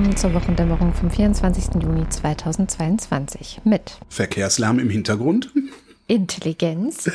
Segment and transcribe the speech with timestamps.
[0.00, 1.82] Willkommen zur Wochendämmerung vom 24.
[1.82, 5.52] Juni 2022 mit Verkehrslärm im Hintergrund,
[6.06, 7.10] Intelligenz,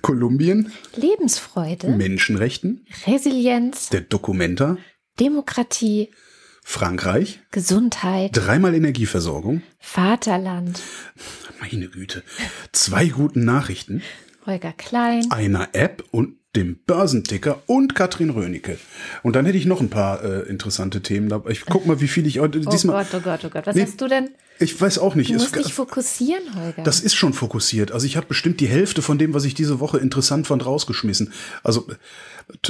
[0.00, 4.78] Kolumbien, Lebensfreude, Menschenrechten, Resilienz, der Dokumenta,
[5.20, 6.12] Demokratie,
[6.62, 10.80] Frankreich, Gesundheit, dreimal Energieversorgung, Vaterland,
[11.60, 12.22] meine Güte,
[12.72, 14.00] zwei guten Nachrichten,
[14.46, 18.78] Holger Klein, einer App und dem Börsenticker und Katrin Rönecke.
[19.22, 21.32] Und dann hätte ich noch ein paar äh, interessante Themen.
[21.48, 23.04] Ich guck mal, wie viel ich heute Oh diesmal.
[23.04, 23.66] Gott, oh Gott, oh Gott.
[23.66, 24.30] Was Nee, hast du denn?
[24.60, 25.30] Ich weiß auch nicht.
[25.30, 26.82] Du Es- musst dich fokussieren, Holger.
[26.84, 27.90] Das ist schon fokussiert.
[27.92, 31.32] Also ich habe bestimmt die Hälfte von dem, was ich diese Woche interessant fand, rausgeschmissen.
[31.64, 31.86] Also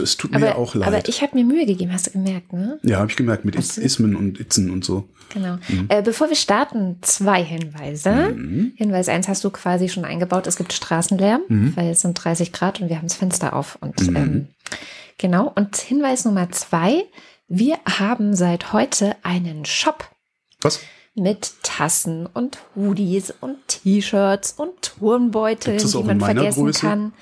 [0.01, 0.89] es tut mir ja auch leid.
[0.89, 2.79] aber ich habe mir Mühe gegeben, hast du gemerkt, ne?
[2.85, 5.09] ja, habe ich gemerkt mit Is Ismen und Itzen und so.
[5.33, 5.59] Genau.
[5.69, 5.87] Mhm.
[5.89, 8.35] Äh, bevor wir starten, zwei Hinweise.
[8.77, 10.47] Hinweis eins hast du quasi schon eingebaut.
[10.47, 11.77] Es gibt Straßenlärm, Mhm.
[11.77, 13.77] weil es sind 30 Grad und wir haben das Fenster auf.
[13.81, 14.47] Und ähm,
[15.19, 15.53] genau.
[15.55, 17.05] Und Hinweis Nummer zwei.
[17.49, 20.09] Wir haben seit heute einen Shop
[20.63, 20.81] Was?
[21.15, 26.81] Mit Tassen und Hoodies und T-Shirts und Turnbeuteln, die man vergessen Größe?
[26.81, 27.13] kann.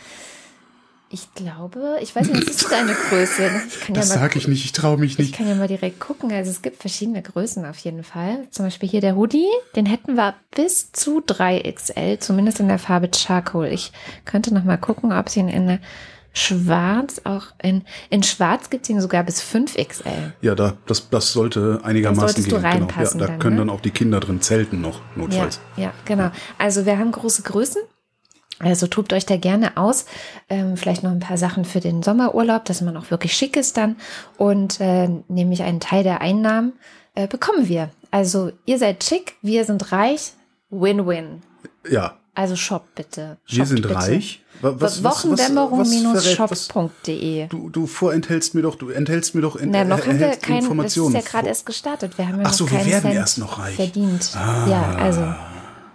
[1.15, 3.51] Ich glaube, ich weiß nicht, was ist deine Größe?
[3.69, 5.35] Ich kann Das ja mal sage ich nicht, ich traue mich ich nicht.
[5.35, 6.33] kann ja mal direkt gucken.
[6.33, 8.47] Also es gibt verschiedene Größen auf jeden Fall.
[8.51, 13.11] Zum Beispiel hier der Hoodie, den hätten wir bis zu 3XL, zumindest in der Farbe
[13.15, 13.71] Charcoal.
[13.71, 13.93] Ich
[14.25, 15.79] könnte noch mal gucken, ob es ihn in der
[16.33, 20.33] Schwarz auch in, in Schwarz gibt es ihn sogar bis 5XL.
[20.41, 22.57] Ja, da, das, das sollte einigermaßen du gehen.
[22.59, 22.69] Genau.
[22.69, 23.61] Ja, reinpassen da dann, können ne?
[23.63, 25.61] dann auch die Kinder drin zelten noch, Ja, notfalls.
[25.77, 26.31] ja, genau.
[26.59, 27.83] Also wir haben große Größen.
[28.59, 30.07] Also tobt euch da gerne aus.
[30.49, 33.77] Ähm, vielleicht noch ein paar Sachen für den Sommerurlaub, dass man auch wirklich schick ist
[33.77, 33.97] dann.
[34.39, 36.75] Und äh, nämlich einen Teil der Einnahmen
[37.15, 37.91] äh, bekommen wir.
[38.13, 40.33] Also ihr seid schick, wir sind reich.
[40.71, 41.43] Win-win.
[41.91, 43.39] Ja, Also shop bitte.
[43.47, 43.95] wir Shoppt sind bitte.
[43.97, 44.42] reich.
[44.61, 47.49] Wa- was- Wochendämmerung-shop.de.
[47.49, 50.31] Du, du vorenthältst mir doch, du enthältst mir doch in, Na, noch haben wir kein,
[50.31, 51.15] das ist Informationen.
[51.15, 52.19] ja gerade erst gestartet.
[52.19, 53.77] Wir haben ja Ach noch so, wir keinen werden Cent erst noch reich.
[53.77, 54.31] verdient.
[54.35, 54.67] Ah.
[54.69, 55.23] Ja, also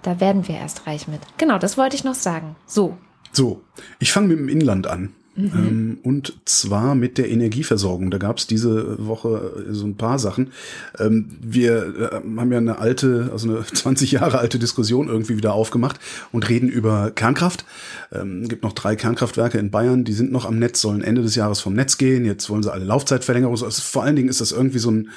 [0.01, 1.21] da werden wir erst reich mit.
[1.37, 2.55] Genau, das wollte ich noch sagen.
[2.65, 2.97] So,
[3.31, 3.61] So,
[3.99, 5.13] ich fange mit dem Inland an.
[5.37, 5.51] Mhm.
[5.53, 8.09] Ähm, und zwar mit der Energieversorgung.
[8.09, 10.51] Da gab es diese Woche äh, so ein paar Sachen.
[10.97, 15.53] Ähm, wir äh, haben ja eine alte, also eine 20 Jahre alte Diskussion irgendwie wieder
[15.53, 15.99] aufgemacht
[16.31, 17.65] und reden über Kernkraft.
[18.11, 21.35] Ähm, gibt noch drei Kernkraftwerke in Bayern, die sind noch am Netz, sollen Ende des
[21.35, 22.25] Jahres vom Netz gehen.
[22.25, 23.63] Jetzt wollen sie alle Laufzeitverlängerung.
[23.63, 25.09] Also vor allen Dingen ist das irgendwie so ein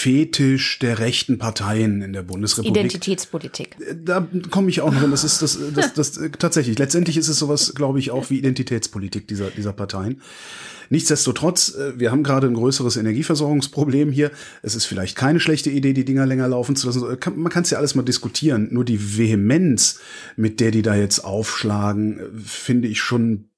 [0.00, 3.76] Fetisch der rechten Parteien in der Bundesrepublik Identitätspolitik.
[4.02, 5.10] da komme ich auch noch hin.
[5.10, 6.78] Das ist das, das, das, äh, tatsächlich.
[6.78, 10.22] Letztendlich ist es sowas, glaube ich, auch wie Identitätspolitik dieser, dieser Parteien.
[10.88, 14.30] Nichtsdestotrotz, äh, wir haben gerade ein größeres Energieversorgungsproblem hier.
[14.62, 17.04] Es ist vielleicht keine schlechte Idee, die Dinger länger laufen zu lassen.
[17.04, 18.68] Äh, Man kann es ja alles mal diskutieren.
[18.70, 20.00] Nur die Vehemenz,
[20.34, 23.49] mit der die da jetzt aufschlagen, äh, finde ich schon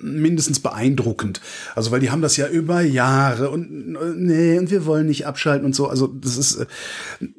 [0.00, 1.40] mindestens beeindruckend.
[1.74, 5.64] Also weil die haben das ja über Jahre und nee und wir wollen nicht abschalten
[5.64, 5.88] und so.
[5.88, 6.66] Also das ist, äh,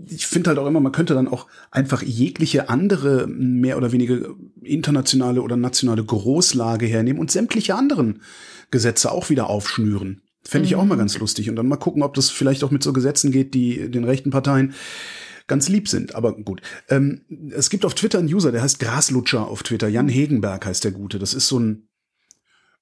[0.08, 4.18] ich finde halt auch immer, man könnte dann auch einfach jegliche andere mehr oder weniger
[4.62, 8.22] internationale oder nationale Großlage hernehmen und sämtliche anderen
[8.70, 10.22] Gesetze auch wieder aufschnüren.
[10.44, 12.82] Fände ich auch mal ganz lustig und dann mal gucken, ob das vielleicht auch mit
[12.82, 14.74] so Gesetzen geht, die den rechten Parteien
[15.48, 16.16] ganz lieb sind.
[16.16, 16.62] Aber gut.
[16.90, 19.88] Ähm, es gibt auf Twitter einen User, der heißt Graslutscher auf Twitter.
[19.88, 21.20] Jan Hegenberg heißt der Gute.
[21.20, 21.88] Das ist so ein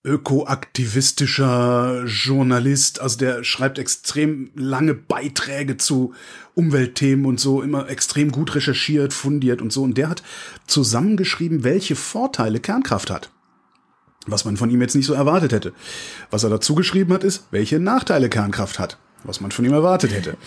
[0.04, 6.14] ökoaktivistischer Journalist, also der schreibt extrem lange Beiträge zu
[6.56, 9.84] Umweltthemen und so, immer extrem gut recherchiert, fundiert und so.
[9.84, 10.24] Und der hat
[10.68, 13.30] zusammengeschrieben, welche Vorteile Kernkraft hat.
[14.26, 15.74] Was man von ihm jetzt nicht so erwartet hätte.
[16.30, 18.98] Was er dazu geschrieben hat, ist, welche Nachteile Kernkraft hat.
[19.24, 20.38] Was man von ihm erwartet hätte.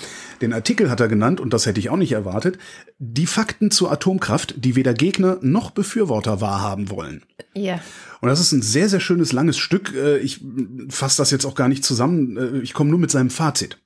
[0.41, 2.59] Den Artikel hat er genannt, und das hätte ich auch nicht erwartet,
[2.99, 7.23] die Fakten zur Atomkraft, die weder Gegner noch Befürworter wahrhaben wollen.
[7.55, 7.81] Ja.
[8.21, 9.95] Und das ist ein sehr, sehr schönes, langes Stück.
[9.95, 10.41] Äh, Ich
[10.89, 12.37] fasse das jetzt auch gar nicht zusammen.
[12.37, 13.79] Äh, Ich komme nur mit seinem Fazit.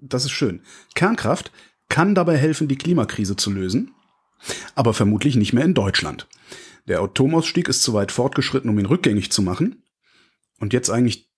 [0.00, 0.62] Das ist schön.
[0.94, 1.50] Kernkraft
[1.88, 3.92] kann dabei helfen, die Klimakrise zu lösen,
[4.74, 6.26] aber vermutlich nicht mehr in Deutschland.
[6.88, 9.82] Der Atomausstieg ist zu weit fortgeschritten, um ihn rückgängig zu machen.
[10.58, 11.28] Und jetzt eigentlich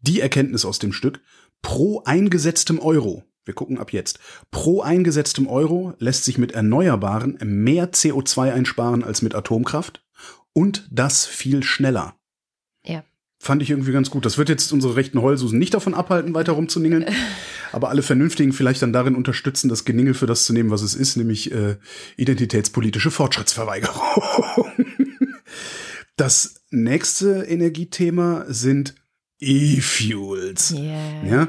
[0.00, 1.20] die Erkenntnis aus dem Stück.
[1.64, 4.18] Pro eingesetztem Euro, wir gucken ab jetzt,
[4.50, 10.04] pro eingesetztem Euro lässt sich mit Erneuerbaren mehr CO2 einsparen als mit Atomkraft
[10.52, 12.16] und das viel schneller.
[12.84, 13.02] Ja.
[13.38, 14.26] Fand ich irgendwie ganz gut.
[14.26, 17.06] Das wird jetzt unsere rechten Heulsusen nicht davon abhalten, weiter rumzuningeln.
[17.72, 20.94] aber alle Vernünftigen vielleicht dann darin unterstützen, das Geningel für das zu nehmen, was es
[20.94, 21.76] ist, nämlich äh,
[22.18, 24.02] identitätspolitische Fortschrittsverweigerung.
[26.16, 28.94] das nächste Energiethema sind
[29.40, 30.72] E-Fuels.
[30.72, 31.26] Yeah.
[31.26, 31.48] Ja.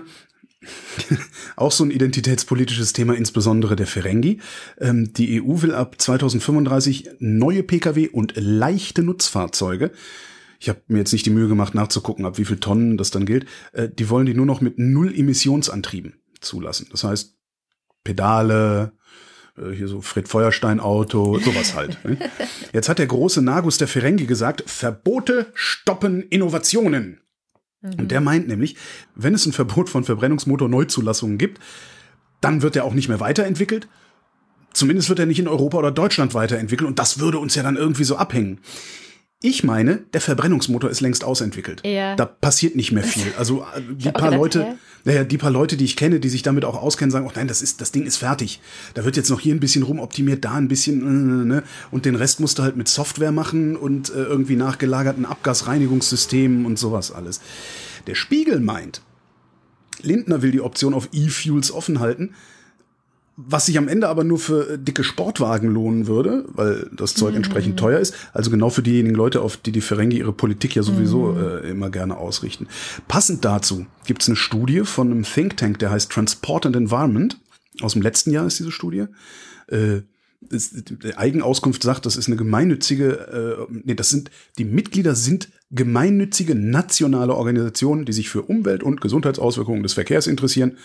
[1.55, 4.39] Auch so ein identitätspolitisches Thema, insbesondere der Ferengi.
[4.79, 9.91] Ähm, die EU will ab 2035 neue Pkw und leichte Nutzfahrzeuge.
[10.59, 13.25] Ich habe mir jetzt nicht die Mühe gemacht, nachzugucken, ab wie viel Tonnen das dann
[13.25, 13.45] gilt.
[13.73, 16.21] Äh, die wollen die nur noch mit Null-Emissionsantrieben.
[16.41, 16.87] zulassen.
[16.91, 17.35] Das heißt,
[18.03, 18.93] Pedale,
[19.57, 22.03] äh, hier so Fred Feuerstein Auto, sowas halt.
[22.05, 22.17] Ne?
[22.73, 27.21] Jetzt hat der große Nagus der Ferengi gesagt, Verbote stoppen Innovationen.
[27.85, 27.99] Mhm.
[27.99, 28.75] Und der meint nämlich,
[29.15, 31.61] wenn es ein Verbot von Verbrennungsmotor Neuzulassungen gibt,
[32.41, 33.87] dann wird er auch nicht mehr weiterentwickelt.
[34.73, 37.77] Zumindest wird er nicht in Europa oder Deutschland weiterentwickelt und das würde uns ja dann
[37.77, 38.59] irgendwie so abhängen.
[39.45, 41.83] Ich meine, der Verbrennungsmotor ist längst ausentwickelt.
[41.85, 42.15] Ja.
[42.15, 43.31] Da passiert nicht mehr viel.
[43.37, 46.65] Also äh, die paar Leute, naja, die paar Leute, die ich kenne, die sich damit
[46.65, 48.59] auch auskennen, sagen, oh nein, das ist, das Ding ist fertig.
[48.95, 51.63] Da wird jetzt noch hier ein bisschen rumoptimiert, da ein bisschen, äh, ne?
[51.91, 56.79] und den Rest musst du halt mit Software machen und äh, irgendwie nachgelagerten Abgasreinigungssystemen und
[56.79, 57.39] sowas alles.
[58.07, 59.03] Der Spiegel meint,
[60.01, 62.33] Lindner will die Option auf E-Fuels offen halten
[63.37, 67.31] was sich am Ende aber nur für äh, dicke Sportwagen lohnen würde, weil das Zeug
[67.31, 67.37] mhm.
[67.37, 68.15] entsprechend teuer ist.
[68.33, 71.41] Also genau für diejenigen Leute, auf die die Ferengi ihre Politik ja sowieso mhm.
[71.41, 72.67] äh, immer gerne ausrichten.
[73.07, 77.37] Passend dazu gibt es eine Studie von einem Think Tank, der heißt Transport and Environment.
[77.81, 79.05] Aus dem letzten Jahr ist diese Studie.
[79.67, 80.01] Äh,
[80.49, 84.29] ist, die Eigenauskunft sagt, das ist eine gemeinnützige, äh, nee, das sind,
[84.59, 90.77] die Mitglieder sind gemeinnützige nationale Organisationen, die sich für Umwelt- und Gesundheitsauswirkungen des Verkehrs interessieren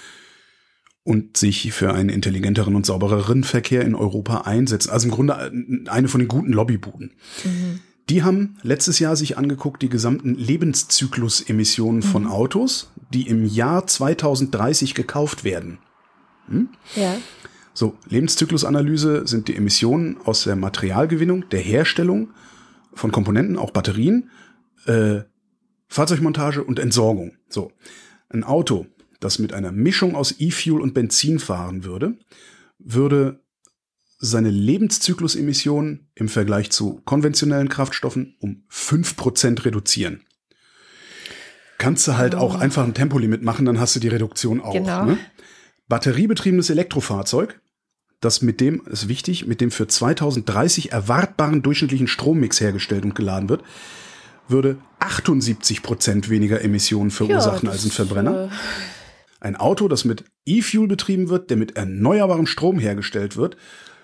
[1.02, 4.90] und sich für einen intelligenteren und saubereren Verkehr in Europa einsetzen.
[4.90, 5.52] Also im Grunde
[5.88, 7.12] eine von den guten Lobbybuden.
[7.44, 7.80] Mhm.
[8.08, 12.30] Die haben letztes Jahr sich angeguckt, die gesamten Lebenszyklusemissionen von mhm.
[12.30, 15.78] Autos, die im Jahr 2030 gekauft werden.
[16.48, 16.68] Hm?
[16.96, 17.16] Ja.
[17.72, 22.30] So, Lebenszyklusanalyse sind die Emissionen aus der Materialgewinnung, der Herstellung
[22.92, 24.30] von Komponenten, auch Batterien,
[24.86, 25.20] äh,
[25.88, 27.36] Fahrzeugmontage und Entsorgung.
[27.48, 27.70] So,
[28.28, 28.86] ein Auto
[29.20, 32.18] das mit einer Mischung aus E-Fuel und Benzin fahren würde,
[32.78, 33.40] würde
[34.18, 40.22] seine Lebenszyklusemissionen im Vergleich zu konventionellen Kraftstoffen um fünf Prozent reduzieren.
[41.78, 42.38] Kannst du halt oh.
[42.38, 44.74] auch einfach ein Tempolimit machen, dann hast du die Reduktion auch.
[44.74, 45.04] Genau.
[45.06, 45.18] Ne?
[45.88, 47.60] Batteriebetriebenes Elektrofahrzeug,
[48.20, 53.48] das mit dem, ist wichtig, mit dem für 2030 erwartbaren durchschnittlichen Strommix hergestellt und geladen
[53.48, 53.62] wird,
[54.46, 58.46] würde 78 Prozent weniger Emissionen verursachen ja, als ein Verbrenner.
[58.46, 58.99] Äh
[59.40, 63.56] ein Auto, das mit E-Fuel betrieben wird, der mit erneuerbarem Strom hergestellt wird,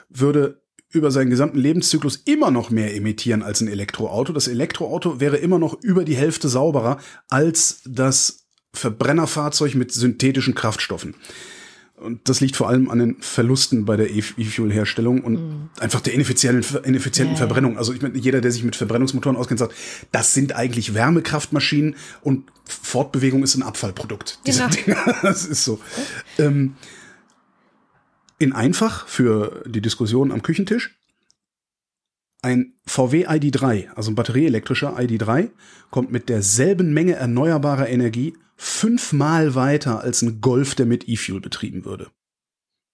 [0.08, 4.32] würde über seinen gesamten Lebenszyklus immer noch mehr emittieren als ein Elektroauto.
[4.32, 6.98] Das Elektroauto wäre immer noch über die Hälfte sauberer
[7.28, 11.14] als das Verbrennerfahrzeug mit synthetischen Kraftstoffen.
[11.96, 15.70] Und das liegt vor allem an den Verlusten bei der E-Fuel-Herstellung und mhm.
[15.80, 17.46] einfach der ineffizienten, ineffizienten yeah.
[17.46, 17.78] Verbrennung.
[17.78, 19.74] Also ich meine, jeder, der sich mit Verbrennungsmotoren auskennt, sagt,
[20.12, 24.40] das sind eigentlich Wärmekraftmaschinen und Fortbewegung ist ein Abfallprodukt.
[24.46, 24.96] Dieser genau.
[25.04, 25.16] Dinger.
[25.22, 25.80] Das ist so.
[26.38, 26.74] Ähm,
[28.38, 30.96] in einfach für die Diskussion am Küchentisch.
[32.46, 35.50] Ein VW ID3, also ein batterieelektrischer ID3,
[35.90, 41.84] kommt mit derselben Menge erneuerbarer Energie fünfmal weiter als ein Golf, der mit E-Fuel betrieben
[41.84, 42.06] würde.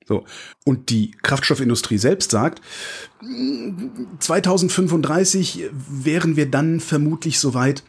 [0.08, 0.24] So.
[0.64, 2.62] Und die Kraftstoffindustrie selbst sagt,
[4.20, 7.84] 2035 wären wir dann vermutlich soweit,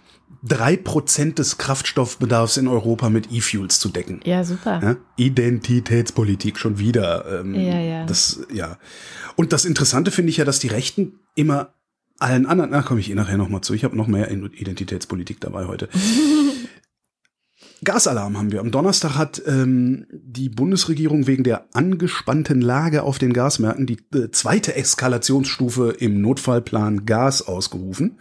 [0.46, 4.20] drei Prozent des Kraftstoffbedarfs in Europa mit E-Fuels zu decken.
[4.26, 4.82] Ja, super.
[4.84, 4.98] Ja?
[5.16, 7.40] Identitätspolitik schon wieder.
[7.40, 8.06] Ähm, ja, ja.
[8.06, 8.78] Das, ja.
[9.38, 11.74] Und das Interessante finde ich ja, dass die Rechten immer
[12.20, 15.66] allen anderen, na komme ich eh nachher nochmal zu, ich habe noch mehr Identitätspolitik dabei
[15.66, 15.90] heute.
[17.84, 18.62] Gasalarm haben wir.
[18.62, 24.32] Am Donnerstag hat ähm, die Bundesregierung wegen der angespannten Lage auf den Gasmärkten die äh,
[24.32, 28.20] zweite Eskalationsstufe im Notfallplan Gas ausgerufen.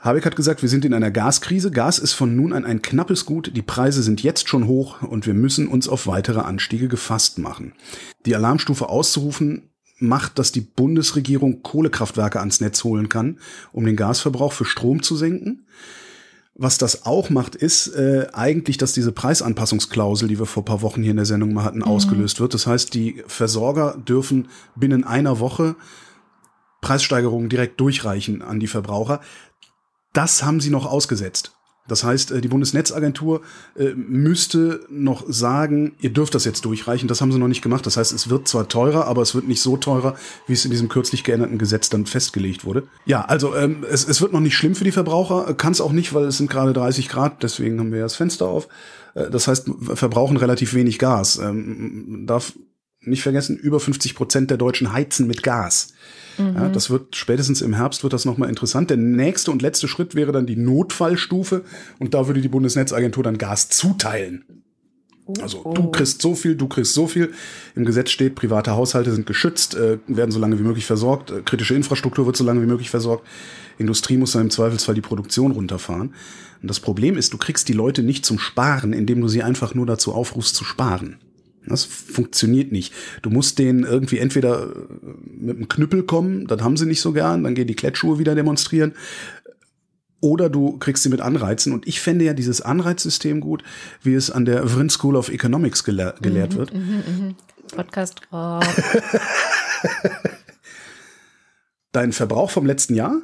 [0.00, 1.72] Habeck hat gesagt, wir sind in einer Gaskrise.
[1.72, 3.50] Gas ist von nun an ein knappes Gut.
[3.56, 7.72] Die Preise sind jetzt schon hoch und wir müssen uns auf weitere Anstiege gefasst machen.
[8.24, 13.38] Die Alarmstufe auszurufen macht, dass die Bundesregierung Kohlekraftwerke ans Netz holen kann,
[13.72, 15.66] um den Gasverbrauch für Strom zu senken.
[16.60, 21.02] Was das auch macht, ist äh, eigentlich, dass diese Preisanpassungsklausel, die wir vor paar Wochen
[21.02, 21.84] hier in der Sendung mal hatten, mhm.
[21.84, 22.52] ausgelöst wird.
[22.52, 25.76] Das heißt, die Versorger dürfen binnen einer Woche
[26.80, 29.20] Preissteigerungen direkt durchreichen an die Verbraucher.
[30.12, 31.57] Das haben sie noch ausgesetzt.
[31.88, 33.40] Das heißt, äh, die Bundesnetzagentur
[33.76, 37.08] äh, müsste noch sagen, ihr dürft das jetzt durchreichen.
[37.08, 37.84] Das haben sie noch nicht gemacht.
[37.86, 40.14] Das heißt, es wird zwar teurer, aber es wird nicht so teurer,
[40.46, 42.84] wie es in diesem kürzlich geänderten Gesetz dann festgelegt wurde.
[43.06, 45.54] Ja, also ähm, es, es wird noch nicht schlimm für die Verbraucher.
[45.54, 47.42] Kann es auch nicht, weil es sind gerade 30 Grad.
[47.42, 48.68] Deswegen haben wir ja das Fenster auf.
[49.14, 51.38] Äh, das heißt, verbrauchen relativ wenig Gas.
[51.38, 52.52] Ähm, darf
[53.00, 55.94] nicht vergessen, über 50 Prozent der Deutschen heizen mit Gas.
[56.38, 56.54] Mhm.
[56.54, 58.90] Ja, das wird spätestens im Herbst wird das nochmal interessant.
[58.90, 61.64] Der nächste und letzte Schritt wäre dann die Notfallstufe
[61.98, 64.44] und da würde die Bundesnetzagentur dann Gas zuteilen.
[65.42, 67.32] Also du kriegst so viel, du kriegst so viel.
[67.74, 71.42] Im Gesetz steht, private Haushalte sind geschützt, äh, werden so lange wie möglich versorgt, äh,
[71.42, 73.26] kritische Infrastruktur wird so lange wie möglich versorgt.
[73.76, 76.14] Industrie muss dann im Zweifelsfall die Produktion runterfahren.
[76.62, 79.74] Und das Problem ist, du kriegst die Leute nicht zum Sparen, indem du sie einfach
[79.74, 81.18] nur dazu aufrufst zu sparen.
[81.66, 82.94] Das funktioniert nicht.
[83.20, 84.70] Du musst denen irgendwie entweder äh,
[85.40, 88.34] mit einem Knüppel kommen, das haben sie nicht so gern, dann gehen die Klettschuhe wieder
[88.34, 88.94] demonstrieren.
[90.20, 91.72] Oder du kriegst sie mit Anreizen.
[91.72, 93.62] Und ich fände ja dieses Anreizsystem gut,
[94.02, 96.74] wie es an der Vrin School of Economics gelehr gelehrt wird.
[96.74, 97.34] Mhm, mhm.
[97.68, 98.64] Podcast drauf.
[101.92, 103.22] Deinen Verbrauch vom letzten Jahr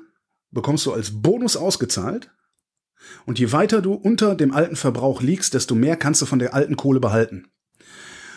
[0.51, 2.31] bekommst du als Bonus ausgezahlt.
[3.27, 6.55] Und je weiter du unter dem alten Verbrauch liegst, desto mehr kannst du von der
[6.55, 7.49] alten Kohle behalten.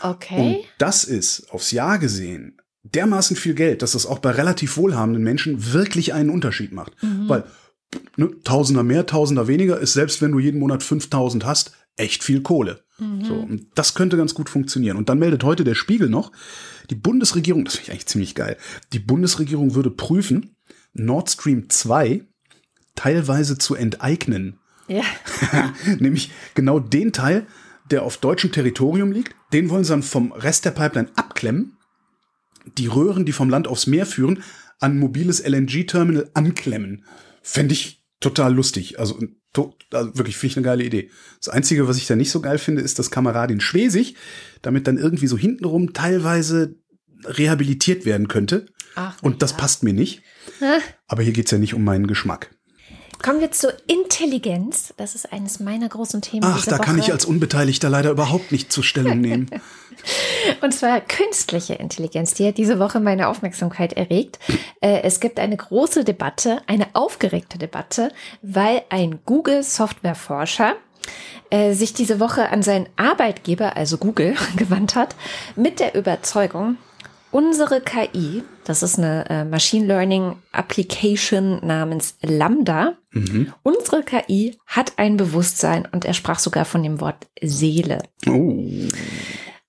[0.02, 0.58] Okay.
[0.58, 2.60] Und das ist aufs Jahr gesehen
[2.94, 6.94] dermaßen viel Geld, dass das auch bei relativ wohlhabenden Menschen wirklich einen Unterschied macht.
[7.28, 7.44] Weil
[8.18, 12.42] ne, Tausender mehr, Tausender weniger ist selbst wenn du jeden Monat 5000 hast, echt viel
[12.42, 12.84] Kohle.
[13.22, 14.98] So, und das könnte ganz gut funktionieren.
[14.98, 16.32] Und dann meldet heute der Spiegel noch,
[16.90, 18.58] die Bundesregierung, das finde ich eigentlich ziemlich geil,
[18.92, 20.56] die Bundesregierung würde prüfen,
[20.94, 22.24] Nord Stream 2
[22.96, 24.60] teilweise zu enteignen.
[24.88, 25.04] Ja.
[26.00, 27.46] Nämlich genau den Teil,
[27.92, 31.77] der auf deutschem Territorium liegt, den wollen sie dann vom Rest der Pipeline abklemmen,
[32.78, 34.44] die Röhren, die vom Land aufs Meer führen,
[34.80, 37.06] an ein mobiles LNG-Terminal anklemmen.
[37.42, 39.00] Fände ich total lustig.
[39.00, 39.20] Also,
[39.54, 41.10] to also wirklich finde ich eine geile Idee.
[41.40, 44.16] Das Einzige, was ich da nicht so geil finde, ist das Kameradin Schwesig,
[44.62, 46.76] damit dann irgendwie so hintenrum teilweise
[47.24, 48.68] rehabilitiert werden könnte.
[48.96, 49.58] Ach, Und das ja.
[49.58, 50.24] passt mir nicht.
[51.08, 52.57] Aber hier geht's ja nicht um meinen Geschmack.
[53.22, 54.94] Kommen wir zur Intelligenz.
[54.98, 56.44] Das ist eines meiner großen Themen.
[56.46, 57.06] Ach, da kann Woche.
[57.06, 59.50] ich als Unbeteiligter leider überhaupt nicht zur Stellung nehmen.
[60.62, 64.40] Und zwar künstliche Intelligenz, die hat diese Woche meine Aufmerksamkeit erregt.
[64.82, 70.76] Äh, Es gibt eine große Debatte, eine aufgeregte Debatte, weil ein Google-Softwareforscher
[71.50, 75.16] äh, sich diese Woche an seinen Arbeitgeber, also Google, gewandt hat,
[75.56, 76.78] mit der Überzeugung,
[77.38, 82.94] unsere KI, das ist eine äh, Machine Learning Application namens Lambda,
[83.62, 88.02] unsere KI hat ein Bewusstsein und er sprach sogar von dem Wort Seele.
[88.28, 88.64] Oh.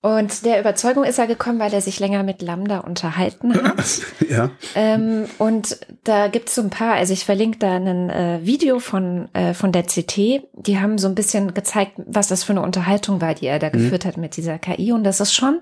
[0.00, 3.76] Und der Überzeugung ist er gekommen, weil er sich länger mit Lambda unterhalten hat.
[4.30, 4.50] Ja.
[4.74, 9.34] ähm, und da gibt's so ein paar, also ich verlinke da ein äh, Video von,
[9.34, 13.22] äh, von der CT, die haben so ein bisschen gezeigt, was das für eine Unterhaltung
[13.22, 14.92] war, die er da geführt hat mit dieser KI.
[14.92, 15.60] Und das ist schon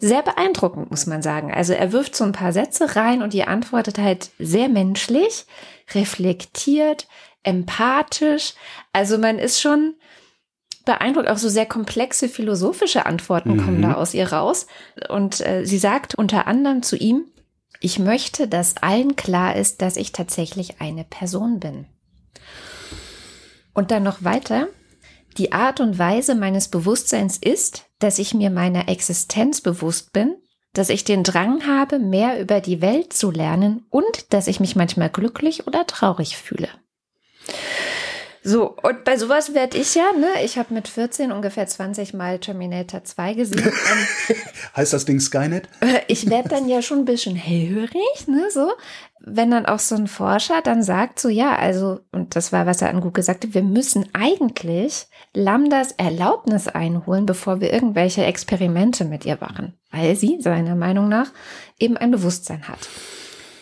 [0.00, 1.52] sehr beeindruckend, muss man sagen.
[1.52, 5.46] Also er wirft so ein paar Sätze rein und die antwortet halt sehr menschlich,
[5.94, 7.06] reflektiert,
[7.42, 8.54] empathisch.
[8.92, 9.94] Also man ist schon
[10.86, 14.66] beeindruckt, auch so sehr komplexe philosophische Antworten kommen da aus ihr raus.
[15.10, 17.26] Und äh, sie sagt unter anderem zu ihm,
[17.80, 21.86] ich möchte, dass allen klar ist, dass ich tatsächlich eine Person bin.
[23.74, 24.68] Und dann noch weiter.
[25.36, 30.36] Die Art und Weise meines Bewusstseins ist, dass ich mir meiner Existenz bewusst bin,
[30.72, 34.76] dass ich den Drang habe, mehr über die Welt zu lernen und dass ich mich
[34.76, 36.68] manchmal glücklich oder traurig fühle.
[38.42, 40.28] So, und bei sowas werde ich ja, ne?
[40.42, 43.70] Ich habe mit 14 ungefähr 20 Mal Terminator 2 gesehen.
[44.76, 45.68] Heißt das Ding Skynet?
[45.80, 48.72] äh, ich werde dann ja schon ein bisschen hellhörig, ne, so.
[49.22, 52.80] Wenn dann auch so ein Forscher dann sagt, so, ja, also, und das war, was
[52.80, 59.26] er an Google sagte, wir müssen eigentlich Lambdas Erlaubnis einholen, bevor wir irgendwelche Experimente mit
[59.26, 59.74] ihr machen.
[59.90, 61.30] Weil sie, seiner Meinung nach,
[61.78, 62.88] eben ein Bewusstsein hat.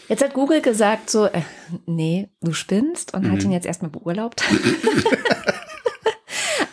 [0.09, 1.43] Jetzt hat Google gesagt so, äh,
[1.87, 3.33] nee, du spinnst und Mhm.
[3.33, 4.43] hat ihn jetzt erstmal beurlaubt.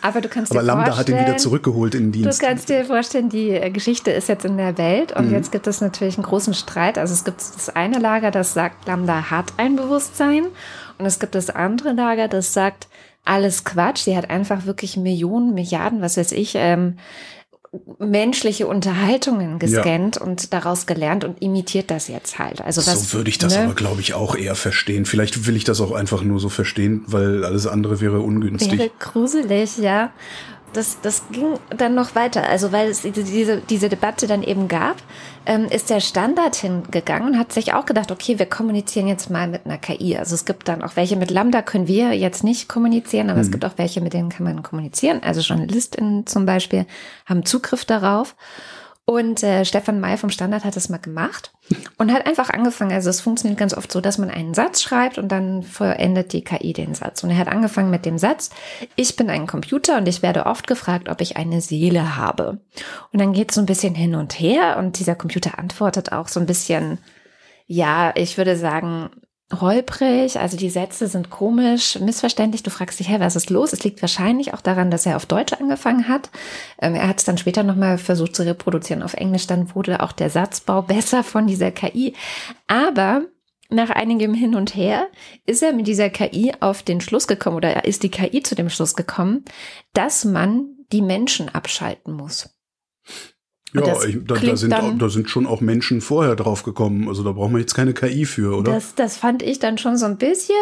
[0.01, 2.39] Aber du kannst Aber dir Lambda hat ihn wieder vorstellen- zurückgeholt in den Du Dienst.
[2.39, 6.15] kannst dir vorstellen, die Geschichte ist jetzt in der Welt und jetzt gibt es natürlich
[6.17, 6.99] einen großen Streit.
[6.99, 10.45] Also es gibt das eine Lager, das sagt, Lambda hat ein Bewusstsein
[10.99, 12.87] und es gibt das andere Lager, das sagt,
[13.27, 14.03] alles Quatsch.
[14.03, 16.97] Sie hat einfach wirklich Millionen, Milliarden, was weiß ich, ähm,
[17.99, 22.61] menschliche Unterhaltungen gescannt und daraus gelernt und imitiert das jetzt halt.
[22.61, 25.05] Also was, so würde ich das ne, aber, glaube ich, auch eher verstehen.
[25.05, 28.77] Vielleicht will ich das auch einfach nur so verstehen, weil alles andere wäre ungünstig.
[28.77, 30.11] Wäre gruselig, ja.
[30.75, 32.47] Das, das ging dann noch weiter.
[32.47, 34.97] Also weil es diese- diese, Debatte dann eben gab,
[35.45, 39.47] ähm, ist der Standard hingegangen und hat sich auch gedacht, okay, wir kommunizieren jetzt mal
[39.47, 40.17] mit einer KI.
[40.17, 43.51] Also es gibt dann auch welche mit Lambda können wir jetzt nicht kommunizieren, aber es
[43.51, 45.21] gibt auch welche, mit denen kann man kommunizieren.
[45.23, 46.85] Also JournalistInnen zum Beispiel
[47.25, 48.35] haben Zugriff darauf.
[49.07, 51.51] Und äh, Stefan May vom Standard hat das mal gemacht
[51.99, 52.91] und hat einfach angefangen.
[52.91, 56.43] Also es funktioniert ganz oft so, dass man einen Satz schreibt und dann vollendet die
[56.43, 57.23] KI den Satz.
[57.23, 58.49] Und er hat angefangen mit dem Satz,
[58.95, 62.57] ich bin ein Computer und ich werde oft gefragt, ob ich eine Seele habe.
[63.13, 66.27] Und dann geht es so ein bisschen hin und her und dieser Computer antwortet auch
[66.27, 66.97] so ein bisschen,
[67.67, 69.11] ja, ich würde sagen,
[69.53, 72.63] holprig, also die Sätze sind komisch, missverständlich.
[72.63, 73.73] Du fragst dich, hä, was ist los?
[73.73, 76.29] Es liegt wahrscheinlich auch daran, dass er auf Deutsch angefangen hat.
[76.81, 80.11] Ähm, er hat es dann später nochmal versucht zu reproduzieren auf Englisch, dann wurde auch
[80.11, 82.15] der Satzbau besser von dieser KI.
[82.67, 83.25] Aber
[83.69, 85.07] nach einigem Hin und Her
[85.45, 88.69] ist er mit dieser KI auf den Schluss gekommen oder ist die KI zu dem
[88.69, 89.45] Schluss gekommen,
[89.93, 92.49] dass man die Menschen abschalten muss.
[93.75, 97.07] Ja, ich, da, da, sind, dann, da sind schon auch Menschen vorher drauf gekommen.
[97.07, 98.73] Also da braucht man jetzt keine KI für, oder?
[98.73, 100.55] Das, das fand ich dann schon so ein bisschen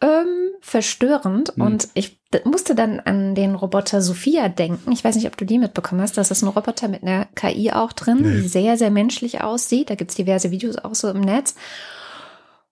[0.00, 1.52] ähm, verstörend.
[1.56, 1.66] Hm.
[1.66, 4.92] Und ich musste dann an den Roboter Sophia denken.
[4.92, 6.16] Ich weiß nicht, ob du die mitbekommen hast.
[6.16, 8.40] Das ist ein Roboter mit einer KI auch drin, nee.
[8.42, 9.90] die sehr, sehr menschlich aussieht.
[9.90, 11.54] Da gibt's diverse Videos auch so im Netz.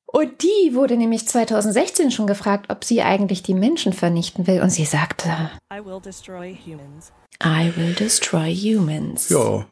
[0.07, 4.61] Und die wurde nämlich 2016 schon gefragt, ob sie eigentlich die Menschen vernichten will.
[4.61, 7.13] Und sie sagte, I will destroy humans.
[7.45, 9.29] I will destroy humans.
[9.29, 9.67] Ja.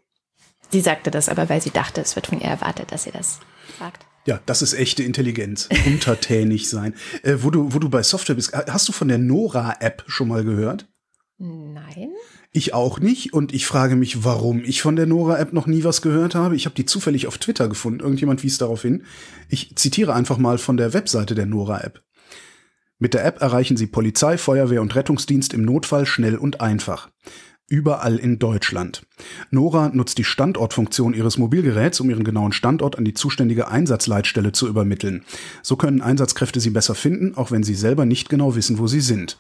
[0.71, 3.41] Sie sagte das aber, weil sie dachte, es wird von ihr erwartet, dass sie das
[3.79, 4.07] sagt.
[4.27, 5.69] Ja, das ist echte Intelligenz.
[5.87, 6.95] Untertänig sein.
[7.23, 10.45] Äh, wo, du, wo du bei Software bist, hast du von der Nora-App schon mal
[10.45, 10.89] gehört?
[11.39, 12.11] Nein.
[12.53, 16.03] Ich auch nicht und ich frage mich, warum ich von der Nora-App noch nie was
[16.03, 16.57] gehört habe.
[16.57, 18.01] Ich habe die zufällig auf Twitter gefunden.
[18.01, 19.05] Irgendjemand wies darauf hin.
[19.49, 22.03] Ich zitiere einfach mal von der Webseite der Nora-App.
[22.99, 27.11] Mit der App erreichen Sie Polizei, Feuerwehr und Rettungsdienst im Notfall schnell und einfach.
[27.71, 29.07] Überall in Deutschland.
[29.53, 34.67] Nora nutzt die Standortfunktion ihres Mobilgeräts, um ihren genauen Standort an die zuständige Einsatzleitstelle zu
[34.67, 35.25] übermitteln.
[35.63, 39.01] So können Einsatzkräfte sie besser finden, auch wenn sie selber nicht genau wissen, wo sie
[39.01, 39.39] sind.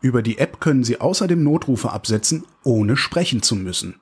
[0.00, 4.00] Über die App können Sie außerdem Notrufe absetzen, ohne sprechen zu müssen.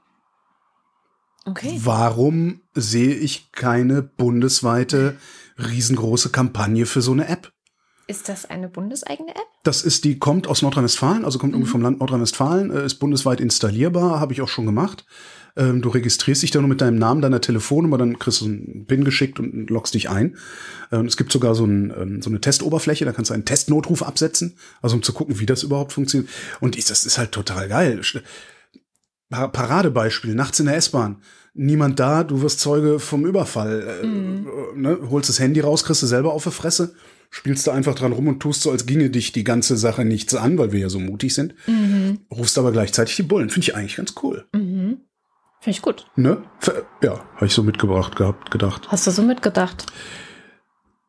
[1.44, 1.78] Okay.
[1.82, 5.16] Warum sehe ich keine bundesweite
[5.58, 7.52] riesengroße Kampagne für so eine App?
[8.08, 9.46] Ist das eine bundeseigene App?
[9.64, 11.58] Das ist die, kommt aus Nordrhein-Westfalen, also kommt mhm.
[11.58, 15.04] irgendwie vom Land Nordrhein-Westfalen, äh, ist bundesweit installierbar, habe ich auch schon gemacht.
[15.58, 18.86] Ähm, du registrierst dich da nur mit deinem Namen, deiner Telefonnummer, dann kriegst du einen
[18.86, 20.38] PIN geschickt und loggst dich ein.
[20.90, 24.02] Ähm, es gibt sogar so, ein, ähm, so eine Testoberfläche, da kannst du einen Testnotruf
[24.02, 26.30] absetzen, also um zu gucken, wie das überhaupt funktioniert.
[26.60, 28.00] Und ich, das ist halt total geil.
[29.30, 31.20] Paradebeispiel, nachts in der S-Bahn.
[31.60, 34.04] Niemand da, du wirst Zeuge vom Überfall.
[34.04, 34.46] Mhm.
[34.76, 36.94] ne, holst das Handy raus, kriegst du selber auf die Fresse,
[37.30, 40.36] spielst da einfach dran rum und tust so, als ginge dich die ganze Sache nichts
[40.36, 41.56] an, weil wir ja so mutig sind.
[41.66, 42.20] Mhm.
[42.30, 43.50] Rufst aber gleichzeitig die Bullen.
[43.50, 44.46] Finde ich eigentlich ganz cool.
[44.52, 45.00] Mhm.
[45.60, 46.06] Finde ich gut.
[46.14, 46.44] Ne?
[47.02, 48.86] Ja, habe ich so mitgebracht gehabt, gedacht.
[48.86, 49.86] Hast du so mitgedacht?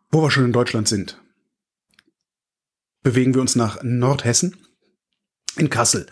[0.09, 1.21] Wo wir schon in Deutschland sind,
[3.03, 4.57] bewegen wir uns nach Nordhessen,
[5.57, 6.07] in Kassel.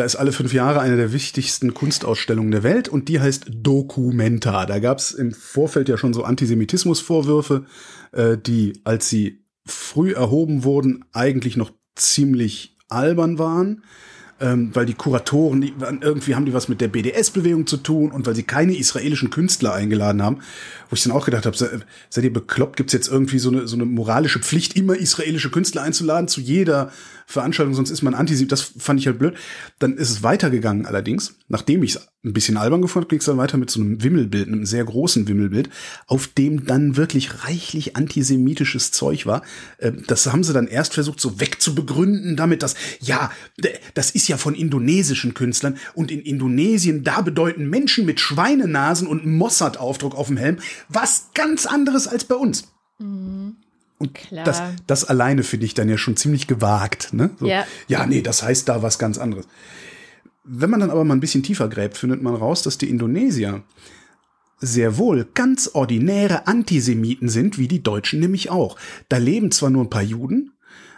[0.00, 4.64] Da ist alle fünf Jahre eine der wichtigsten Kunstausstellungen der Welt und die heißt Documenta.
[4.64, 7.66] Da gab es im Vorfeld ja schon so Antisemitismusvorwürfe,
[8.12, 13.82] äh, die, als sie früh erhoben wurden, eigentlich noch ziemlich albern waren
[14.40, 18.26] ähm, weil die Kuratoren, die, irgendwie haben die was mit der BDS-Bewegung zu tun und
[18.26, 20.38] weil sie keine israelischen Künstler eingeladen haben,
[20.88, 23.68] wo ich dann auch gedacht habe, se, seid ihr bekloppt, gibt's jetzt irgendwie so eine,
[23.68, 26.90] so eine moralische Pflicht, immer israelische Künstler einzuladen zu jeder
[27.30, 28.50] Veranstaltung, sonst ist man Antisemit.
[28.50, 29.34] Das fand ich halt blöd.
[29.78, 33.24] Dann ist es weitergegangen allerdings, nachdem ich es ein bisschen albern gefunden habe, ging es
[33.24, 35.70] dann weiter mit so einem Wimmelbild, einem sehr großen Wimmelbild,
[36.06, 39.42] auf dem dann wirklich reichlich antisemitisches Zeug war.
[39.78, 43.30] Ähm, das haben sie dann erst versucht, so wegzubegründen damit, dass, ja,
[43.94, 49.24] das ist ja von indonesischen Künstlern und in Indonesien, da bedeuten Menschen mit Schweinenasen und
[49.24, 52.72] Mossad-Aufdruck auf dem Helm was ganz anderes als bei uns.
[52.98, 53.56] Mhm.
[54.00, 54.44] Und Klar.
[54.44, 57.12] Das, das alleine finde ich dann ja schon ziemlich gewagt.
[57.12, 57.30] Ne?
[57.38, 57.66] So, ja.
[57.86, 59.46] ja, nee, das heißt da was ganz anderes.
[60.42, 63.62] Wenn man dann aber mal ein bisschen tiefer gräbt, findet man raus, dass die Indonesier
[64.58, 68.76] sehr wohl ganz ordinäre Antisemiten sind, wie die Deutschen nämlich auch.
[69.10, 70.52] Da leben zwar nur ein paar Juden,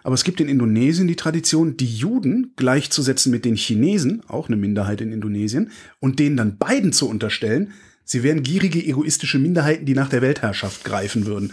[0.04, 4.56] aber es gibt in Indonesien die Tradition, die Juden gleichzusetzen mit den Chinesen, auch eine
[4.56, 7.72] Minderheit in Indonesien, und denen dann beiden zu unterstellen,
[8.04, 11.52] sie wären gierige, egoistische Minderheiten, die nach der Weltherrschaft greifen würden.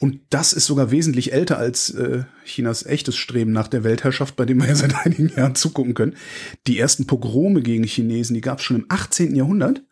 [0.00, 4.44] Und das ist sogar wesentlich älter als äh, Chinas echtes Streben nach der Weltherrschaft, bei
[4.44, 6.14] dem wir ja seit einigen Jahren zugucken können.
[6.66, 9.34] Die ersten Pogrome gegen Chinesen, die gab es schon im 18.
[9.34, 9.82] Jahrhundert.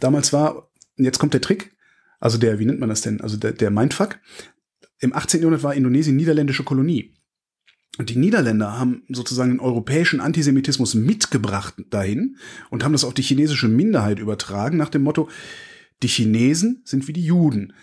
[0.00, 1.76] Damals war, jetzt kommt der Trick,
[2.18, 3.20] also der, wie nennt man das denn?
[3.20, 4.18] Also der, der Mindfuck.
[5.00, 5.40] Im 18.
[5.40, 7.14] Jahrhundert war Indonesien niederländische Kolonie.
[7.98, 12.36] Und die Niederländer haben sozusagen den europäischen Antisemitismus mitgebracht dahin
[12.70, 15.28] und haben das auf die chinesische Minderheit übertragen nach dem Motto,
[16.02, 17.74] die Chinesen sind wie die Juden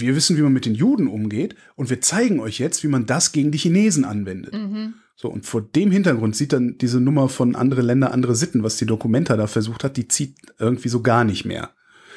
[0.00, 3.06] wir wissen, wie man mit den Juden umgeht und wir zeigen euch jetzt, wie man
[3.06, 4.54] das gegen die Chinesen anwendet.
[4.54, 4.94] Mhm.
[5.16, 8.76] So, und vor dem Hintergrund sieht dann diese Nummer von andere Länder, andere Sitten, was
[8.76, 11.70] die Dokumenta da versucht hat, die zieht irgendwie so gar nicht mehr.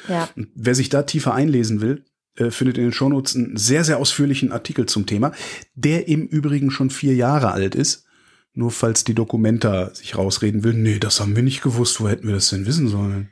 [0.08, 0.28] Ja.
[0.36, 2.04] Und wer sich da tiefer einlesen will,
[2.36, 5.32] äh, findet in den Shownotes einen sehr, sehr ausführlichen Artikel zum Thema,
[5.74, 8.04] der im Übrigen schon vier Jahre alt ist.
[8.52, 12.26] Nur falls die Dokumenta sich rausreden will, nee, das haben wir nicht gewusst, wo hätten
[12.26, 13.30] wir das denn wissen sollen?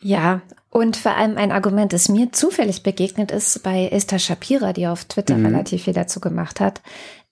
[0.00, 4.86] Ja, Und vor allem ein Argument, das mir zufällig begegnet ist bei Esther Shapira, die
[4.86, 5.46] auf Twitter mhm.
[5.46, 6.80] relativ viel dazu gemacht hat,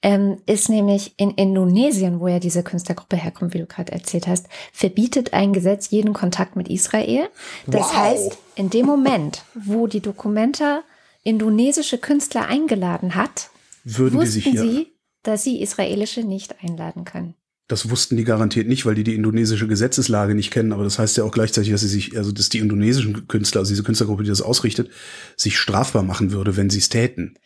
[0.02, 4.46] ähm, ist nämlich in Indonesien, wo ja diese Künstlergruppe herkommt, wie du gerade erzählt hast,
[4.72, 7.28] verbietet ein Gesetz jeden Kontakt mit Israel.
[7.66, 7.96] Das wow.
[7.96, 10.82] heißt, in dem Moment, wo die Dokumenta
[11.22, 13.50] indonesische Künstler eingeladen hat,
[13.84, 17.34] Würden wussten sie, dass sie israelische nicht einladen können.
[17.68, 20.72] Das wussten die garantiert nicht, weil die die indonesische Gesetzeslage nicht kennen.
[20.72, 23.70] Aber das heißt ja auch gleichzeitig, dass sie sich, also dass die indonesischen Künstler, also
[23.70, 24.90] diese Künstlergruppe, die das ausrichtet,
[25.36, 27.38] sich strafbar machen würde, wenn sie es täten.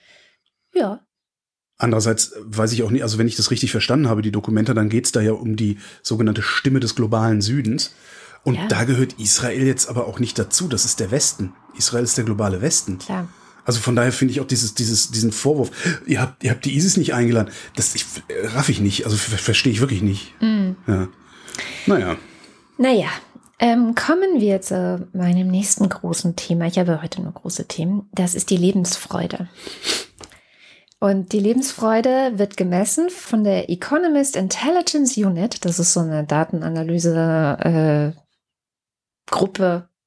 [0.72, 1.04] Ja.
[1.76, 4.88] Andererseits weiß ich auch nicht, also wenn ich das richtig verstanden habe, die Dokumente, dann
[4.88, 7.92] geht's da ja um die sogenannte Stimme des globalen Südens.
[8.44, 8.68] Und ja.
[8.68, 10.68] da gehört Israel jetzt aber auch nicht dazu.
[10.68, 11.52] Das ist der Westen.
[11.76, 12.98] Israel ist der globale Westen.
[12.98, 13.28] Klar.
[13.64, 15.70] Also von daher finde ich auch dieses, dieses, diesen Vorwurf,
[16.06, 18.04] ihr habt, ihr habt die ISIS nicht eingeladen, das ich,
[18.54, 20.34] raff ich nicht, also verstehe ich wirklich nicht.
[20.40, 20.72] Mm.
[20.86, 21.08] Ja.
[21.86, 22.16] Naja.
[22.78, 23.08] Naja,
[23.58, 26.66] ähm, kommen wir zu meinem nächsten großen Thema.
[26.66, 28.08] Ich habe heute nur große Themen.
[28.12, 29.48] Das ist die Lebensfreude.
[30.98, 35.64] Und die Lebensfreude wird gemessen von der Economist Intelligence Unit.
[35.64, 38.20] Das ist so eine Datenanalyse äh,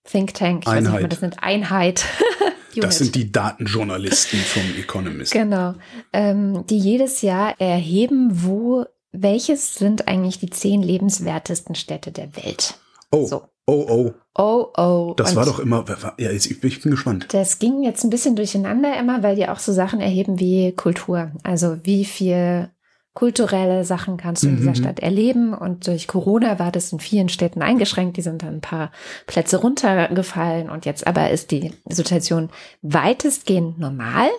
[0.03, 0.85] Think Tank, ich Einheit.
[0.85, 2.05] weiß nicht, wie das nennt, Einheit.
[2.81, 5.31] Das sind die Datenjournalisten vom Economist.
[5.31, 5.75] Genau.
[6.13, 12.75] Ähm, die jedes Jahr erheben, wo, welches sind eigentlich die zehn lebenswertesten Städte der Welt.
[13.11, 13.25] Oh.
[13.25, 13.43] So.
[13.67, 14.13] Oh, oh.
[14.37, 15.13] Oh, oh.
[15.17, 15.85] Das Und war doch immer,
[16.19, 17.27] ja, ich bin gespannt.
[17.31, 21.31] Das ging jetzt ein bisschen durcheinander immer, weil die auch so Sachen erheben wie Kultur.
[21.43, 22.69] Also wie viel
[23.15, 24.75] kulturelle Sachen kannst du in dieser mhm.
[24.75, 25.53] Stadt erleben.
[25.53, 28.17] Und durch Corona war das in vielen Städten eingeschränkt.
[28.17, 28.91] Die sind dann ein paar
[29.25, 30.69] Plätze runtergefallen.
[30.69, 32.49] Und jetzt aber ist die Situation
[32.83, 34.29] weitestgehend normal.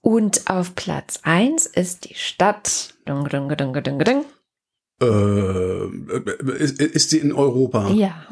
[0.00, 2.94] Und auf Platz eins ist die Stadt.
[3.04, 4.24] Dung, dung, dung, dung, dung.
[5.02, 7.90] Äh, ist, ist sie in Europa?
[7.90, 8.24] Ja.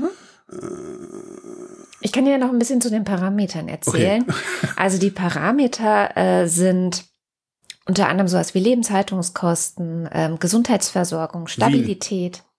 [2.00, 4.22] Ich kann dir noch ein bisschen zu den Parametern erzählen.
[4.22, 4.72] Okay.
[4.76, 7.11] also die Parameter äh, sind
[7.86, 12.36] unter anderem sowas wie Lebenshaltungskosten, ähm, Gesundheitsversorgung, Stabilität.
[12.36, 12.52] Wien.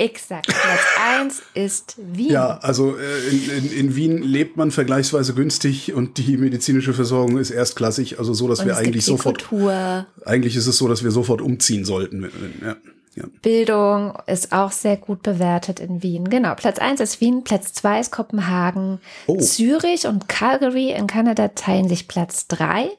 [0.00, 0.46] Exakt.
[0.46, 0.80] Platz
[1.18, 2.30] eins ist Wien.
[2.30, 7.36] Ja, also äh, in, in, in Wien lebt man vergleichsweise günstig und die medizinische Versorgung
[7.36, 9.44] ist erstklassig, also so, dass und wir eigentlich sofort.
[9.44, 10.06] Kultur.
[10.24, 12.30] Eigentlich ist es so, dass wir sofort umziehen sollten.
[12.64, 12.76] Ja.
[13.16, 13.24] Ja.
[13.42, 16.30] Bildung ist auch sehr gut bewertet in Wien.
[16.30, 19.00] Genau, Platz eins ist Wien, Platz zwei ist Kopenhagen.
[19.26, 19.38] Oh.
[19.38, 22.90] Zürich und Calgary in Kanada teilen sich Platz drei.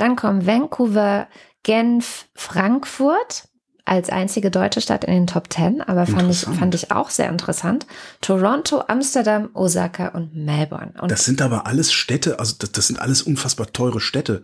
[0.00, 1.28] Dann kommen Vancouver,
[1.62, 3.48] Genf, Frankfurt
[3.84, 7.28] als einzige deutsche Stadt in den Top Ten, aber fand ich, fand ich auch sehr
[7.28, 7.86] interessant.
[8.22, 10.94] Toronto, Amsterdam, Osaka und Melbourne.
[11.02, 14.42] Und das sind aber alles Städte, also das, das sind alles unfassbar teure Städte.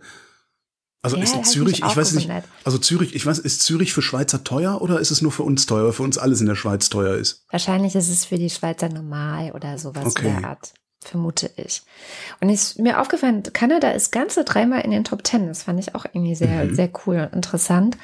[1.01, 2.29] Also ja, ist Zürich, ich weiß nicht,
[2.63, 5.65] also Zürich, ich weiß, ist Zürich für Schweizer teuer oder ist es nur für uns
[5.65, 7.45] teuer, für uns alles in der Schweiz teuer ist?
[7.49, 10.27] Wahrscheinlich ist es für die Schweizer normal oder sowas okay.
[10.27, 10.73] in der Art
[11.07, 11.81] vermute ich.
[12.39, 15.47] Und ist mir aufgefallen, Kanada ist ganze dreimal in den Top Ten.
[15.47, 16.75] Das fand ich auch irgendwie sehr, mhm.
[16.75, 17.97] sehr cool und interessant.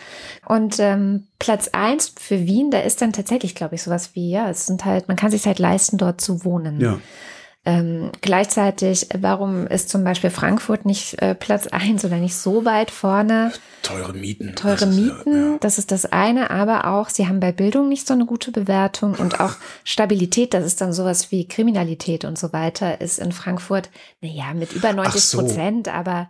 [0.45, 4.49] Und ähm, Platz eins für Wien, da ist dann tatsächlich, glaube ich, sowas wie, ja,
[4.49, 6.79] es sind halt, man kann sich halt leisten, dort zu wohnen.
[6.79, 6.99] Ja.
[7.65, 12.91] Ähm, gleichzeitig, warum ist zum Beispiel Frankfurt nicht äh, Platz eins oder nicht so weit
[12.91, 13.53] vorne?
[13.83, 14.53] Teure Mieten.
[14.55, 15.57] Teure Mieten, ja.
[15.61, 19.15] das ist das eine, aber auch, sie haben bei Bildung nicht so eine gute Bewertung
[19.15, 23.89] und auch Stabilität, das ist dann sowas wie Kriminalität und so weiter, ist in Frankfurt,
[24.19, 25.37] naja, mit über 90 so.
[25.39, 26.29] Prozent, aber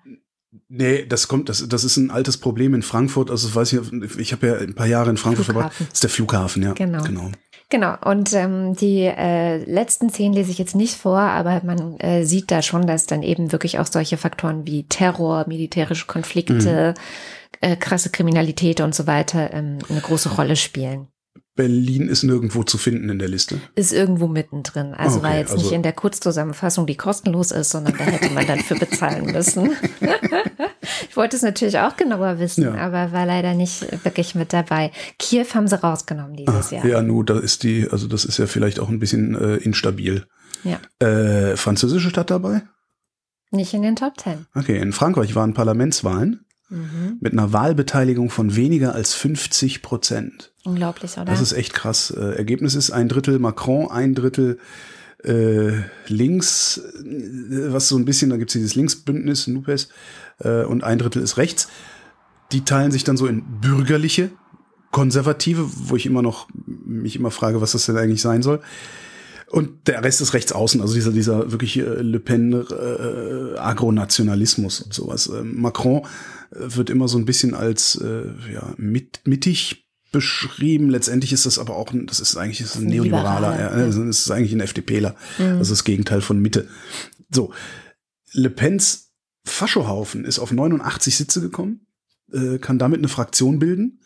[0.69, 3.31] Nee, das kommt, das, das ist ein altes Problem in Frankfurt.
[3.31, 5.73] Also weiß ich, ich habe ja ein paar Jahre in Frankfurt verbracht.
[5.79, 6.73] Das ist der Flughafen, ja.
[6.73, 7.03] Genau.
[7.03, 7.31] genau.
[7.73, 12.23] Genau, und ähm, die äh, letzten zehn lese ich jetzt nicht vor, aber man äh,
[12.23, 17.67] sieht da schon, dass dann eben wirklich auch solche Faktoren wie Terror, militärische Konflikte, mhm.
[17.67, 21.07] äh, krasse Kriminalität und so weiter ähm, eine große Rolle spielen.
[21.55, 23.61] Berlin ist nirgendwo zu finden in der Liste.
[23.75, 24.93] Ist irgendwo mittendrin.
[24.95, 28.33] Also okay, war jetzt also nicht in der Kurzzusammenfassung, die kostenlos ist, sondern da hätte
[28.33, 29.71] man dann für bezahlen müssen.
[31.09, 32.73] ich wollte es natürlich auch genauer wissen, ja.
[32.75, 34.91] aber war leider nicht wirklich mit dabei.
[35.19, 36.85] Kiew haben sie rausgenommen dieses ah, Jahr.
[36.85, 40.25] Ja, nur da ist die, also das ist ja vielleicht auch ein bisschen äh, instabil.
[40.63, 40.79] Ja.
[41.05, 42.63] Äh, französische Stadt dabei?
[43.51, 44.47] Nicht in den Top Ten.
[44.55, 47.17] Okay, in Frankreich waren Parlamentswahlen mhm.
[47.21, 50.52] mit einer Wahlbeteiligung von weniger als 50 Prozent.
[50.65, 51.25] Unglaublich, oder?
[51.25, 52.11] Das ist echt krass.
[52.11, 54.59] Äh, Ergebnis ist ein Drittel Macron, ein Drittel
[55.23, 59.89] äh, links, äh, was so ein bisschen, da gibt es dieses Linksbündnis, NUPES,
[60.39, 61.67] äh, und ein Drittel ist rechts.
[62.51, 64.31] Die teilen sich dann so in bürgerliche,
[64.91, 68.61] konservative, wo ich immer noch mich immer frage, was das denn eigentlich sein soll.
[69.49, 74.81] Und der Rest ist rechts außen, also dieser, dieser wirklich äh, Le Pen äh, Agronationalismus
[74.81, 75.27] und sowas.
[75.27, 76.07] Ähm, Macron
[76.51, 80.89] wird immer so ein bisschen als äh, ja, mit, mittig beschrieben.
[80.89, 83.97] Letztendlich ist das aber auch, ein, das ist eigentlich das ist ein Neoliberaler, ja, das
[83.97, 85.15] ist eigentlich ein FDPler.
[85.37, 85.59] Mhm.
[85.59, 86.69] Das ist das Gegenteil von Mitte.
[87.29, 87.51] So,
[88.31, 89.11] Le Pens
[89.45, 91.85] Faschohaufen ist auf 89 Sitze gekommen,
[92.31, 93.99] äh, kann damit eine Fraktion bilden.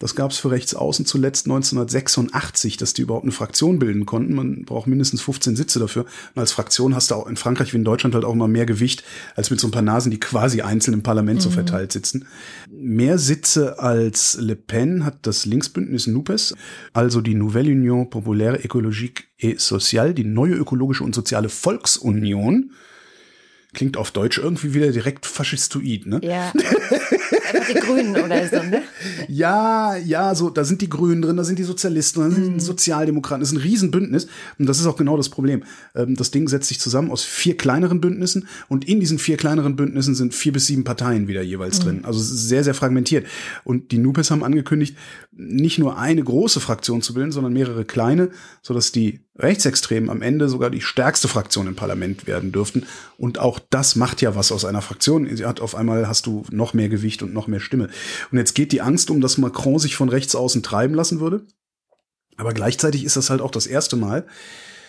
[0.00, 4.34] Das gab es für Rechtsaußen zuletzt 1986, dass die überhaupt eine Fraktion bilden konnten.
[4.34, 6.06] Man braucht mindestens 15 Sitze dafür.
[6.34, 8.64] Und als Fraktion hast du auch in Frankreich wie in Deutschland halt auch mal mehr
[8.64, 9.04] Gewicht
[9.36, 11.42] als mit so ein paar Nasen, die quasi einzeln im Parlament mhm.
[11.42, 12.26] so verteilt sitzen.
[12.70, 16.54] Mehr Sitze als Le Pen hat das Linksbündnis NUPES,
[16.94, 22.70] also die Nouvelle Union Populaire Écologique et Sociale, die neue ökologische und soziale Volksunion
[23.72, 26.20] Klingt auf Deutsch irgendwie wieder direkt faschistoid, ne?
[26.24, 26.52] Ja.
[27.52, 28.82] Einfach die Grünen oder so, ne?
[29.28, 32.50] Ja, ja, so, da sind die Grünen drin, da sind die Sozialisten, da sind die
[32.50, 32.60] mhm.
[32.60, 33.40] Sozialdemokraten.
[33.40, 34.28] Das ist ein Riesenbündnis.
[34.58, 35.64] Und das ist auch genau das Problem.
[35.94, 39.76] Ähm, das Ding setzt sich zusammen aus vier kleineren Bündnissen und in diesen vier kleineren
[39.76, 41.84] Bündnissen sind vier bis sieben Parteien wieder jeweils mhm.
[41.84, 42.04] drin.
[42.04, 43.26] Also sehr, sehr fragmentiert.
[43.64, 44.96] Und die Nupes haben angekündigt,
[45.32, 48.30] nicht nur eine große Fraktion zu bilden, sondern mehrere kleine,
[48.62, 52.86] sodass die Rechtsextremen am Ende sogar die stärkste Fraktion im Parlament werden dürften.
[53.16, 55.34] Und auch das macht ja was aus einer Fraktion.
[55.34, 57.88] Sie hat auf einmal hast du noch mehr Gewicht und noch mehr Stimme.
[58.30, 61.46] Und jetzt geht die Angst um, dass Macron sich von rechts außen treiben lassen würde.
[62.36, 64.26] Aber gleichzeitig ist das halt auch das erste Mal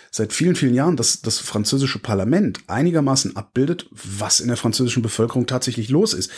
[0.10, 5.48] seit vielen, vielen Jahren, dass das französische Parlament einigermaßen abbildet, was in der französischen Bevölkerung
[5.48, 6.32] tatsächlich los ist.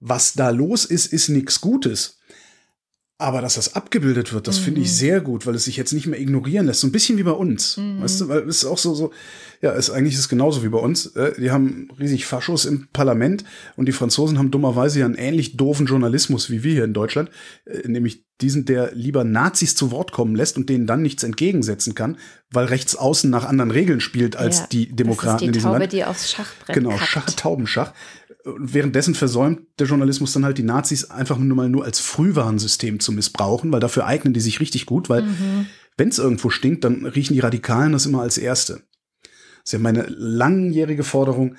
[0.00, 2.18] Was da los ist, ist nichts Gutes.
[3.18, 4.64] Aber dass das abgebildet wird, das mhm.
[4.64, 4.92] finde ich mhm.
[4.92, 6.80] sehr gut, weil es sich jetzt nicht mehr ignorieren lässt.
[6.80, 7.78] So ein bisschen wie bei uns.
[7.78, 8.02] Mhm.
[8.02, 9.10] Weißt du, weil es ist auch so, so,
[9.62, 11.06] ja, es eigentlich ist es genauso wie bei uns.
[11.16, 13.44] Äh, die haben riesig Faschos im Parlament
[13.76, 17.30] und die Franzosen haben dummerweise ja einen ähnlich doofen Journalismus wie wir hier in Deutschland,
[17.64, 21.94] äh, nämlich diesen, der lieber Nazis zu Wort kommen lässt und denen dann nichts entgegensetzen
[21.94, 22.18] kann,
[22.50, 25.78] weil rechts außen nach anderen Regeln spielt als ja, die Demokraten die in diesem Taube,
[25.78, 25.92] Land.
[25.94, 27.94] die aufs Schachbrett Genau, Schach, Taubenschach
[28.46, 33.12] währenddessen versäumt der Journalismus dann halt die Nazis einfach nur mal nur als Frühwarnsystem zu
[33.12, 35.66] missbrauchen, weil dafür eignen die sich richtig gut, weil mhm.
[35.96, 38.82] wenn es irgendwo stinkt, dann riechen die Radikalen das immer als Erste.
[39.22, 41.56] Das ist ja meine langjährige Forderung,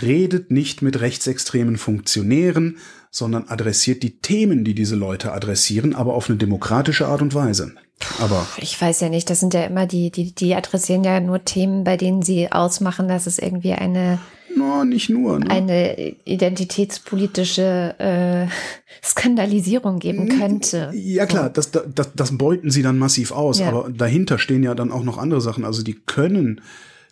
[0.00, 2.78] redet nicht mit rechtsextremen Funktionären,
[3.10, 7.74] sondern adressiert die Themen, die diese Leute adressieren, aber auf eine demokratische Art und Weise.
[8.20, 11.44] Aber ich weiß ja nicht, das sind ja immer die, die, die adressieren ja nur
[11.44, 14.18] Themen, bei denen sie ausmachen, dass es irgendwie eine
[14.56, 15.40] No, nicht nur.
[15.40, 15.50] Ne?
[15.50, 18.46] Eine identitätspolitische äh,
[19.04, 20.90] Skandalisierung geben könnte.
[20.94, 23.68] Ja klar, das, das, das beuten sie dann massiv aus, ja.
[23.68, 25.64] aber dahinter stehen ja dann auch noch andere Sachen.
[25.64, 26.60] Also die können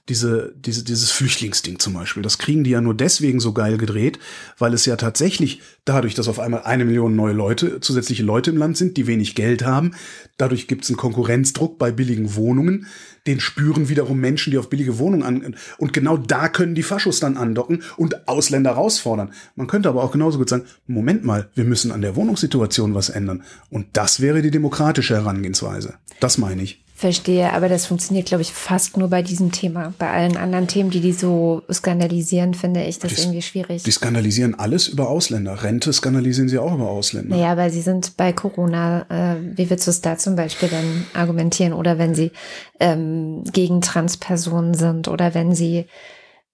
[0.09, 4.18] diese, diese, dieses Flüchtlingsding zum Beispiel, das kriegen die ja nur deswegen so geil gedreht,
[4.59, 8.57] weil es ja tatsächlich dadurch, dass auf einmal eine Million neue Leute, zusätzliche Leute im
[8.57, 9.92] Land sind, die wenig Geld haben,
[10.37, 12.87] dadurch gibt es einen Konkurrenzdruck bei billigen Wohnungen,
[13.26, 17.20] den spüren wiederum Menschen, die auf billige Wohnungen an, und genau da können die Faschos
[17.20, 19.33] dann andocken und Ausländer herausfordern.
[19.56, 23.11] Man könnte aber auch genauso gut sagen, Moment mal, wir müssen an der Wohnungssituation was
[23.11, 23.42] ändern.
[23.70, 25.94] Und das wäre die demokratische Herangehensweise.
[26.20, 26.85] Das meine ich.
[27.00, 29.94] Verstehe, aber das funktioniert, glaube ich, fast nur bei diesem Thema.
[29.98, 33.84] Bei allen anderen Themen, die die so skandalisieren, finde ich das die, irgendwie schwierig.
[33.84, 35.62] Die skandalisieren alles über Ausländer.
[35.62, 37.34] Rente skandalisieren sie auch über Ausländer.
[37.34, 41.06] Naja, aber sie sind bei Corona, äh, wie würdest du es da zum Beispiel dann
[41.14, 41.72] argumentieren?
[41.72, 42.32] Oder wenn sie
[42.80, 45.86] ähm, gegen Transpersonen sind oder wenn sie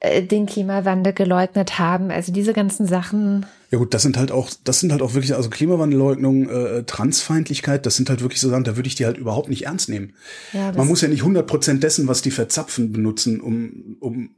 [0.02, 2.10] den Klimawandel geleugnet haben.
[2.10, 3.46] Also diese ganzen Sachen.
[3.70, 7.86] Ja gut, das sind halt auch, das sind halt auch wirklich, also Klimawandelleugnung, äh, Transfeindlichkeit,
[7.86, 10.12] das sind halt wirklich so Sachen, da würde ich die halt überhaupt nicht ernst nehmen.
[10.52, 14.30] Ja, Man muss ja nicht 100 Prozent dessen, was die verzapfen, benutzen, um, um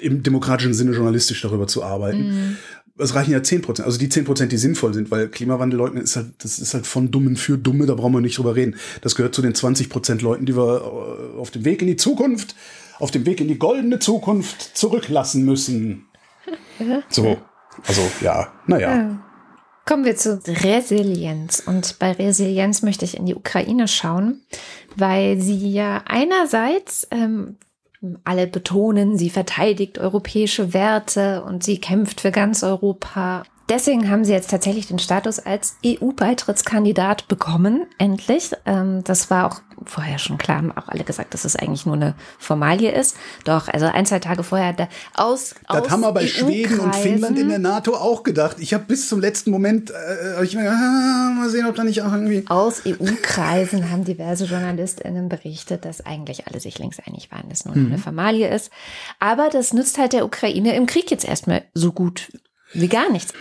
[0.00, 2.28] im demokratischen Sinne journalistisch darüber zu arbeiten.
[2.28, 2.56] Mhm.
[2.98, 6.16] Es reichen ja 10 Prozent, also die 10 Prozent, die sinnvoll sind, weil Klimawandelleugnen ist
[6.16, 8.76] halt, das ist halt von Dummen für Dumme, da brauchen wir nicht drüber reden.
[9.02, 11.96] Das gehört zu den 20 Prozent Leuten, die wir äh, auf dem Weg in die
[11.96, 12.54] Zukunft
[13.02, 16.06] auf dem Weg in die goldene Zukunft zurücklassen müssen.
[17.08, 17.36] So,
[17.86, 19.18] also ja, naja.
[19.84, 21.60] Kommen wir zu Resilienz.
[21.66, 24.42] Und bei Resilienz möchte ich in die Ukraine schauen,
[24.94, 27.56] weil sie ja einerseits ähm,
[28.22, 34.32] alle betonen, sie verteidigt europäische Werte und sie kämpft für ganz Europa Deswegen haben sie
[34.32, 38.50] jetzt tatsächlich den Status als EU-Beitrittskandidat bekommen, endlich.
[38.66, 41.94] Ähm, das war auch vorher schon klar, haben auch alle gesagt, dass es eigentlich nur
[41.94, 43.16] eine Formalie ist.
[43.46, 45.54] Doch, also ein, zwei Tage vorher da aus.
[45.68, 48.58] Das aus haben aber Schweden und Finnland in der NATO auch gedacht.
[48.60, 51.82] Ich habe bis zum letzten Moment, äh, ich mir gedacht, ah, mal sehen, ob da
[51.82, 52.44] nicht auch irgendwie.
[52.50, 57.74] Aus EU-Kreisen haben diverse JournalistInnen berichtet, dass eigentlich alle sich links einig waren, dass nur
[57.74, 57.86] mhm.
[57.86, 58.70] eine Formalie ist.
[59.18, 62.28] Aber das nützt halt der Ukraine im Krieg jetzt erstmal so gut
[62.74, 63.32] wie gar nichts.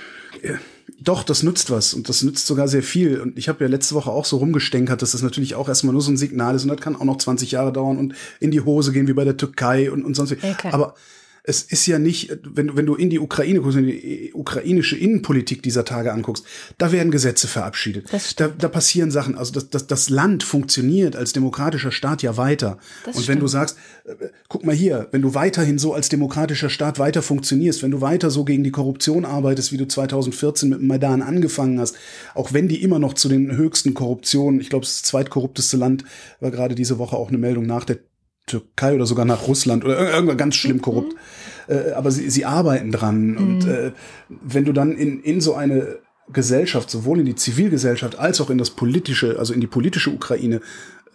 [0.99, 3.19] Doch, das nützt was und das nützt sogar sehr viel.
[3.19, 6.01] Und ich habe ja letzte Woche auch so rumgestänkert, dass das natürlich auch erstmal nur
[6.01, 8.62] so ein Signal ist und das kann auch noch 20 Jahre dauern und in die
[8.62, 10.36] Hose gehen wie bei der Türkei und, und sonst wie.
[10.36, 10.69] Okay.
[10.71, 10.95] Aber
[11.43, 14.95] es ist ja nicht, wenn du, wenn du in die Ukraine guckst, in die ukrainische
[14.95, 16.45] Innenpolitik dieser Tage anguckst,
[16.77, 18.10] da werden Gesetze verabschiedet.
[18.38, 19.36] Da, da passieren Sachen.
[19.36, 22.77] Also das, das, das Land funktioniert als demokratischer Staat ja weiter.
[23.06, 23.41] Das Und wenn stimmt.
[23.41, 27.82] du sagst, äh, guck mal hier, wenn du weiterhin so als demokratischer Staat weiter funktionierst,
[27.82, 31.80] wenn du weiter so gegen die Korruption arbeitest, wie du 2014 mit dem Maidan angefangen
[31.80, 31.95] hast,
[32.36, 36.04] auch wenn die immer noch zu den höchsten Korruptionen, ich glaube, das zweitkorrupteste Land
[36.39, 37.97] war gerade diese Woche auch eine Meldung nach der
[38.45, 40.82] Türkei oder sogar nach Russland oder irgendwann ganz schlimm mhm.
[40.82, 41.13] korrupt.
[41.13, 41.75] Mhm.
[41.75, 43.27] Äh, aber sie, sie arbeiten dran.
[43.27, 43.38] Mhm.
[43.38, 43.91] Und äh,
[44.30, 45.99] wenn du dann in, in so eine
[46.32, 50.58] Gesellschaft, sowohl in die Zivilgesellschaft als auch in das politische, also in die politische Ukraine
[50.58, 50.60] äh,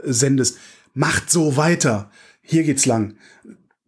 [0.04, 0.58] sendest,
[0.94, 2.10] macht so weiter.
[2.40, 3.16] Hier geht's lang.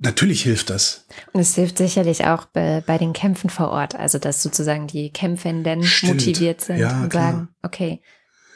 [0.00, 1.06] Natürlich hilft das.
[1.32, 5.10] Und es hilft sicherlich auch bei, bei den Kämpfen vor Ort, also dass sozusagen die
[5.10, 6.14] Kämpfenden Stimmt.
[6.14, 7.32] motiviert sind ja, und klar.
[7.32, 8.00] sagen, okay,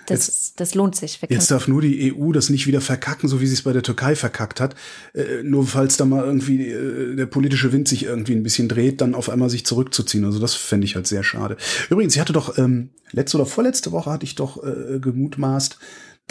[0.07, 1.21] das, jetzt, das lohnt sich.
[1.29, 3.83] Jetzt darf nur die EU das nicht wieder verkacken, so wie sie es bei der
[3.83, 4.75] Türkei verkackt hat.
[5.15, 9.01] Äh, nur falls da mal irgendwie äh, der politische Wind sich irgendwie ein bisschen dreht,
[9.01, 10.25] dann auf einmal sich zurückzuziehen.
[10.25, 11.57] Also das fände ich halt sehr schade.
[11.91, 15.79] Übrigens, sie hatte doch ähm, letzte oder vorletzte Woche hatte ich doch äh, gemutmaßt,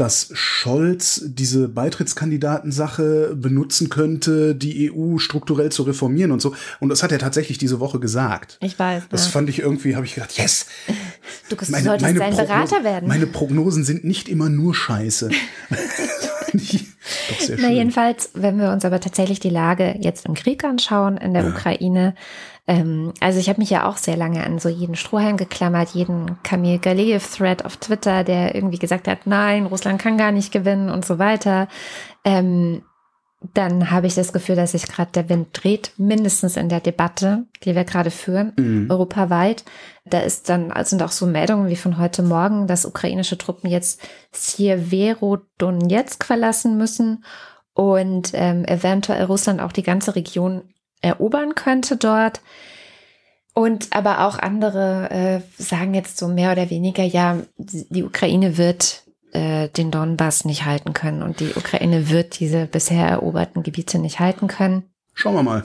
[0.01, 6.55] dass Scholz diese Beitrittskandidatensache benutzen könnte, die EU strukturell zu reformieren und so.
[6.79, 8.57] Und das hat er tatsächlich diese Woche gesagt.
[8.61, 9.03] Ich weiß.
[9.11, 9.31] Das ja.
[9.31, 10.65] fand ich irgendwie, habe ich gedacht, yes.
[11.49, 13.07] Du meine, solltest meine sein Berater werden.
[13.07, 15.29] Meine Prognosen sind nicht immer nur Scheiße.
[17.29, 17.59] Doch sehr schön.
[17.61, 21.43] Na jedenfalls, wenn wir uns aber tatsächlich die Lage jetzt im Krieg anschauen in der
[21.43, 21.49] ja.
[21.49, 22.15] Ukraine,
[22.67, 26.41] ähm, also ich habe mich ja auch sehr lange an so jeden Strohhalm geklammert, jeden
[26.43, 31.05] Kamil Galeev-Thread auf Twitter, der irgendwie gesagt hat, nein, Russland kann gar nicht gewinnen und
[31.05, 31.67] so weiter.
[32.23, 32.83] Ähm,
[33.53, 37.47] dann habe ich das Gefühl, dass sich gerade der Wind dreht, mindestens in der Debatte,
[37.63, 38.85] die wir gerade führen, mhm.
[38.89, 39.65] europaweit.
[40.05, 43.99] Da ist dann, sind auch so Meldungen wie von heute Morgen, dass ukrainische Truppen jetzt
[44.31, 47.25] Sieverodonetsk verlassen müssen
[47.73, 50.61] und ähm, eventuell Russland auch die ganze Region
[51.01, 52.41] erobern könnte dort.
[53.53, 59.03] Und aber auch andere äh, sagen jetzt so mehr oder weniger, ja, die Ukraine wird
[59.33, 64.19] äh, den Donbass nicht halten können und die Ukraine wird diese bisher eroberten Gebiete nicht
[64.19, 64.83] halten können.
[65.13, 65.63] Schauen wir mal.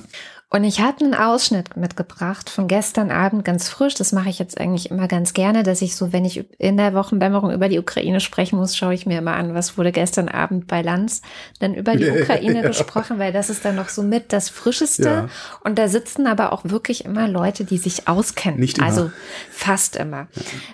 [0.57, 3.93] Und ich hatte einen Ausschnitt mitgebracht von gestern Abend ganz frisch.
[3.93, 6.95] Das mache ich jetzt eigentlich immer ganz gerne, dass ich so, wenn ich in der
[6.95, 10.67] Wochendämmerung über die Ukraine sprechen muss, schaue ich mir immer an, was wurde gestern Abend
[10.67, 11.21] bei Lanz
[11.59, 12.69] dann über die Ukraine ja.
[12.69, 15.05] gesprochen, weil das ist dann noch so mit das Frischeste.
[15.05, 15.29] Ja.
[15.63, 18.59] Und da sitzen aber auch wirklich immer Leute, die sich auskennen.
[18.59, 18.87] Nicht immer.
[18.87, 19.11] Also
[19.51, 20.29] fast immer.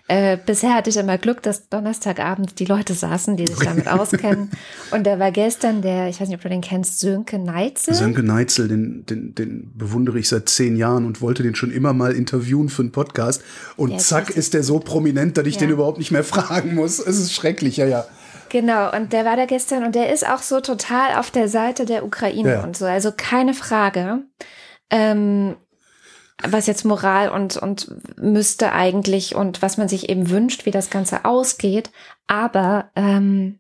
[0.09, 0.33] Ja.
[0.33, 4.53] Äh, bisher hatte ich immer Glück, dass Donnerstagabend die Leute saßen, die sich damit auskennen.
[4.93, 7.95] Und da war gestern der, ich weiß nicht, ob du den kennst, Sönke Neitzel.
[7.95, 11.93] Sönke Neitzel, den, den, den bewundere ich seit zehn Jahren und wollte den schon immer
[11.93, 13.43] mal interviewen für einen Podcast.
[13.77, 15.61] Und ja, zack, ist der so prominent, dass ich ja.
[15.61, 16.99] den überhaupt nicht mehr fragen muss.
[16.99, 18.05] Es ist schrecklich, ja, ja.
[18.49, 21.87] Genau, und der war da gestern und der ist auch so total auf der Seite
[21.87, 22.65] der Ukraine ja.
[22.65, 22.85] und so.
[22.85, 24.25] Also keine Frage.
[24.91, 25.57] Ähm,
[26.43, 30.91] was jetzt Moral und, und müsste eigentlich und was man sich eben wünscht, wie das
[30.91, 31.91] Ganze ausgeht.
[32.27, 33.59] Aber ähm,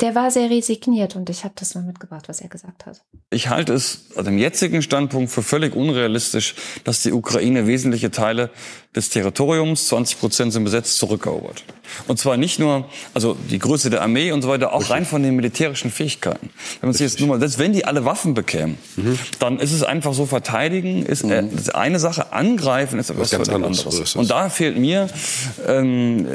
[0.00, 3.02] der war sehr resigniert und ich habe das mal mitgebracht, was er gesagt hat.
[3.30, 8.50] Ich halte es also im jetzigen Standpunkt für völlig unrealistisch, dass die Ukraine wesentliche Teile
[8.94, 11.62] des Territoriums, 20 Prozent sind besetzt, zurückerobert.
[12.06, 15.22] Und zwar nicht nur, also die Größe der Armee und so weiter, auch rein von
[15.22, 16.50] den militärischen Fähigkeiten.
[16.80, 19.18] Wenn man sich jetzt nur mal, selbst wenn die alle Waffen bekämen, mhm.
[19.38, 21.50] dann ist es einfach so, verteidigen ist äh, mhm.
[21.72, 24.16] eine Sache, angreifen ist etwas völlig anderes.
[24.16, 25.08] Und da fehlt mir
[25.66, 26.26] ähm,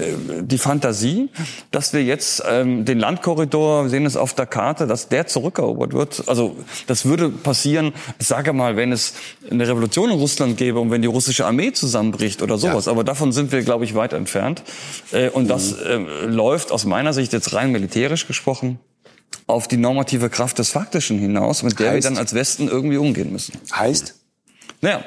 [0.42, 1.30] die Fantasie,
[1.72, 5.94] dass wir jetzt ähm, den Landkorridor, wir sehen es auf der Karte, dass der zurückerobert
[5.94, 6.24] wird.
[6.28, 6.56] Also
[6.88, 9.14] das würde passieren, ich sage mal, wenn es
[9.50, 12.86] eine Revolution in Russland gäbe und wenn die russische Armee zusammenbricht oder sowas.
[12.86, 12.92] Ja.
[12.92, 14.64] Aber davon sind wir, glaube ich, weit entfernt.
[15.12, 16.08] Äh, und das mhm.
[16.08, 18.80] äh, läuft aus meiner Sicht jetzt rein militärisch gesprochen
[19.48, 22.98] auf die normative Kraft des Faktischen hinaus, mit der heißt, wir dann als Westen irgendwie
[22.98, 23.54] umgehen müssen.
[23.72, 24.16] Heißt?
[24.82, 25.04] Naja,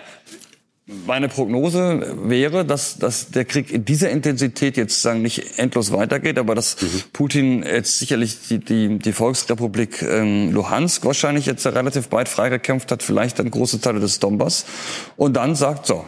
[1.07, 6.39] meine Prognose wäre, dass, dass der Krieg in dieser Intensität jetzt sagen nicht endlos weitergeht,
[6.39, 7.03] aber dass mhm.
[7.13, 13.03] Putin jetzt sicherlich die, die, die Volksrepublik ähm, Luhansk wahrscheinlich jetzt relativ bald freigekämpft hat,
[13.03, 14.65] vielleicht dann große Teile des Donbass
[15.17, 16.05] und dann sagt, so,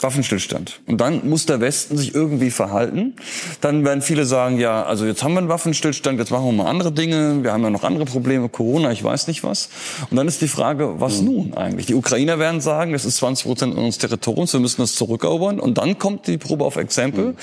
[0.00, 0.80] Waffenstillstand.
[0.86, 3.14] Und dann muss der Westen sich irgendwie verhalten.
[3.62, 6.66] Dann werden viele sagen, ja, also jetzt haben wir einen Waffenstillstand, jetzt machen wir mal
[6.66, 9.70] andere Dinge, wir haben ja noch andere Probleme, Corona, ich weiß nicht was.
[10.10, 11.24] Und dann ist die Frage, was mhm.
[11.26, 11.86] nun eigentlich?
[11.86, 15.58] Die Ukrainer werden sagen, das ist 20 Prozent unseres Territoriums, wir müssen das zurückerobern.
[15.58, 17.28] Und dann kommt die Probe auf Exempel.
[17.28, 17.36] Mhm.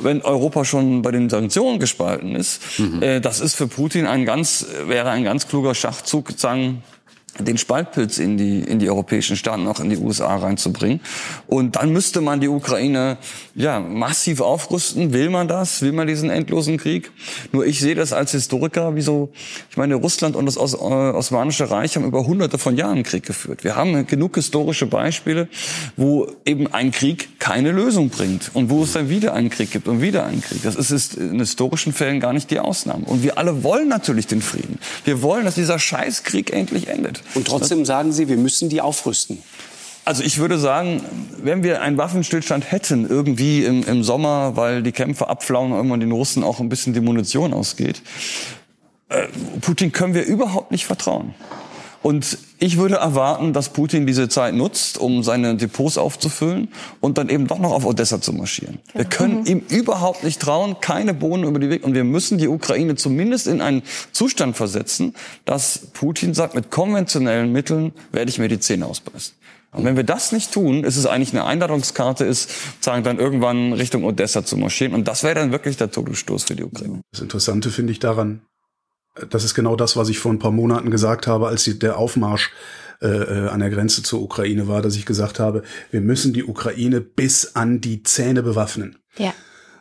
[0.00, 3.02] Wenn Europa schon bei den Sanktionen gespalten ist, mhm.
[3.02, 6.84] äh, das ist für Putin ein ganz, wäre ein ganz kluger Schachzug, sagen,
[7.38, 11.00] den Spaltpilz in die, in die europäischen Staaten, auch in die USA reinzubringen.
[11.46, 13.18] Und dann müsste man die Ukraine
[13.54, 15.12] ja massiv aufrüsten.
[15.12, 15.82] Will man das?
[15.82, 17.10] Will man diesen endlosen Krieg?
[17.52, 19.30] Nur ich sehe das als Historiker, wie so,
[19.70, 23.24] ich meine, Russland und das Os äh, Osmanische Reich haben über hunderte von Jahren Krieg
[23.24, 23.64] geführt.
[23.64, 25.48] Wir haben genug historische Beispiele,
[25.96, 29.88] wo eben ein Krieg keine Lösung bringt und wo es dann wieder einen Krieg gibt
[29.88, 30.62] und wieder einen Krieg.
[30.62, 33.04] Das ist in historischen Fällen gar nicht die Ausnahme.
[33.06, 34.78] Und wir alle wollen natürlich den Frieden.
[35.04, 37.19] Wir wollen, dass dieser Scheißkrieg endlich endet.
[37.34, 39.38] Und trotzdem sagen Sie, wir müssen die aufrüsten.
[40.04, 41.04] Also ich würde sagen,
[41.42, 46.00] wenn wir einen Waffenstillstand hätten, irgendwie im, im Sommer, weil die Kämpfe abflauen und irgendwann
[46.00, 48.02] den Russen auch ein bisschen die Munition ausgeht,
[49.08, 49.28] äh,
[49.60, 51.34] Putin können wir überhaupt nicht vertrauen.
[52.02, 56.68] Und ich würde erwarten, dass Putin diese Zeit nutzt, um seine Depots aufzufüllen
[57.00, 58.78] und dann eben doch noch auf Odessa zu marschieren.
[58.92, 58.98] Genau.
[58.98, 59.46] Wir können mhm.
[59.46, 61.84] ihm überhaupt nicht trauen, keine Bohnen über die Weg.
[61.84, 63.82] Und wir müssen die Ukraine zumindest in einen
[64.12, 69.34] Zustand versetzen, dass Putin sagt, mit konventionellen Mitteln werde ich mir die Zähne ausbeißen.
[69.72, 73.72] Und wenn wir das nicht tun, ist es eigentlich eine Einladungskarte, ist, sagen dann irgendwann
[73.72, 74.94] Richtung Odessa zu marschieren.
[74.94, 77.00] Und das wäre dann wirklich der Todesstoß für die Ukraine.
[77.12, 78.40] Das Interessante finde ich daran,
[79.28, 81.98] das ist genau das, was ich vor ein paar Monaten gesagt habe, als die, der
[81.98, 82.52] Aufmarsch
[83.02, 86.44] äh, äh, an der Grenze zur Ukraine war, dass ich gesagt habe, wir müssen die
[86.44, 88.98] Ukraine bis an die Zähne bewaffnen.
[89.16, 89.32] Ja.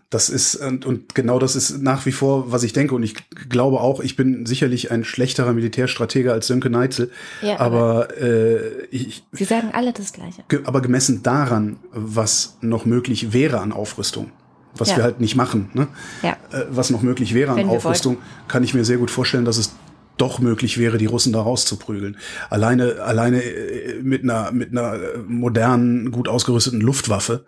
[0.10, 2.96] Das ist, und, und genau das ist nach wie vor, was ich denke.
[2.96, 3.14] Und ich
[3.48, 7.12] glaube auch, ich bin sicherlich ein schlechterer Militärstratege als Sönke Neitzel.
[7.44, 9.24] Ja, aber, aber äh, ich.
[9.34, 10.44] Sie sagen alle das Gleiche.
[10.64, 14.32] Aber gemessen daran, was noch möglich wäre an Aufrüstung,
[14.80, 14.98] was ja.
[14.98, 15.88] wir halt nicht machen, ne?
[16.24, 16.38] ja.
[16.52, 18.18] Äh, was noch möglich wäre an Aufrüstung,
[18.48, 19.72] kann ich mir sehr gut vorstellen, dass es
[20.18, 22.18] doch möglich wäre, die Russen da rauszuprügeln.
[22.50, 27.46] Alleine, alleine äh, mit einer, mit einer modernen, gut ausgerüsteten Luftwaffe,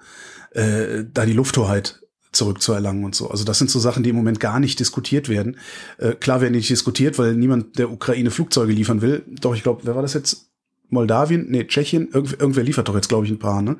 [0.52, 2.02] äh, da die Lufthoheit
[2.32, 3.30] zurückzuerlangen und so.
[3.30, 5.58] Also das sind so Sachen, die im Moment gar nicht diskutiert werden.
[5.98, 9.26] Äh, klar werden die nicht diskutiert, weil niemand der Ukraine Flugzeuge liefern will.
[9.42, 10.48] Doch, ich glaube, wer war das jetzt?
[10.90, 11.48] Moldawien?
[11.50, 12.10] Nee, Tschechien?
[12.12, 13.78] Irgendwer, irgendwer liefert doch jetzt, glaube ich, ein paar, ne?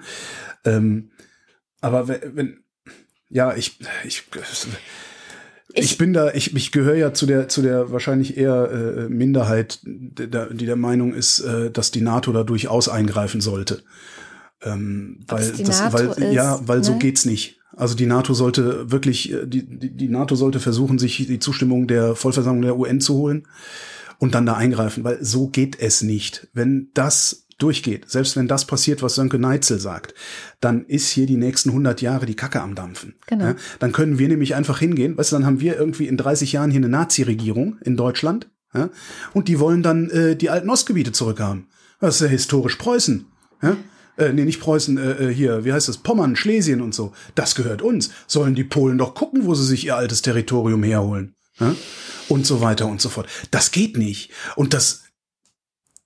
[0.66, 1.12] Ähm,
[1.82, 2.64] aber wenn,
[3.32, 4.24] ja, ich, ich,
[5.74, 9.80] ich, bin da, ich, ich gehöre ja zu der, zu der wahrscheinlich eher äh, Minderheit,
[9.84, 13.84] die der, die der Meinung ist, äh, dass die NATO da durchaus eingreifen sollte.
[14.64, 16.84] Ähm, weil, das, weil, ist, ja, weil ne?
[16.84, 17.58] so geht's nicht.
[17.76, 21.88] Also die NATO sollte wirklich, äh, die, die, die NATO sollte versuchen, sich die Zustimmung
[21.88, 23.48] der Vollversammlung der UN zu holen
[24.20, 26.48] und dann da eingreifen, weil so geht es nicht.
[26.54, 30.14] Wenn das durchgeht, selbst wenn das passiert, was Sönke Neitzel sagt,
[30.60, 33.16] dann ist hier die nächsten 100 Jahre die Kacke am Dampfen.
[33.28, 33.46] Genau.
[33.46, 36.52] Ja, dann können wir nämlich einfach hingehen, weißt du, dann haben wir irgendwie in 30
[36.54, 38.90] Jahren hier eine Nazi-Regierung in Deutschland ja,
[39.34, 41.68] und die wollen dann äh, die alten Ostgebiete zurückhaben.
[42.00, 43.26] Das ist ja historisch Preußen.
[43.62, 43.78] Ja?
[44.18, 47.14] Äh, nee, nicht Preußen, äh, äh, hier, wie heißt das, Pommern, Schlesien und so.
[47.36, 48.12] Das gehört uns.
[48.28, 51.36] Sollen die Polen doch gucken, wo sie sich ihr altes Territorium herholen.
[51.60, 51.76] Ja?
[52.30, 53.28] Und so weiter und so fort.
[53.52, 54.32] Das geht nicht.
[54.56, 55.01] Und das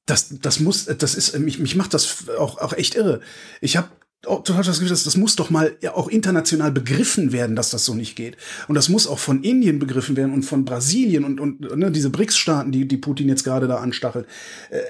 [0.05, 3.21] das, das muss, das ist, mich, mich macht das auch, auch echt irre.
[3.61, 3.89] Ich habe
[4.21, 7.93] total das Gefühl, dass das muss doch mal auch international begriffen werden, dass das so
[7.93, 8.37] nicht geht.
[8.67, 12.09] Und das muss auch von Indien begriffen werden und von Brasilien und, und ne, diese
[12.09, 14.27] BRICS-Staaten, die, die Putin jetzt gerade da anstachelt.
[14.69, 14.81] Äh,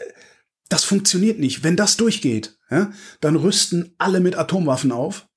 [0.69, 1.63] das funktioniert nicht.
[1.63, 2.91] Wenn das durchgeht, ja,
[3.21, 5.27] dann rüsten alle mit Atomwaffen auf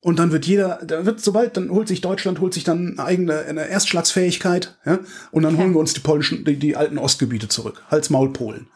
[0.00, 3.04] und dann wird jeder, da wird sobald, dann holt sich Deutschland, holt sich dann eine
[3.04, 5.62] eigene eine Erstschlagsfähigkeit, ja, und dann okay.
[5.64, 7.82] holen wir uns die polnischen, die, die alten Ostgebiete zurück.
[7.90, 8.68] Hals Maul Polen.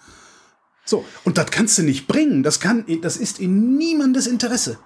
[0.85, 2.43] So, und das kannst du nicht bringen.
[2.43, 4.79] Das kann, das ist in niemandes Interesse.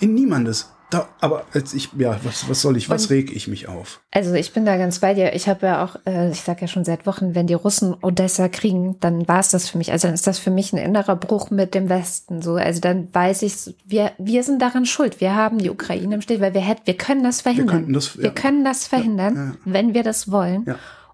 [0.00, 0.70] In niemandes.
[0.90, 4.00] Da, aber als ich, ja, was, was soll ich, was reg ich mich auf?
[4.12, 5.34] Also ich bin da ganz bei dir.
[5.34, 8.48] Ich habe ja auch, äh, ich sage ja schon seit Wochen, wenn die Russen Odessa
[8.48, 9.90] kriegen, dann war es das für mich.
[9.90, 12.40] Also dann ist das für mich ein innerer Bruch mit dem Westen.
[12.40, 15.20] So, also dann weiß ich, wir, wir sind daran schuld.
[15.20, 17.88] Wir haben die Ukraine im Stich, weil wir hätten, wir können das verhindern.
[17.88, 18.22] Wir, das, ja.
[18.22, 19.54] wir können das verhindern, ja, ja.
[19.64, 20.66] wenn wir das wollen.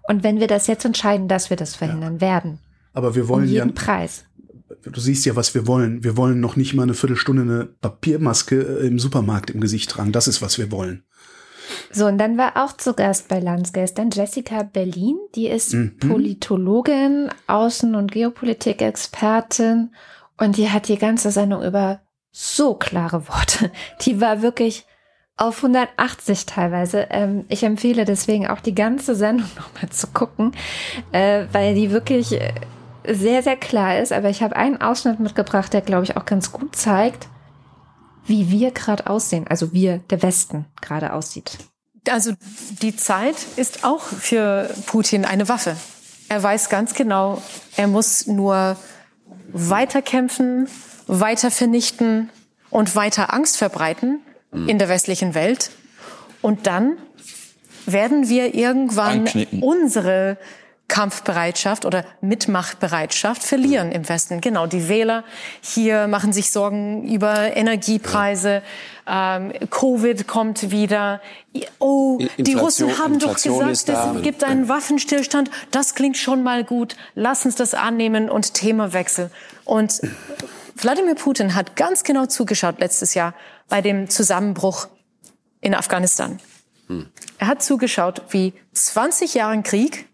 [0.07, 2.59] Und wenn wir das jetzt entscheiden, dass wir das verhindern werden.
[2.93, 4.25] Aber wir wollen um jeden ja, Preis
[4.83, 6.03] du siehst ja, was wir wollen.
[6.03, 10.11] Wir wollen noch nicht mal eine Viertelstunde eine Papiermaske äh, im Supermarkt im Gesicht tragen.
[10.11, 11.03] Das ist, was wir wollen.
[11.91, 15.17] So, und dann war auch zu Gast bei Landsgestern Jessica Berlin.
[15.35, 15.97] Die ist mhm.
[15.99, 19.91] Politologin, Außen- und Geopolitik-Expertin.
[20.37, 23.71] Und die hat die ganze Sendung über so klare Worte.
[24.01, 24.85] Die war wirklich
[25.37, 27.07] auf 180 teilweise.
[27.09, 30.51] Ähm, ich empfehle deswegen auch die ganze Sendung nochmal zu gucken,
[31.11, 32.53] äh, weil die wirklich äh,
[33.07, 36.51] sehr, sehr klar ist, aber ich habe einen Ausschnitt mitgebracht, der, glaube ich, auch ganz
[36.51, 37.27] gut zeigt,
[38.25, 41.57] wie wir gerade aussehen, also wir, der Westen, gerade aussieht.
[42.09, 42.33] Also
[42.81, 45.75] die Zeit ist auch für Putin eine Waffe.
[46.29, 47.41] Er weiß ganz genau,
[47.77, 48.77] er muss nur
[49.51, 50.67] weiter kämpfen,
[51.07, 52.29] weiter vernichten
[52.69, 54.69] und weiter Angst verbreiten mhm.
[54.69, 55.71] in der westlichen Welt.
[56.41, 56.97] Und dann
[57.85, 59.61] werden wir irgendwann Anknicken.
[59.61, 60.37] unsere
[60.93, 64.41] Kampfbereitschaft oder Mitmachbereitschaft verlieren im Westen.
[64.41, 65.23] Genau, die Wähler
[65.59, 68.61] hier machen sich Sorgen über Energiepreise.
[69.07, 71.19] Ähm, Covid kommt wieder.
[71.79, 74.13] Oh, die Inflation- Russen haben Inflation doch gesagt, da.
[74.15, 75.49] es gibt einen Waffenstillstand.
[75.71, 76.95] Das klingt schon mal gut.
[77.15, 79.31] Lass uns das annehmen und Themawechsel.
[79.65, 79.99] Und
[80.75, 83.33] Wladimir Putin hat ganz genau zugeschaut letztes Jahr
[83.67, 84.87] bei dem Zusammenbruch
[85.59, 86.39] in Afghanistan.
[87.39, 90.05] Er hat zugeschaut, wie 20 Jahre Krieg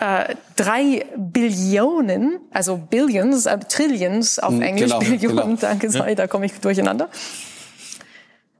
[0.00, 5.56] äh, drei Billionen, also Billions, äh, Trillions auf Hm, Englisch, genau, Billionen, genau.
[5.60, 7.08] danke, sorry, da komme ich durcheinander.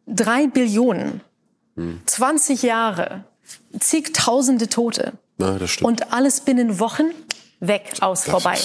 [0.07, 1.20] Drei Billionen,
[2.07, 3.24] 20 Jahre,
[3.78, 5.86] zigtausende Tote Na, das stimmt.
[5.86, 7.11] und alles binnen Wochen
[7.61, 8.59] weg, aus, vorbei.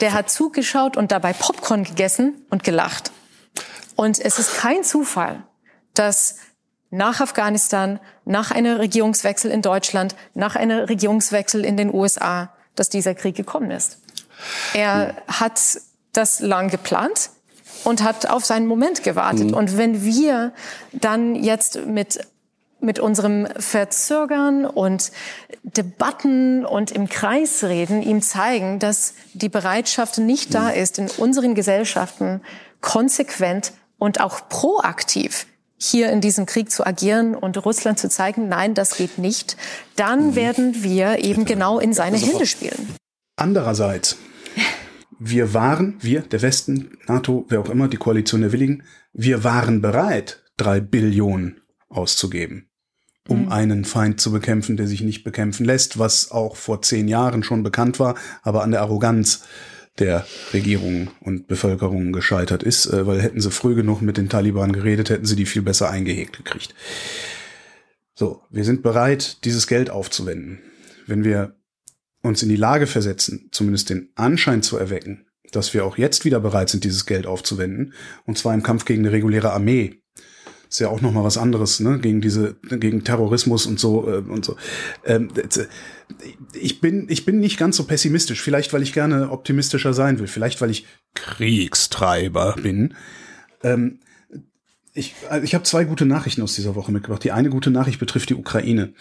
[0.00, 3.10] Der hat zugeschaut und dabei Popcorn gegessen und gelacht.
[3.96, 5.42] Und es ist kein Zufall,
[5.94, 6.36] dass
[6.90, 13.14] nach Afghanistan, nach einem Regierungswechsel in Deutschland, nach einem Regierungswechsel in den USA, dass dieser
[13.14, 13.98] Krieg gekommen ist.
[14.74, 15.60] Er hat
[16.12, 17.30] das lang geplant
[17.84, 19.52] und hat auf seinen Moment gewartet.
[19.52, 20.52] Und wenn wir
[20.92, 22.20] dann jetzt mit
[22.84, 25.10] mit unserem Verzögern und
[25.62, 31.54] Debatten und im Kreis reden, ihm zeigen, dass die Bereitschaft nicht da ist, in unseren
[31.54, 32.42] Gesellschaften
[32.80, 35.46] konsequent und auch proaktiv
[35.76, 39.56] hier in diesem Krieg zu agieren und Russland zu zeigen, nein, das geht nicht,
[39.96, 42.94] dann werden wir eben genau in seine Hände spielen.
[43.36, 44.16] Andererseits,
[45.18, 49.80] wir waren, wir, der Westen, NATO, wer auch immer, die Koalition der Willigen, wir waren
[49.80, 52.68] bereit, drei Billionen auszugeben,
[53.28, 57.42] um einen Feind zu bekämpfen, der sich nicht bekämpfen lässt, was auch vor zehn Jahren
[57.42, 59.44] schon bekannt war, aber an der Arroganz
[59.98, 64.72] der Regierung und Bevölkerung gescheitert ist, äh, weil hätten sie früh genug mit den Taliban
[64.72, 66.74] geredet, hätten sie die viel besser eingehegt gekriegt.
[68.14, 70.60] So, wir sind bereit, dieses Geld aufzuwenden.
[71.06, 71.56] Wenn wir
[72.22, 76.40] uns in die Lage versetzen, zumindest den Anschein zu erwecken, dass wir auch jetzt wieder
[76.40, 77.92] bereit sind, dieses Geld aufzuwenden,
[78.24, 80.00] und zwar im Kampf gegen eine reguläre Armee.
[80.74, 82.00] Ist ja auch noch mal was anderes, ne?
[82.00, 84.56] Gegen diese, gegen Terrorismus und so äh, und so.
[85.04, 85.66] Ähm, äh,
[86.52, 88.42] ich bin, ich bin nicht ganz so pessimistisch.
[88.42, 90.26] Vielleicht, weil ich gerne optimistischer sein will.
[90.26, 92.94] Vielleicht, weil ich Kriegstreiber bin.
[93.62, 94.00] Ähm,
[94.94, 97.22] ich, also ich habe zwei gute Nachrichten aus dieser Woche mitgebracht.
[97.22, 98.94] Die eine gute Nachricht betrifft die Ukraine.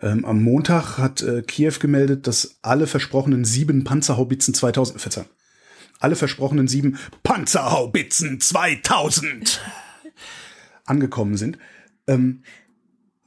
[0.00, 5.28] Ähm, am Montag hat äh, Kiew gemeldet, dass alle versprochenen sieben Panzerhaubitzen 2000, verzeihung,
[5.98, 9.60] alle versprochenen sieben Panzerhaubitzen 2000
[10.86, 11.58] angekommen sind.
[12.06, 12.42] Ähm,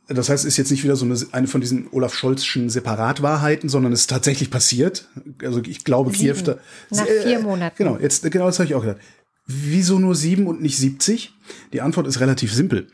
[0.08, 3.70] das heißt, es ist jetzt nicht wieder so eine, eine von diesen Olaf Scholzschen Separatwahrheiten,
[3.70, 5.08] sondern es ist tatsächlich passiert.
[5.44, 6.34] Also ich glaube, Sieben.
[6.34, 6.58] Kiew da.
[6.90, 7.76] Nach äh, vier Monaten.
[7.78, 9.02] Genau, jetzt, genau das habe ich auch gedacht.
[9.46, 11.34] Wieso nur sieben und nicht 70?
[11.74, 12.88] Die Antwort ist relativ simpel.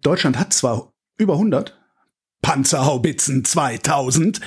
[0.00, 1.78] Deutschland hat zwar über 100
[2.40, 4.40] Panzerhaubitzen 2000,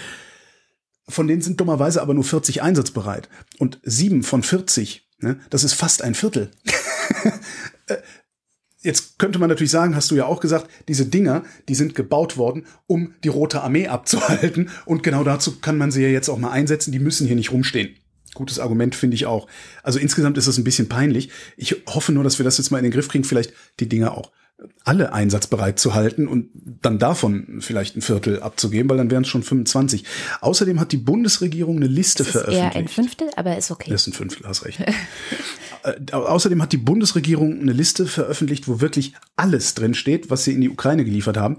[1.07, 3.29] von denen sind dummerweise aber nur 40 einsatzbereit.
[3.57, 6.51] Und sieben von 40, ne, das ist fast ein Viertel.
[8.85, 12.37] Jetzt könnte man natürlich sagen, hast du ja auch gesagt, diese Dinger, die sind gebaut
[12.37, 14.69] worden, um die Rote Armee abzuhalten.
[14.85, 16.91] Und genau dazu kann man sie ja jetzt auch mal einsetzen.
[16.91, 17.95] Die müssen hier nicht rumstehen.
[18.35, 19.47] Gutes Argument finde ich auch.
[19.81, 21.29] Also insgesamt ist es ein bisschen peinlich.
[21.57, 24.15] Ich hoffe nur, dass wir das jetzt mal in den Griff kriegen, vielleicht die Dinger
[24.15, 24.31] auch
[24.85, 26.49] alle einsatzbereit zu halten und
[26.81, 30.05] dann davon vielleicht ein Viertel abzugeben, weil dann wären es schon 25.
[30.41, 32.75] Außerdem hat die Bundesregierung eine Liste Das ist eher veröffentlicht.
[32.75, 33.91] ein Fünftel, aber ist okay.
[33.91, 34.79] Das ist ein Fünftel, hast recht.
[35.85, 40.53] Äh, Außerdem hat die Bundesregierung eine Liste veröffentlicht, wo wirklich alles drin steht, was sie
[40.53, 41.57] in die Ukraine geliefert haben.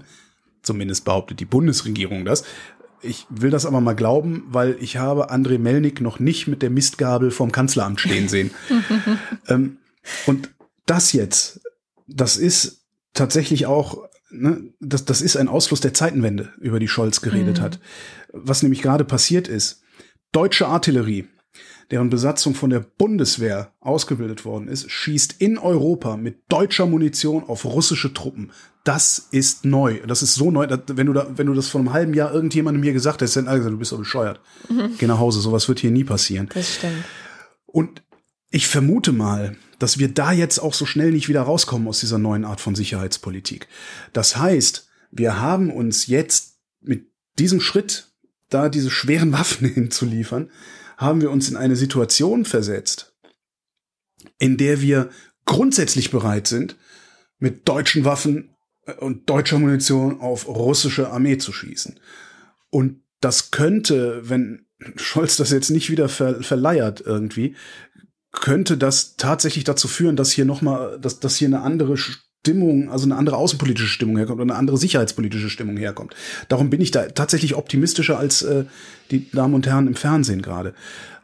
[0.61, 2.43] Zumindest behauptet die Bundesregierung das.
[3.01, 6.69] Ich will das aber mal glauben, weil ich habe André Melnik noch nicht mit der
[6.69, 8.51] Mistgabel vom Kanzleramt stehen sehen.
[9.47, 9.77] ähm,
[10.25, 10.49] und
[10.85, 11.61] das jetzt,
[12.07, 17.21] das ist tatsächlich auch, ne, das, das ist ein Ausfluss der Zeitenwende, über die Scholz
[17.21, 17.79] geredet hat.
[18.33, 19.81] Was nämlich gerade passiert ist,
[20.31, 21.27] deutsche Artillerie,
[21.91, 27.65] deren Besatzung von der Bundeswehr ausgebildet worden ist, schießt in Europa mit deutscher Munition auf
[27.65, 28.51] russische Truppen.
[28.83, 29.99] Das ist neu.
[30.05, 32.33] Das ist so neu, dass, wenn du da, wenn du das vor einem halben Jahr
[32.33, 34.39] irgendjemandem hier gesagt hast, dann alle gesagt, du bist doch bescheuert.
[34.97, 36.49] Geh nach Hause, sowas wird hier nie passieren.
[36.53, 37.03] Das stimmt.
[37.65, 38.01] Und
[38.49, 42.17] ich vermute mal, dass wir da jetzt auch so schnell nicht wieder rauskommen aus dieser
[42.17, 43.67] neuen Art von Sicherheitspolitik.
[44.13, 47.07] Das heißt, wir haben uns jetzt mit
[47.37, 48.09] diesem Schritt,
[48.49, 50.49] da diese schweren Waffen hinzuliefern,
[50.97, 53.15] haben wir uns in eine Situation versetzt,
[54.39, 55.09] in der wir
[55.45, 56.75] grundsätzlich bereit sind,
[57.39, 61.99] mit deutschen Waffen äh, und deutscher Munition auf russische Armee zu schießen.
[62.69, 67.55] Und das könnte, wenn Scholz das jetzt nicht wieder ver verleiert irgendwie,
[68.31, 71.95] könnte das tatsächlich dazu führen, dass hier noch mal, dass, dass hier eine andere
[72.47, 76.15] Stimmung, also eine andere außenpolitische Stimmung herkommt oder eine andere sicherheitspolitische Stimmung herkommt.
[76.47, 78.63] Darum bin ich da tatsächlich optimistischer als äh,
[79.11, 80.73] die Damen und Herren im Fernsehen gerade.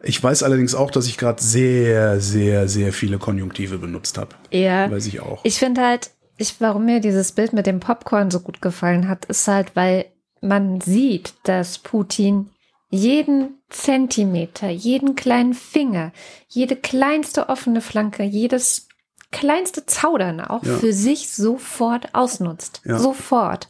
[0.02, 4.36] Ich weiß allerdings auch, dass ich gerade sehr, sehr, sehr viele Konjunktive benutzt habe.
[4.52, 4.92] Ja.
[4.92, 5.40] Weiß ich auch.
[5.46, 9.24] Ich finde halt, ich, warum mir dieses Bild mit dem Popcorn so gut gefallen hat,
[9.26, 10.06] ist halt, weil
[10.42, 12.50] man sieht, dass Putin
[12.90, 16.12] jeden Zentimeter, jeden kleinen Finger,
[16.50, 18.90] jede kleinste offene Flanke, jedes
[19.34, 20.78] kleinste Zaudern auch Ja.
[20.78, 22.82] für sich sofort ausnutzt.
[22.86, 22.98] Ja.
[22.98, 23.68] Sofort.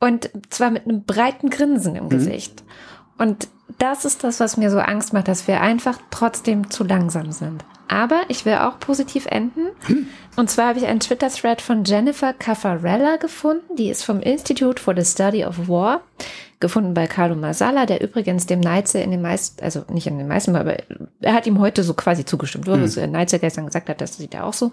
[0.00, 1.98] Und zwar mit einem breiten Grinsen Mhm.
[1.98, 2.62] im Gesicht.
[3.18, 7.32] Und das ist das, was mir so Angst macht, dass wir einfach trotzdem zu langsam
[7.32, 7.64] sind.
[7.88, 9.66] Aber ich will auch positiv enden.
[9.86, 10.08] Hm.
[10.36, 13.76] Und zwar habe ich einen Twitter-Thread von Jennifer Caffarella gefunden.
[13.76, 16.00] Die ist vom Institute for the Study of War,
[16.64, 20.26] gefunden bei Carlo Masala, der übrigens dem Neitze in den meisten, also nicht in den
[20.26, 20.78] meisten, aber
[21.20, 22.66] er hat ihm heute so quasi zugestimmt.
[22.66, 22.82] Hm.
[22.82, 24.72] Was Neitze gestern gesagt hat, das sieht er auch so.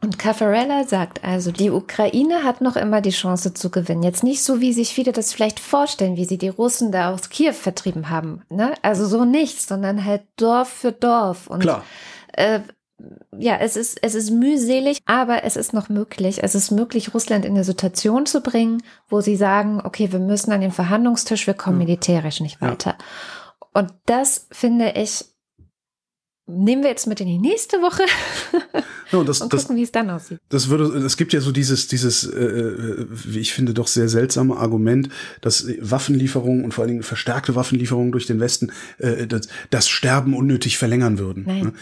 [0.00, 4.02] Und Caffarella sagt also, die Ukraine hat noch immer die Chance zu gewinnen.
[4.02, 7.28] Jetzt nicht so, wie sich viele das vielleicht vorstellen, wie sie die Russen da aus
[7.28, 8.42] Kiew vertrieben haben.
[8.48, 8.72] Ne?
[8.82, 11.48] Also so nicht, sondern halt Dorf für Dorf.
[11.48, 11.84] Und Klar.
[12.32, 12.60] äh,
[13.38, 16.42] ja, es ist, es ist mühselig, aber es ist noch möglich.
[16.42, 20.52] Es ist möglich, Russland in eine Situation zu bringen, wo sie sagen, okay, wir müssen
[20.52, 22.70] an den Verhandlungstisch, wir kommen militärisch nicht Ja.
[22.70, 22.96] weiter.
[23.72, 25.24] Und das finde ich,
[26.46, 28.02] nehmen wir jetzt mit in die nächste Woche
[29.12, 30.38] Ja, und das, und das, gucken, wie es dann aussieht.
[30.48, 34.56] das würde, es gibt ja so dieses, dieses, äh, wie ich finde, doch sehr seltsame
[34.56, 35.08] Argument,
[35.40, 40.34] dass Waffenlieferungen und vor allen Dingen verstärkte Waffenlieferungen durch den Westen äh, das, das Sterben
[40.34, 41.44] unnötig verlängern würden.
[41.46, 41.72] Nein.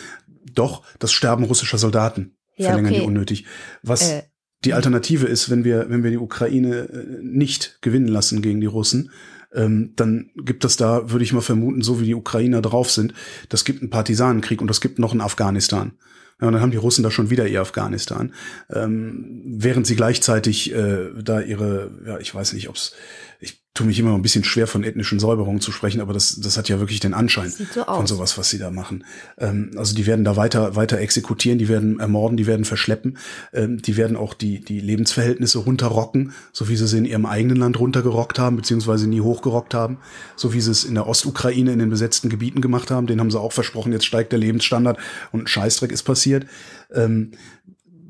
[0.55, 3.01] Doch, das Sterben russischer Soldaten Ja, verlängern okay.
[3.01, 3.45] die unnötig.
[3.83, 4.23] Was Äh.
[4.65, 8.67] die Alternative ist, wenn wir, wenn wir die Ukraine äh, nicht gewinnen lassen gegen die
[8.67, 9.11] Russen,
[9.55, 13.15] ähm, dann gibt es da, würde ich mal vermuten, so wie die Ukrainer drauf sind,
[13.49, 15.93] das gibt einen Partisanenkrieg und das gibt noch einen Afghanistan.
[16.41, 18.35] Ja, und dann haben die Russen da schon wieder ihr Afghanistan,
[18.71, 22.95] ähm, während sie gleichzeitig äh, da ihre, ja, ich weiß nicht, ob's,
[23.41, 26.57] ich tue mich immer ein bisschen schwer von ethnischen Säuberungen zu sprechen, aber das, das
[26.57, 29.05] hat ja wirklich den Anschein so von sowas, was sie da machen.
[29.39, 33.19] Ähm, also die werden da weiter, weiter exekutieren, die werden ermorden, die werden verschleppen,
[33.53, 37.59] ähm, die werden auch die, die Lebensverhältnisse runterrocken, so wie sie sie in ihrem eigenen
[37.59, 39.99] Land runtergerockt haben, beziehungsweise nie hochgerockt haben,
[40.35, 43.07] so wie sie es in der Ostukraine in den besetzten Gebieten gemacht haben.
[43.07, 44.99] Den haben sie auch versprochen, jetzt steigt der Lebensstandard
[45.33, 46.47] und ein Scheißdreck ist passiert.
[46.93, 47.33] Ähm,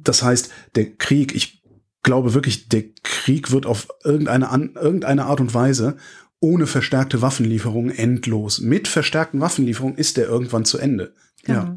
[0.05, 1.61] das heißt, der Krieg, ich
[2.07, 5.96] glaube wirklich, der Krieg wird auf irgendeine, an, irgendeine Art und Weise
[6.40, 8.61] ohne verstärkte Waffenlieferungen endlos.
[8.61, 11.12] Mit verstärkten Waffenlieferungen ist der irgendwann zu Ende.
[11.46, 11.76] Ja.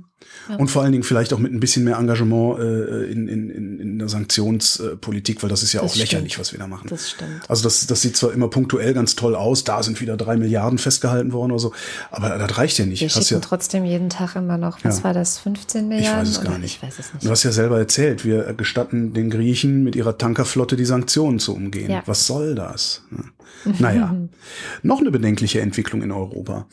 [0.57, 3.79] Und vor allen Dingen vielleicht auch mit ein bisschen mehr Engagement äh, in, in, in,
[3.79, 6.41] in der Sanktionspolitik, weil das ist ja Das auch lächerlich, stimmt.
[6.47, 6.87] was wir da machen.
[6.89, 7.41] Das stimmt.
[7.47, 10.77] Also das, das sieht zwar immer punktuell ganz toll aus, da sind wieder drei Milliarden
[10.79, 11.73] festgehalten worden oder so,
[12.11, 13.01] aber das reicht ja nicht.
[13.01, 15.03] Wir Hast schicken ja, trotzdem jeden Tag immer noch, was Ja.
[15.05, 16.21] war das, 15 ich Milliarden?
[16.21, 16.75] weiß es gar nicht.
[16.77, 17.29] Ich weiß es Du nicht.
[17.29, 21.91] hast ja selber erzählt, wir gestatten den Griechen mit ihrer Tankerflotte die Sanktionen zu umgehen.
[21.91, 22.03] Ja.
[22.05, 23.03] Was soll das?
[23.11, 23.71] Ja.
[23.79, 24.15] Naja,
[24.83, 26.65] noch eine bedenkliche Entwicklung in Europa.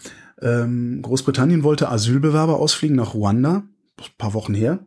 [0.43, 3.65] Ähm, Großbritannien wollte Asylbewerber ausfliegen nach Ruanda,
[3.99, 4.87] ein paar Wochen her.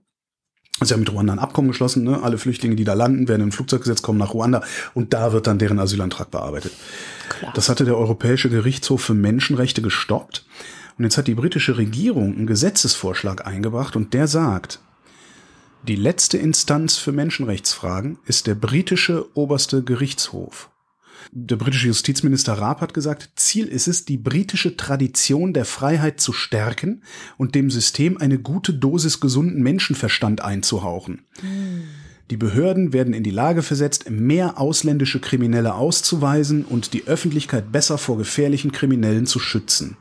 [0.82, 2.24] Sie haben mit Ruanda ein Abkommen geschlossen, ne?
[2.24, 5.34] alle Flüchtlinge, die da landen, werden in ein Flugzeug gesetzt, kommen nach Ruanda und da
[5.34, 6.72] wird dann deren Asylantrag bearbeitet.
[7.28, 7.52] Klar.
[7.54, 10.45] Das hatte der Europäische Gerichtshof für Menschenrechte gestoppt.
[10.97, 14.80] Und jetzt hat die britische Regierung einen Gesetzesvorschlag eingebracht und der sagt,
[15.88, 20.70] die letzte Instanz für Menschenrechtsfragen ist der britische oberste Gerichtshof.
[21.32, 26.34] Der britische Justizminister Raab hat gesagt, Ziel ist es, die britische Tradition der Freiheit zu
[26.34, 27.04] stärken
[27.38, 31.22] und dem System eine gute Dosis gesunden Menschenverstand einzuhauchen.
[32.32, 37.98] Die Behörden werden in die Lage versetzt, mehr ausländische Kriminelle auszuweisen und die Öffentlichkeit besser
[37.98, 39.98] vor gefährlichen Kriminellen zu schützen.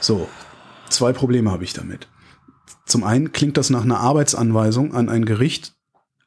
[0.00, 0.28] So,
[0.88, 2.08] zwei Probleme habe ich damit.
[2.86, 5.74] Zum einen klingt das nach einer Arbeitsanweisung an ein Gericht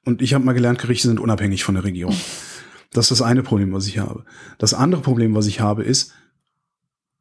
[0.05, 2.15] und ich habe mal gelernt, Gerichte sind unabhängig von der Regierung.
[2.95, 4.23] Das ist das eine Problem, was ich habe.
[4.57, 6.13] Das andere Problem, was ich habe, ist,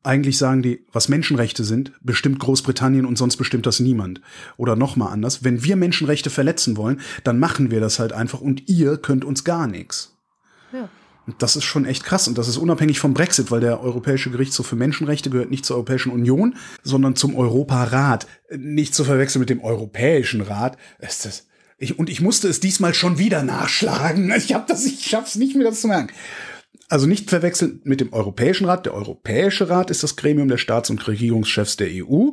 [0.05, 4.21] eigentlich sagen die, was Menschenrechte sind, bestimmt Großbritannien und sonst bestimmt das niemand.
[4.57, 8.41] Oder noch mal anders, wenn wir Menschenrechte verletzen wollen, dann machen wir das halt einfach
[8.41, 10.17] und ihr könnt uns gar nichts.
[10.73, 10.89] Ja.
[11.27, 14.31] Und das ist schon echt krass und das ist unabhängig vom Brexit, weil der Europäische
[14.31, 16.55] Gerichtshof für Menschenrechte gehört nicht zur Europäischen Union,
[16.85, 18.29] sondern zum Europarat.
[18.55, 20.77] Nicht zu verwechseln mit dem Europäischen Rat.
[21.01, 21.47] Ist das
[21.85, 24.33] ich, und ich musste es diesmal schon wieder nachschlagen.
[24.37, 26.13] Ich hab das, ich schaff's nicht mehr, das zu merken.
[26.89, 28.87] Also nicht verwechseln mit dem Europäischen Rat.
[28.87, 32.31] Der Europäische Rat ist das Gremium der Staats- und Regierungschefs der EU.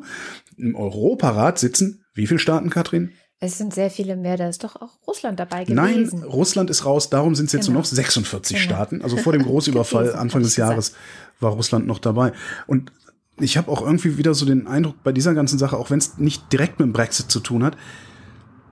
[0.58, 3.12] Im Europarat sitzen wie viele Staaten, Katrin?
[3.40, 6.24] Es sind sehr viele mehr, da ist doch auch Russland dabei Nein, gewesen.
[6.24, 7.76] Russland ist raus, darum sind es jetzt Genau.
[7.76, 8.64] nur noch 46 Genau.
[8.64, 9.02] Staaten.
[9.02, 10.58] Also vor dem Großüberfall Anfang des.
[10.58, 10.94] Jahres
[11.40, 12.34] war Russland noch dabei.
[12.68, 12.92] Und
[13.40, 16.18] ich habe auch irgendwie wieder so den Eindruck bei dieser ganzen Sache, auch wenn es
[16.18, 17.78] nicht direkt mit dem Brexit zu tun hat,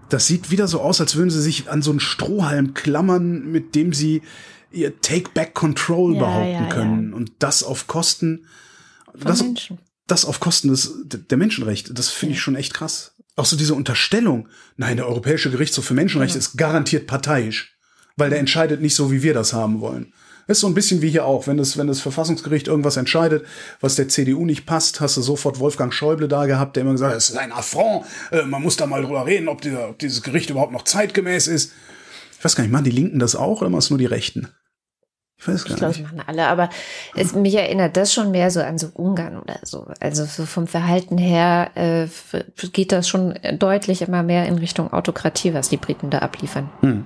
[0.10, 3.76] das sieht wieder so aus, als würden sie sich an so einen Strohhalm klammern, mit
[3.76, 4.22] dem sie
[4.72, 6.70] ihr Take Back Control Ja, behaupten ja, ja.
[6.70, 7.14] können.
[7.14, 8.45] Und das auf Kosten,
[9.12, 9.80] Von das, Menschen.
[10.07, 11.93] das auf Kosten des, der Menschenrechte.
[11.93, 13.14] Das finde ich schon echt krass.
[13.36, 17.78] Auch so diese Unterstellung, nein, der Europäische Gerichtshof für Menschenrechte ist garantiert parteiisch,
[18.18, 20.14] weil der entscheidet nicht so, wie wir das haben wollen.
[20.50, 23.45] Ist so ein bisschen wie hier auch, wenn das, wenn das Verfassungsgericht irgendwas entscheidet,
[23.82, 27.12] was der CDU nicht passt, hast du sofort Wolfgang Schäuble da gehabt, der immer gesagt
[27.12, 30.00] hat, es ist ein Affront, äh, man muss da mal drüber reden, ob, dieser, ob
[30.00, 31.74] dieses Gericht überhaupt noch zeitgemäß ist.
[32.36, 34.47] Ich weiß gar nicht, machen die Linken das auch oder machen es nur die Rechten?
[35.38, 36.04] Ich weiß gar Ich glaube, nicht.
[36.06, 36.70] das machen alle, aber
[37.16, 39.86] es, mich erinnert das schon mehr so an so Ungarn oder so.
[40.00, 42.08] Also so vom Verhalten her äh,
[42.74, 46.72] geht das schon deutlich immer mehr in Richtung Autokratie, was die Briten da abliefern.
[46.82, 47.06] Hm.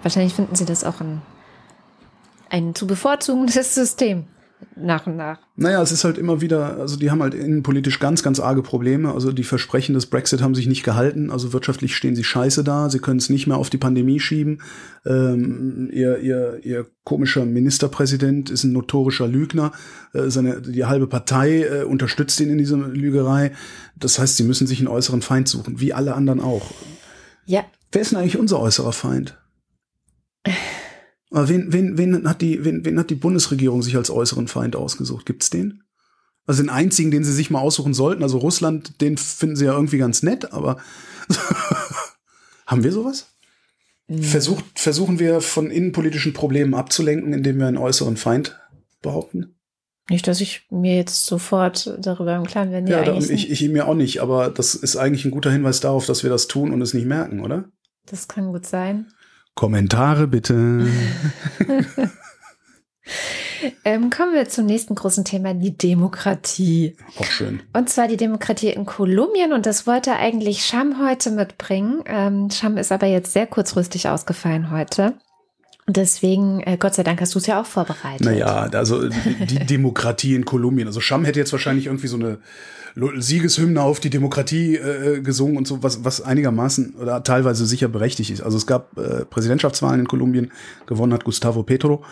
[0.00, 1.20] Wahrscheinlich finden sie das auch ein,
[2.52, 4.26] ein zu bevorzugendes System
[4.76, 5.40] nach und nach.
[5.56, 9.12] Naja, es ist halt immer wieder, also die haben halt innenpolitisch ganz, ganz arge Probleme.
[9.12, 11.30] Also die Versprechen des Brexit haben sich nicht gehalten.
[11.30, 12.88] Also wirtschaftlich stehen sie scheiße da.
[12.88, 14.62] Sie können es nicht mehr auf die Pandemie schieben.
[15.04, 19.72] Ähm, ihr, ihr, ihr komischer Ministerpräsident ist ein notorischer Lügner.
[20.14, 23.50] Äh, seine, die halbe Partei äh, unterstützt ihn in dieser Lügerei.
[23.96, 26.70] Das heißt, sie müssen sich einen äußeren Feind suchen, wie alle anderen auch.
[27.46, 29.38] Ja, Wer ist denn eigentlich unser äußerer Feind?
[31.32, 35.26] Wen, wen, wen, hat die, wen, wen hat die Bundesregierung sich als äußeren Feind ausgesucht?
[35.26, 35.82] Gibt's den?
[36.46, 39.72] Also den einzigen, den sie sich mal aussuchen sollten, also Russland, den finden sie ja
[39.72, 40.78] irgendwie ganz nett, aber
[42.66, 43.28] haben wir sowas?
[44.08, 48.60] Versucht, versuchen wir von innenpolitischen Problemen abzulenken, indem wir einen äußeren Feind
[49.00, 49.54] behaupten?
[50.10, 52.86] nicht, dass ich mir jetzt sofort darüber im Klaren bin.
[52.86, 55.50] Ja, Ja, da, eigentlich ich, ich mir auch nicht, aber das ist eigentlich ein guter
[55.50, 57.64] Hinweis darauf, dass wir das tun und es nicht merken, oder?
[58.06, 59.06] das kann gut sein.
[59.54, 60.86] Kommentare bitte.
[63.84, 66.96] Ähm, kommen wir zum nächsten großen Thema, die Demokratie.
[67.18, 67.62] Auch schön.
[67.72, 69.52] Und zwar die Demokratie in Kolumbien.
[69.52, 72.02] Und das wollte eigentlich Sham heute mitbringen.
[72.06, 75.14] Ähm, Sham ist aber jetzt sehr kurzfristig ausgefallen heute.
[75.86, 78.24] Und deswegen, äh, Gott sei Dank, hast du es ja auch vorbereitet.
[78.24, 80.86] Naja, also die, Demokratie in Kolumbien.
[80.86, 82.38] Also Scham hätte jetzt wahrscheinlich irgendwie so eine
[82.94, 88.30] Siegeshymne auf die Demokratie äh, gesungen und so, was, was einigermaßen oder teilweise sicher berechtigt
[88.30, 88.42] ist.
[88.42, 90.52] Also es gab äh, Präsidentschaftswahlen in Kolumbien,
[90.86, 92.04] gewonnen hat Gustavo Petro.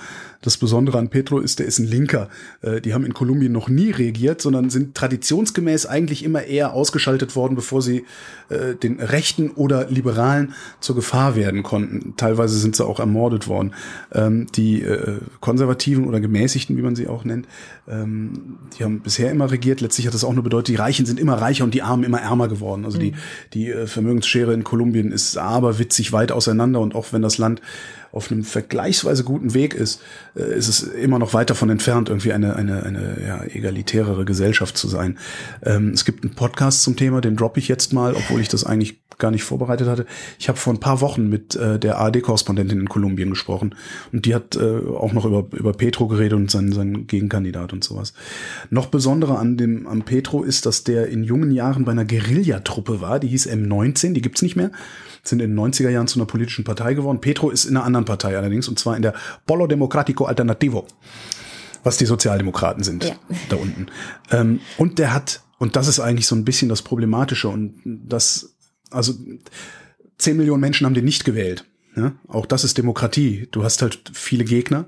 [0.42, 2.28] Das Besondere an Petro ist, der ist ein Linker.
[2.62, 7.36] Äh, die haben in Kolumbien noch nie regiert, sondern sind traditionsgemäß eigentlich immer eher ausgeschaltet
[7.36, 8.04] worden, bevor sie
[8.48, 12.14] äh, den Rechten oder Liberalen zur Gefahr werden konnten.
[12.16, 13.74] Teilweise sind sie auch ermordet worden.
[14.12, 17.46] Ähm, die äh, Konservativen oder Gemäßigten, wie man sie auch nennt,
[17.86, 19.82] ähm, die haben bisher immer regiert.
[19.82, 22.20] Letztlich hat das auch nur bedeutet, die Reichen sind immer reicher und die Armen immer
[22.20, 22.86] ärmer geworden.
[22.86, 23.12] Also die,
[23.52, 27.60] die äh, Vermögensschere in Kolumbien ist aberwitzig weit auseinander und auch wenn das Land
[28.12, 30.00] auf einem vergleichsweise guten Weg ist,
[30.36, 34.76] äh, ist es immer noch weit davon entfernt, irgendwie eine, eine, eine ja, egalitärere Gesellschaft
[34.76, 35.18] zu sein.
[35.62, 38.64] Ähm, es gibt einen Podcast zum Thema, den droppe ich jetzt mal, obwohl ich das
[38.64, 40.06] eigentlich gar nicht vorbereitet hatte.
[40.38, 43.76] Ich habe vor ein paar Wochen mit äh, der ARD-Korrespondentin in Kolumbien gesprochen
[44.12, 47.84] und die hat äh, auch noch über, über Petro geredet und seinen, seinen Gegenkandidat und
[47.84, 48.14] sowas.
[48.70, 53.00] Noch besonderer an dem am Petro ist, dass der in jungen Jahren bei einer Guerillatruppe
[53.00, 54.70] war, die hieß M19, die gibt's nicht mehr
[55.22, 57.20] sind in den 90er Jahren zu einer politischen Partei geworden.
[57.20, 59.14] Petro ist in einer anderen Partei allerdings, und zwar in der
[59.46, 60.86] Polo Democratico Alternativo,
[61.84, 63.14] was die Sozialdemokraten sind, Ja.
[63.48, 63.86] da unten.
[64.30, 68.54] Ähm, und der hat, und das ist eigentlich so ein bisschen das Problematische, und das,
[68.90, 69.14] also
[70.18, 71.64] 10 Millionen Menschen haben den nicht gewählt.
[71.96, 73.48] Ja, auch das ist Demokratie.
[73.50, 74.86] Du hast halt viele Gegner.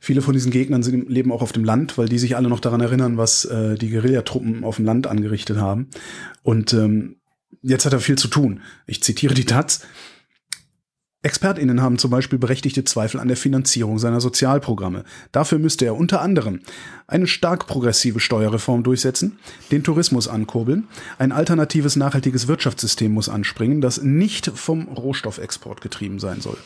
[0.00, 2.60] Viele von diesen Gegnern sind, leben auch auf dem Land, weil die sich alle noch
[2.60, 5.88] daran erinnern, was äh, die Guerillatruppen auf dem Land angerichtet haben.
[6.42, 7.16] Und ähm,
[7.60, 8.62] jetzt hat er viel zu tun.
[8.86, 9.82] Ich zitiere die Taz.
[11.22, 15.04] ExpertInnen haben zum Beispiel berechtigte Zweifel an der Finanzierung seiner Sozialprogramme.
[15.32, 16.60] Dafür müsste er unter anderem
[17.06, 19.38] eine stark progressive Steuerreform durchsetzen,
[19.70, 26.40] den Tourismus ankurbeln, ein alternatives nachhaltiges Wirtschaftssystem muss anspringen, das nicht vom Rohstoffexport getrieben sein
[26.40, 26.56] soll.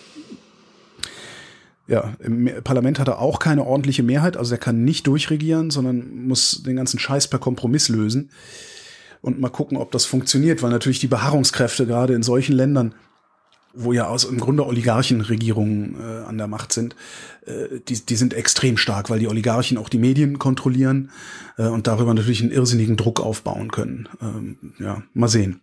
[1.89, 6.27] Ja, im Parlament hat er auch keine ordentliche Mehrheit, also er kann nicht durchregieren, sondern
[6.27, 8.31] muss den ganzen Scheiß per Kompromiss lösen
[9.21, 12.95] und mal gucken, ob das funktioniert, weil natürlich die Beharrungskräfte gerade in solchen Ländern,
[13.75, 16.95] wo ja aus im Grunde Oligarchenregierungen äh, an der Macht sind,
[17.47, 21.11] äh, die, die sind extrem stark, weil die Oligarchen auch die Medien kontrollieren
[21.59, 24.09] äh, und darüber natürlich einen irrsinnigen Druck aufbauen können.
[24.23, 25.61] Ähm, ja, mal sehen.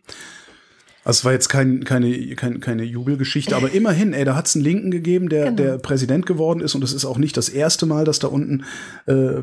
[1.03, 4.55] Also es war jetzt kein, keine, keine, keine Jubelgeschichte, aber immerhin, ey, da hat es
[4.55, 5.55] einen Linken gegeben, der, Genau.
[5.55, 8.65] der Präsident geworden ist und es ist auch nicht das erste Mal, dass da unten,
[9.07, 9.41] äh,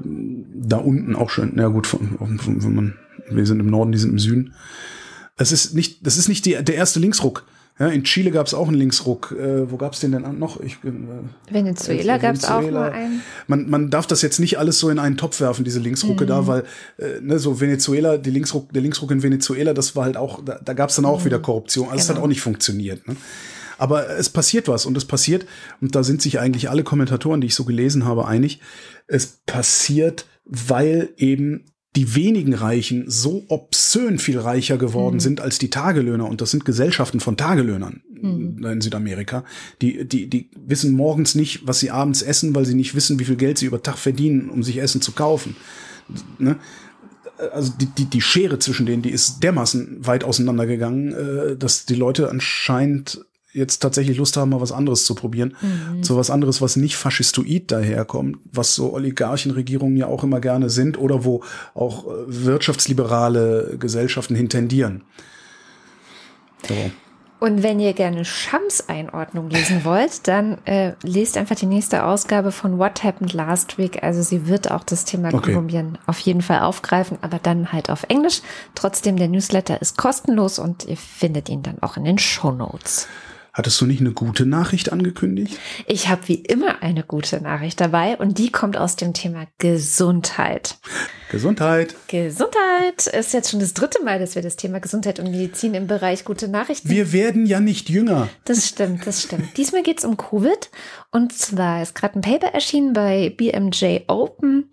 [0.55, 2.95] da unten auch schon, na gut, von, von, wenn man,
[3.29, 4.55] wir sind im Norden, die sind im Süden,
[5.37, 7.45] Es ist nicht, das ist nicht die, der erste Linksruck.
[7.79, 9.33] Ja, in Chile gab es auch einen Linksruck.
[9.39, 10.61] Äh, wo gab es den denn noch?
[10.61, 13.23] Ich, äh, Venezuela gab es auch mal einen.
[13.47, 16.29] Man, man darf das jetzt nicht alles so in einen Topf werfen, diese Linksrucke Mhm.
[16.29, 16.65] da, weil
[16.99, 20.59] äh, ne, so Venezuela, die Linksruck, der Linksruck in Venezuela, das war halt auch, da,
[20.65, 21.87] da gab es dann auch wieder Korruption.
[21.89, 22.25] Also es hat Genau.
[22.25, 23.07] auch nicht funktioniert.
[23.07, 23.15] Ne?
[23.79, 25.47] Aber es passiert was und es passiert,
[25.81, 28.61] und da sind sich eigentlich alle Kommentatoren, die ich so gelesen habe, einig,
[29.07, 31.65] es passiert, weil eben
[31.97, 35.21] die wenigen Reichen so obszön viel reicher geworden Mhm.
[35.21, 36.29] sind als die Tagelöhner.
[36.29, 38.65] Und das sind Gesellschaften von Tagelöhnern Mhm.
[38.65, 39.45] in Südamerika.
[39.81, 43.25] Die, die, die wissen morgens nicht, was sie abends essen, weil sie nicht wissen, wie
[43.25, 45.57] viel Geld sie über Tag verdienen, um sich Essen zu kaufen.
[46.39, 46.57] Ne?
[47.53, 51.95] Also die, die, die Schere zwischen denen, die ist dermaßen weit auseinandergegangen, äh, dass die
[51.95, 55.57] Leute anscheinend jetzt tatsächlich Lust haben, mal was anderes zu probieren.
[56.03, 60.99] So was anderes, was nicht faschistoid daherkommt, was so Oligarchenregierungen ja auch immer gerne sind
[60.99, 61.43] oder wo
[61.75, 65.03] auch äh, wirtschaftsliberale Gesellschaften hintendieren.
[66.67, 66.75] So.
[67.41, 72.51] Und wenn ihr gerne Shams Einordnung lesen wollt, dann äh, lest einfach die nächste Ausgabe
[72.51, 74.03] von What Happened Last Week.
[74.03, 75.53] Also sie wird auch das Thema Okay.
[75.53, 78.43] Kolumbien auf jeden Fall aufgreifen, aber dann halt auf Englisch.
[78.75, 83.07] Trotzdem, der Newsletter ist kostenlos und ihr findet ihn dann auch in den Show Notes.
[83.59, 85.59] Hattest du nicht eine gute Nachricht angekündigt?
[85.89, 90.79] Ich habe wie immer eine gute Nachricht dabei und die kommt aus dem Thema Gesundheit.
[91.33, 91.97] Gesundheit.
[92.07, 95.89] Gesundheit ist jetzt schon das dritte Mal, dass wir das Thema Gesundheit und Medizin im
[95.89, 98.29] Bereich gute Nachrichten Wir werden ja nicht jünger.
[98.45, 99.57] Das stimmt, das stimmt.
[99.57, 100.71] Diesmal geht's um Covid.
[101.11, 104.71] Und zwar ist gerade ein Paper erschienen bei BMJ Open,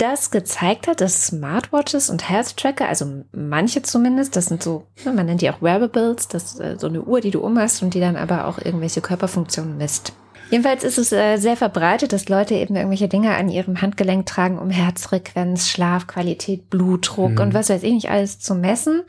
[0.00, 5.12] das gezeigt hat, dass Smartwatches und Health Tracker, also manche zumindest, das sind so, ne,
[5.12, 7.94] man nennt die auch Wearables, das ist äh, so eine Uhr, die du umhast und
[7.94, 10.12] die dann aber auch irgendwelche Körperfunktionen misst.
[10.50, 14.58] Jedenfalls ist es äh, sehr verbreitet, dass Leute eben irgendwelche Dinge an ihrem Handgelenk tragen,
[14.58, 19.02] um Herzfrequenz, Schlafqualität, Blutdruck und was weiß ich nicht alles zu messen.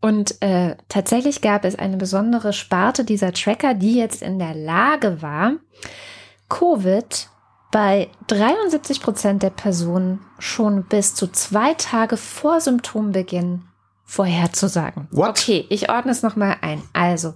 [0.00, 5.22] Und äh, tatsächlich gab es eine besondere Sparte dieser Tracker, die jetzt in der Lage
[5.22, 5.52] war,
[6.48, 7.28] Covid
[7.72, 13.62] bei 73 Prozent der Personen schon bis zu zwei Tage vor Symptombeginn
[14.04, 15.08] vorherzusagen.
[15.10, 15.30] What?
[15.30, 16.82] Okay, ich ordne es nochmal ein.
[16.92, 17.34] Also,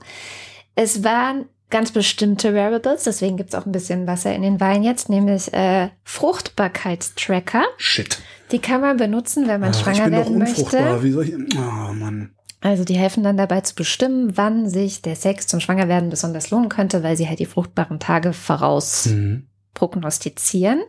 [0.74, 4.82] es waren ganz bestimmte Wearables, deswegen gibt es auch ein bisschen Wasser in den Wein
[4.84, 7.64] jetzt, nämlich äh, Fruchtbarkeitstracker.
[7.76, 8.18] Shit.
[8.52, 10.82] Die kann man benutzen, wenn man Ach, ich schwanger werden unfruchtbar.
[10.92, 11.02] möchte.
[11.02, 11.34] Wie soll ich.
[11.56, 12.30] Oh Mann.
[12.60, 16.68] Also die helfen dann dabei zu bestimmen, wann sich der Sex zum Schwangerwerden besonders lohnen
[16.68, 19.46] könnte, weil sie halt die fruchtbaren Tage voraus Mhm.
[19.76, 20.82] Prognostizieren.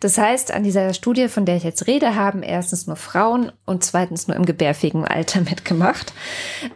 [0.00, 3.84] Das heißt, an dieser Studie, von der ich jetzt rede, haben erstens nur Frauen und
[3.84, 6.14] zweitens nur im gebärfähigen Alter mitgemacht.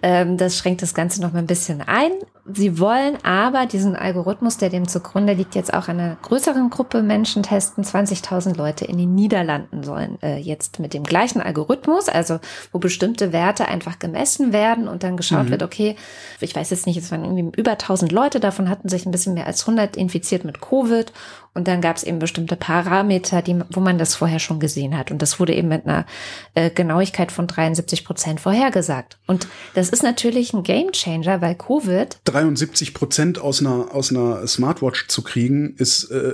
[0.02, 2.10] Ähm, das schränkt das Ganze noch mal ein bisschen ein.
[2.52, 7.44] Sie wollen aber diesen Algorithmus, der dem zugrunde liegt, jetzt auch einer größeren Gruppe Menschen
[7.44, 7.84] testen.
[7.84, 12.40] 20.000 Leute in den Niederlanden sollen äh, jetzt mit dem gleichen Algorithmus, also
[12.72, 15.94] wo bestimmte Werte einfach gemessen werden und dann geschaut wird, okay,
[16.40, 19.34] ich weiß jetzt nicht, es waren irgendwie über 1000 Leute, davon hatten sich ein bisschen
[19.34, 21.12] mehr als 100 infiziert mit Covid
[21.54, 25.10] und dann gab es eben bestimmte Parameter, die, wo man das vorher schon gesehen hat.
[25.10, 26.06] Und das wurde eben mit einer
[26.54, 29.18] äh, Genauigkeit von 73 Prozent vorhergesagt.
[29.26, 35.08] Und das ist natürlich ein Gamechanger, weil Covid 73 Prozent aus einer, aus einer Smartwatch
[35.08, 36.32] zu kriegen, ist äh,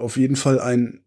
[0.00, 1.00] auf jeden Fall ein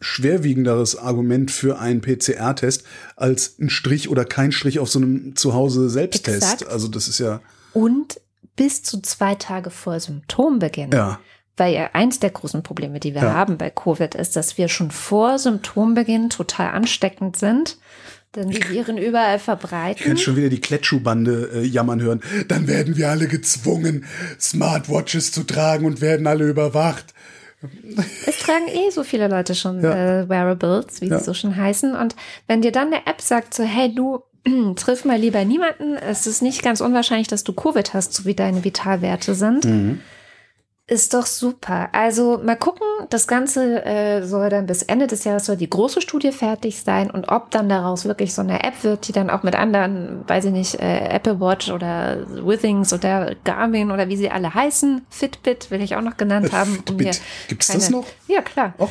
[0.00, 2.84] schwerwiegenderes Argument für einen PCR-Test
[3.16, 6.66] als ein Strich oder kein Strich auf so einem Zuhause-Selbsttest.
[6.66, 7.40] Also das ist ja,
[7.72, 8.20] und
[8.56, 10.90] bis zu zwei Tage vor Symptombeginn.
[10.92, 11.20] ja.
[11.56, 13.32] Weil ja eins der großen Probleme, die wir Ja.
[13.34, 17.78] haben bei Covid, ist, dass wir schon vor Symptombeginn total ansteckend sind,
[18.34, 20.16] denn die Viren überall Ich kann verbreiten.
[20.18, 22.20] schon wieder die Klettschuhbande äh, jammern hören.
[22.48, 24.04] Dann werden wir alle gezwungen,
[24.38, 27.14] Smartwatches zu tragen und werden alle überwacht.
[28.26, 30.20] Es tragen eh so viele Leute schon Ja.
[30.22, 31.18] äh, Wearables, wie Ja.
[31.18, 31.94] sie so schon heißen.
[31.96, 32.14] Und
[32.46, 34.22] wenn dir dann eine App sagt, so, hey, du
[34.76, 38.34] triff mal lieber niemanden, es ist nicht ganz unwahrscheinlich, dass du Covid hast, so wie
[38.34, 39.64] deine Vitalwerte sind.
[39.64, 40.00] Mhm.
[40.88, 41.88] Ist doch super.
[41.90, 46.00] Also mal gucken, das Ganze äh, soll dann bis Ende des Jahres soll die große
[46.00, 49.42] Studie fertig sein und ob dann daraus wirklich so eine App wird, die dann auch
[49.42, 54.30] mit anderen, weiß ich nicht, äh, Apple Watch oder Withings oder Garmin oder wie sie
[54.30, 56.70] alle heißen, Fitbit will ich auch noch genannt haben.
[56.70, 57.20] um Fitbit.
[57.48, 58.04] Gibt's keine- das noch?
[58.28, 58.74] Ja, klar.
[58.78, 58.88] Och.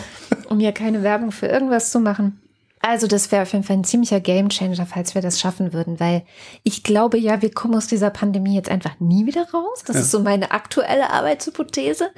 [0.49, 2.41] Um hier keine Werbung für irgendwas zu machen.
[2.87, 6.21] Also das wäre auf jeden Fall ein ziemlicher Gamechanger, falls wir das schaffen würden, weil
[6.61, 9.83] ich glaube ja, wir kommen aus dieser Pandemie jetzt einfach nie wieder raus.
[9.87, 12.09] Das ist so meine aktuelle Arbeitshypothese.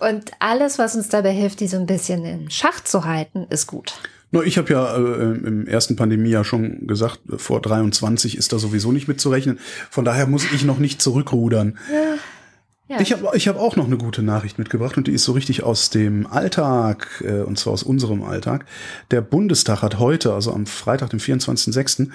[0.00, 3.68] Und alles, was uns dabei hilft, die so ein bisschen in Schach zu halten, ist
[3.68, 4.00] gut.
[4.32, 8.90] No, ich habe ja äh, im ersten Pandemiejahr schon gesagt, vor 23 ist da sowieso
[8.90, 9.60] nicht mitzurechnen.
[9.90, 11.78] Von daher muss ich noch nicht zurückrudern.
[11.92, 12.16] Ja.
[12.98, 15.62] Ich habe ich hab auch noch eine gute Nachricht mitgebracht und die ist so richtig
[15.62, 18.64] aus dem Alltag, äh, und zwar aus unserem Alltag.
[19.12, 22.08] Der Bundestag hat heute, also am Freitag, dem 24.06.,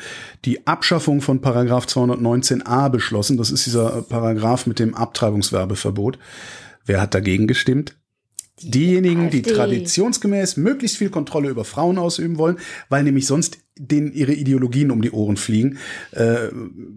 [0.44, 3.38] die Abschaffung von Paragraph 219a beschlossen.
[3.38, 6.20] Das ist dieser Paragraph mit dem Abtreibungswerbeverbot.
[6.86, 7.96] Wer hat dagegen gestimmt?
[8.62, 9.54] Diejenigen, die AfD.
[9.54, 12.58] traditionsgemäß möglichst viel Kontrolle über Frauen ausüben wollen,
[12.90, 15.78] weil nämlich sonst denen ihre Ideologien um die Ohren fliegen,
[16.12, 16.50] äh,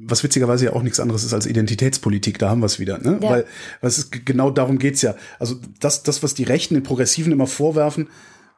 [0.05, 3.18] was witzigerweise ja auch nichts anderes ist als Identitätspolitik, da haben wir es wieder, ne?
[3.20, 3.31] Ja.
[3.31, 3.47] Weil
[3.81, 5.16] was ist, genau darum geht's ja.
[5.39, 8.09] Also das, das, was die Rechten den Progressiven immer vorwerfen,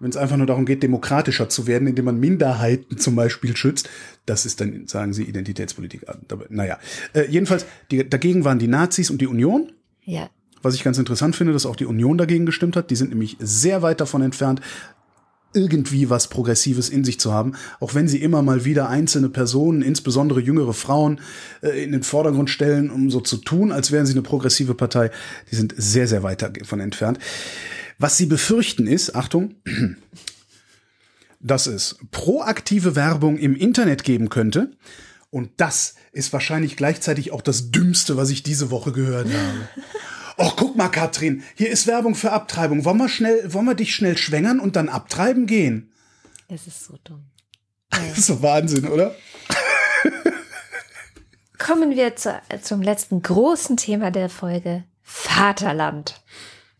[0.00, 3.88] wenn es einfach nur darum geht, demokratischer zu werden, indem man Minderheiten zum Beispiel schützt,
[4.26, 6.06] das ist dann, sagen sie, Identitätspolitik.
[6.08, 6.78] Aber, Naja,
[7.12, 9.72] äh, jedenfalls, die, dagegen waren die Nazis und die Union.
[10.02, 10.30] Ja.
[10.62, 12.90] Was ich ganz interessant finde, dass auch die Union dagegen gestimmt hat.
[12.90, 14.60] Die sind nämlich sehr weit davon entfernt,
[15.52, 19.82] irgendwie was Progressives in sich zu haben, auch wenn sie immer mal wieder einzelne Personen,
[19.82, 21.20] insbesondere jüngere Frauen,
[21.62, 25.10] äh, in den Vordergrund stellen, um so zu tun, als wären sie eine progressive Partei.
[25.50, 27.18] Die sind sehr, sehr weit davon entfernt.
[27.98, 29.56] Was sie befürchten ist, Achtung,
[31.40, 34.72] dass es proaktive Werbung im Internet geben könnte.
[35.30, 39.68] Und das ist wahrscheinlich gleichzeitig auch das Dümmste, was ich diese Woche gehört habe.
[40.40, 42.86] Och, guck mal, Katrin, hier ist Werbung für Abtreibung.
[42.86, 45.92] Wollen wir schnell, wollen wir dich schnell schwängern und dann abtreiben gehen?
[46.48, 47.26] Es ist so dumm.
[47.90, 49.14] Das ist so Wahnsinn, oder?
[51.58, 54.84] Kommen wir zu, zum letzten großen Thema der Folge.
[55.02, 56.22] Vaterland.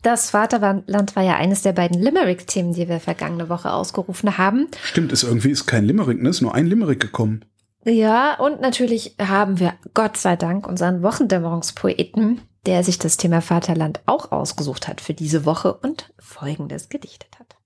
[0.01, 4.69] Das Vaterland war ja eines der beiden Limerick-Themen, die wir vergangene Woche ausgerufen haben.
[4.83, 6.29] Stimmt, ist irgendwie ist kein Limerick, ne?
[6.29, 7.45] Ist nur ein Limerick gekommen.
[7.85, 14.01] Ja, und natürlich haben wir Gott sei Dank unseren Wochendämmerungspoeten, der sich das Thema Vaterland
[14.05, 17.57] auch ausgesucht hat für diese Woche und Folgendes gedichtet hat.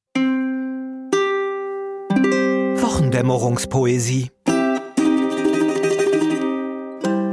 [2.82, 4.32] Wochendämmerungspoesie.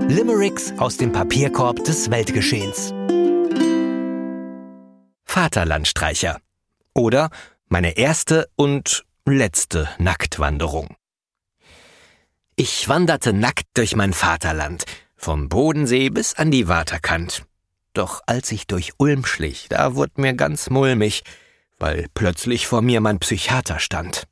[0.09, 2.93] Limericks aus dem Papierkorb des Weltgeschehens.
[5.25, 6.41] Vaterlandstreicher.
[6.95, 7.31] Oder
[7.69, 10.97] meine erste und letzte Nacktwanderung.
[12.57, 14.85] Ich wanderte nackt durch mein Vaterland,
[15.17, 17.47] vom Bodensee bis an die Waterkant.
[17.93, 21.25] Doch als ich durch Ulm schlich, da wurde mir ganz mulmig,
[21.79, 24.25] weil plötzlich vor mir mein Psychiater stand.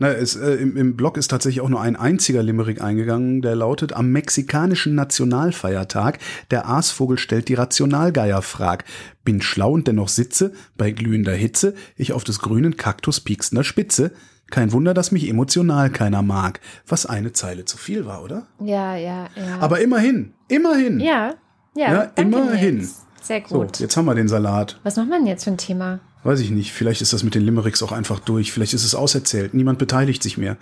[0.00, 3.56] Na, es, äh, im, Im Blog ist tatsächlich auch nur ein einziger Limerick eingegangen, der
[3.56, 6.18] lautet, am mexikanischen Nationalfeiertag,
[6.50, 8.84] der Aasvogel stellt die Rationalgeier frag.
[9.24, 14.12] Bin schlau und dennoch sitze, bei glühender Hitze, ich auf des grünen Kaktus piekstender Spitze.
[14.50, 16.60] Kein Wunder, dass mich emotional keiner mag.
[16.86, 18.46] Was eine Zeile zu viel war, oder?
[18.60, 19.58] Ja, ja, ja.
[19.60, 21.00] Aber immerhin, immerhin.
[21.00, 21.34] ja,
[21.76, 22.88] ja, Ja, immerhin.
[23.20, 23.78] Sehr So, gut.
[23.80, 24.80] jetzt haben wir den Salat.
[24.84, 26.00] Was macht man jetzt für ein Thema?
[26.24, 26.72] Weiß ich nicht.
[26.72, 28.52] Vielleicht ist das mit den Limericks auch einfach durch.
[28.52, 29.54] Vielleicht ist es auserzählt.
[29.54, 30.56] Niemand beteiligt sich mehr.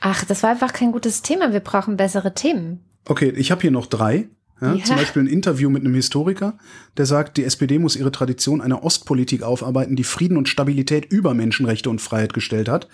[0.00, 1.52] Ach, das war einfach kein gutes Thema.
[1.52, 2.80] Wir brauchen bessere Themen.
[3.04, 4.28] Okay, ich habe hier noch drei.
[4.60, 4.84] Ja, Ja.
[4.84, 6.58] Zum Beispiel ein Interview mit einem Historiker,
[6.96, 11.32] der sagt, die SPD muss ihre Tradition einer Ostpolitik aufarbeiten, die Frieden und Stabilität über
[11.32, 12.88] Menschenrechte und Freiheit gestellt hat.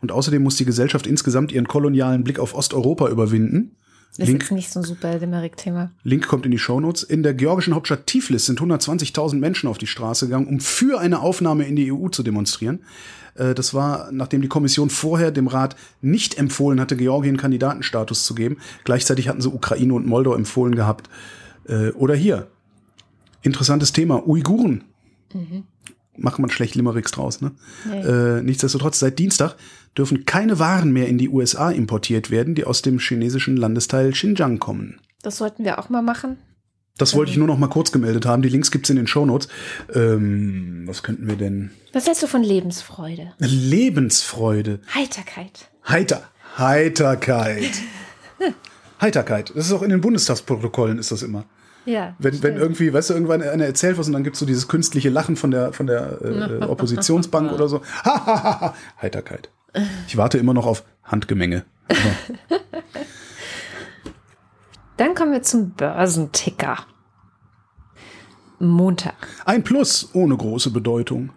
[0.00, 3.76] Und außerdem muss die Gesellschaft insgesamt ihren kolonialen Blick auf Osteuropa überwinden.
[4.16, 5.92] Das Link, ist nicht so ein super Limerick-Thema.
[6.02, 7.04] Link kommt in die Shownotes.
[7.04, 11.20] In der georgischen Hauptstadt Tiflis sind 120.000 Menschen auf die Straße gegangen, um für eine
[11.20, 12.80] Aufnahme in die EU zu demonstrieren.
[13.36, 18.34] Äh, Das war, nachdem die Kommission vorher dem Rat nicht empfohlen hatte, Georgien Kandidatenstatus zu
[18.34, 18.58] geben.
[18.84, 21.08] Gleichzeitig hatten sie Ukraine und Moldau empfohlen gehabt.
[21.68, 22.48] Äh, Oder hier.
[23.42, 24.26] Interessantes Thema.
[24.26, 24.84] Uiguren.
[26.16, 27.52] Macht man schlecht Limericks draus, ne?
[27.90, 29.54] Äh, nichtsdestotrotz, seit Dienstag
[29.96, 34.58] dürfen keine Waren mehr in die USA importiert werden, die aus dem chinesischen Landesteil Xinjiang
[34.58, 35.00] kommen.
[35.22, 36.38] Das sollten wir auch mal machen.
[37.00, 38.42] Das wollte ich nur noch mal kurz gemeldet haben.
[38.42, 39.48] Die Links gibt's in den Shownotes.
[39.94, 41.70] Ähm, was könnten wir denn?
[41.94, 43.32] Was hältst du von Lebensfreude?
[43.38, 44.80] Lebensfreude.
[44.94, 45.70] Heiterkeit.
[45.88, 46.22] Heiter.
[46.58, 47.70] Heiterkeit.
[49.00, 49.52] Heiterkeit.
[49.54, 51.46] Das ist auch in den Bundestagsprotokollen ist das immer.
[51.86, 52.14] Ja.
[52.18, 55.08] Wenn, wenn irgendwie, weißt du, irgendwann einer erzählt was und dann gibt's so dieses künstliche
[55.08, 57.80] Lachen von der, von der äh, Oppositionsbank oder so.
[58.04, 58.74] Ha, ha, ha, ha.
[59.00, 59.48] Heiterkeit.
[60.06, 61.64] Ich warte immer noch auf Handgemenge.
[61.88, 62.58] Aber
[64.96, 66.78] Dann kommen wir zum Börsenticker.
[68.58, 69.14] Montag,
[69.46, 71.30] ein Plus ohne große Bedeutung.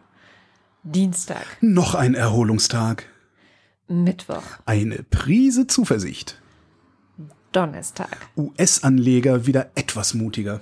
[0.83, 3.05] Dienstag, Noch ein Erholungstag.
[3.87, 6.41] Mittwoch, Eine Prise Zuversicht.
[7.53, 10.59] Donnerstag, US-Anleger wieder etwas mutiger.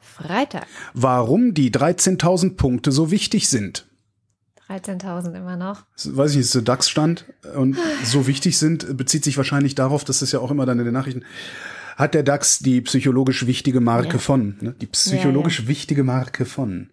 [0.00, 0.66] Freitag.
[0.94, 3.86] Warum die 13.000 Punkte so wichtig sind.
[4.72, 5.82] 13.000 immer noch.
[6.04, 7.24] Weiß ich nicht, ist der DAX-Stand
[7.56, 10.84] und so wichtig sind, bezieht sich wahrscheinlich darauf, dass das ja auch immer dann in
[10.84, 11.24] den Nachrichten
[11.96, 14.18] hat der DAX die psychologisch wichtige Marke Ja.
[14.18, 14.74] von, ne?
[14.80, 16.88] die psychologisch wichtige Marke von.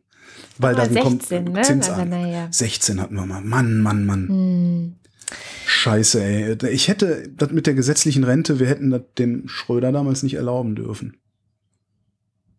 [0.58, 1.62] Weil dann kommt 16, ne?
[1.62, 2.10] Zins Aber an.
[2.10, 2.48] naja.
[2.52, 3.40] 16 hatten wir mal.
[3.42, 4.98] Mann, Mann, Mann.
[5.66, 6.58] scheiße, ey.
[6.74, 10.76] Ich hätte das mit der gesetzlichen Rente, wir hätten das dem Schröder damals nicht erlauben
[10.76, 11.16] dürfen.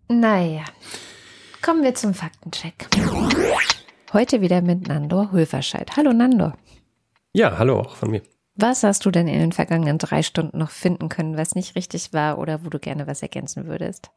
[0.09, 0.64] Naja,
[1.61, 2.89] kommen wir zum Faktencheck.
[4.13, 5.97] Heute wieder mit Nandor Hulverscheid.
[5.97, 6.57] Hallo Nandor.
[7.33, 8.23] Ja, hallo auch von mir.
[8.57, 12.13] Was hast du denn in den vergangenen drei Stunden noch finden können, was nicht richtig
[12.13, 14.11] war oder wo du gerne was ergänzen würdest?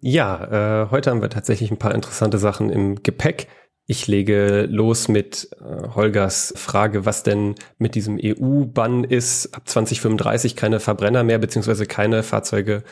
[0.00, 3.48] Ja, äh, heute haben wir tatsächlich ein paar interessante Sachen im Gepäck.
[3.86, 9.54] Ich lege los mit äh, Holgers Frage, was denn mit diesem EU-Bann ist.
[9.54, 12.82] Ab 2035 keine Verbrenner mehr, beziehungsweise keine Fahrzeuge,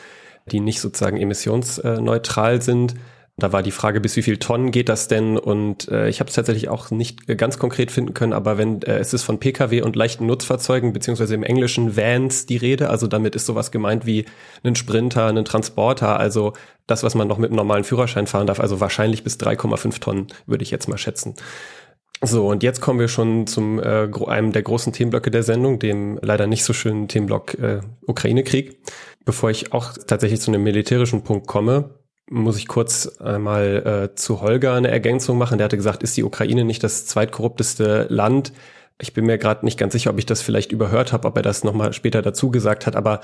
[0.51, 2.93] die nicht sozusagen emissionsneutral sind.
[3.37, 5.39] Da war die Frage, bis wie viel Tonnen geht das denn?
[5.39, 8.83] Und äh, ich habe es tatsächlich auch nicht äh, ganz konkret finden können, aber wenn
[8.83, 13.07] äh, es ist von Pkw und leichten Nutzfahrzeugen beziehungsweise im Englischen Vans die Rede, also
[13.07, 14.25] damit ist sowas gemeint wie
[14.63, 16.53] ein Sprinter, ein Transporter, also
[16.85, 20.27] das, was man noch mit einem normalen Führerschein fahren darf, also wahrscheinlich bis 3,5 Tonnen,
[20.45, 21.33] würde ich jetzt mal schätzen.
[22.21, 26.19] So, und jetzt kommen wir schon zum äh, einem der großen Themenblöcke der Sendung, dem
[26.21, 28.77] leider nicht so schönen Themenblock äh, Ukraine-Krieg.
[29.25, 31.89] Bevor ich auch tatsächlich zu einem militärischen Punkt komme,
[32.29, 35.57] muss ich kurz einmal äh, zu Holger eine Ergänzung machen.
[35.57, 38.53] Der hatte gesagt, ist die Ukraine nicht das zweitkorrupteste Land?
[38.99, 41.43] Ich bin mir gerade nicht ganz sicher, ob ich das vielleicht überhört habe, ob er
[41.43, 43.21] das nochmal später dazu gesagt hat, aber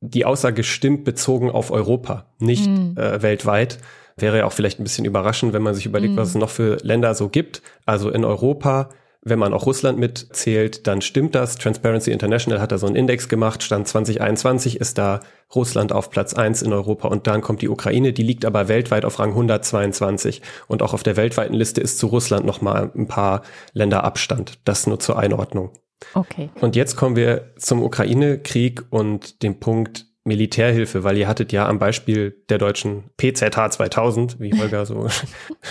[0.00, 2.98] die Aussage stimmt bezogen auf Europa, nicht mm.
[2.98, 3.78] äh, weltweit.
[4.16, 6.16] Wäre ja auch vielleicht ein bisschen überraschend, wenn man sich überlegt, mm.
[6.18, 7.62] was es noch für Länder so gibt.
[7.86, 8.90] Also in Europa
[9.24, 11.56] wenn man auch Russland mitzählt, dann stimmt das.
[11.56, 13.62] Transparency International hat da so einen Index gemacht.
[13.62, 15.20] Stand 2021 ist da
[15.54, 18.12] Russland auf Platz eins in Europa und dann kommt die Ukraine.
[18.12, 20.42] Die liegt aber weltweit auf Rang 122.
[20.68, 24.58] Und auch auf der weltweiten Liste ist zu Russland nochmal ein paar Länder Abstand.
[24.64, 25.70] Das nur zur Einordnung.
[26.12, 26.50] Okay.
[26.60, 31.78] Und jetzt kommen wir zum Ukraine-Krieg und dem Punkt Militärhilfe, weil ihr hattet ja am
[31.78, 35.06] Beispiel der deutschen PZH 2000, wie Holger so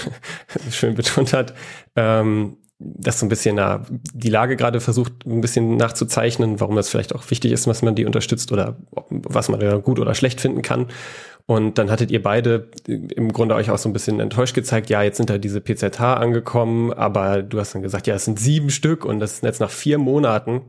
[0.69, 1.55] schön betont hat,
[1.95, 6.89] ähm, das so ein bisschen na, die Lage gerade versucht, ein bisschen nachzuzeichnen, warum das
[6.89, 8.77] vielleicht auch wichtig ist, dass man die unterstützt oder
[9.09, 10.87] was man da gut oder schlecht finden kann.
[11.45, 15.03] Und dann hattet ihr beide im Grunde euch auch so ein bisschen enttäuscht gezeigt, ja,
[15.03, 18.69] jetzt sind da diese PZH angekommen, aber du hast dann gesagt, ja, es sind sieben
[18.69, 20.61] Stück und das ist jetzt nach vier Monaten.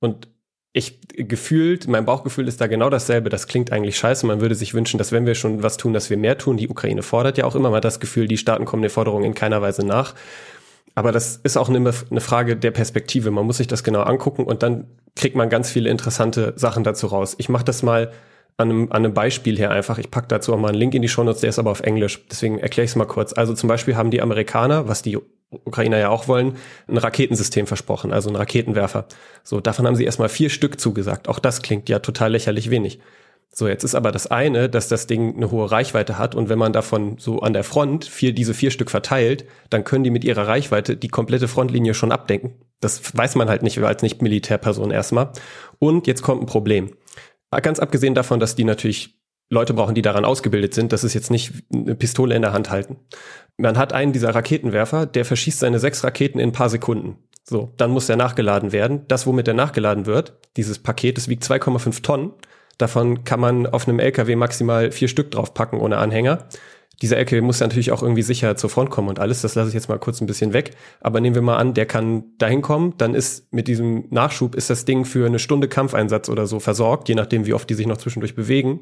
[0.00, 0.28] Und
[0.72, 3.28] ich gefühlt, mein Bauchgefühl ist da genau dasselbe.
[3.28, 4.24] Das klingt eigentlich scheiße.
[4.26, 6.56] Man würde sich wünschen, dass wenn wir schon was tun, dass wir mehr tun.
[6.56, 9.34] Die Ukraine fordert ja auch immer mal das Gefühl, die Staaten kommen der Forderung in
[9.34, 10.14] keiner Weise nach.
[10.94, 11.78] Aber das ist auch eine,
[12.10, 13.30] eine Frage der Perspektive.
[13.30, 14.86] Man muss sich das genau angucken und dann
[15.16, 17.34] kriegt man ganz viele interessante Sachen dazu raus.
[17.38, 18.12] Ich mache das mal
[18.56, 19.98] an einem, an einem Beispiel hier einfach.
[19.98, 21.80] Ich pack dazu auch mal einen Link in die Show Notes, der ist aber auf
[21.80, 22.24] Englisch.
[22.30, 23.32] Deswegen erkläre ich es mal kurz.
[23.32, 25.18] Also zum Beispiel haben die Amerikaner, was die
[25.50, 29.06] Ukrainer ja auch wollen, ein Raketensystem versprochen, also ein Raketenwerfer.
[29.42, 31.28] So, davon haben sie erstmal vier Stück zugesagt.
[31.28, 33.00] Auch das klingt ja total lächerlich wenig.
[33.52, 36.58] So, jetzt ist aber das eine, dass das Ding eine hohe Reichweite hat und wenn
[36.58, 40.24] man davon so an der Front vier, diese vier Stück verteilt, dann können die mit
[40.24, 42.54] ihrer Reichweite die komplette Frontlinie schon abdenken.
[42.80, 45.32] Das weiß man halt nicht als Nicht-Militärperson erstmal.
[45.78, 46.92] Und jetzt kommt ein Problem.
[47.50, 49.20] Ganz abgesehen davon, dass die natürlich
[49.50, 52.70] Leute brauchen, die daran ausgebildet sind, das ist jetzt nicht eine Pistole in der Hand
[52.70, 52.98] halten.
[53.56, 57.18] Man hat einen dieser Raketenwerfer, der verschießt seine sechs Raketen in ein paar Sekunden.
[57.42, 59.06] So, dann muss der nachgeladen werden.
[59.08, 62.32] Das, womit der nachgeladen wird, dieses Paket, das wiegt 2,5 Tonnen
[62.80, 66.46] Davon kann man auf einem LKW maximal vier Stück draufpacken ohne Anhänger.
[67.02, 69.42] Dieser LKW muss natürlich auch irgendwie sicher zur Front kommen und alles.
[69.42, 70.72] Das lasse ich jetzt mal kurz ein bisschen weg.
[71.00, 72.94] Aber nehmen wir mal an, der kann dahin kommen.
[72.98, 77.08] Dann ist mit diesem Nachschub ist das Ding für eine Stunde Kampfeinsatz oder so versorgt,
[77.08, 78.80] je nachdem, wie oft die sich noch zwischendurch bewegen.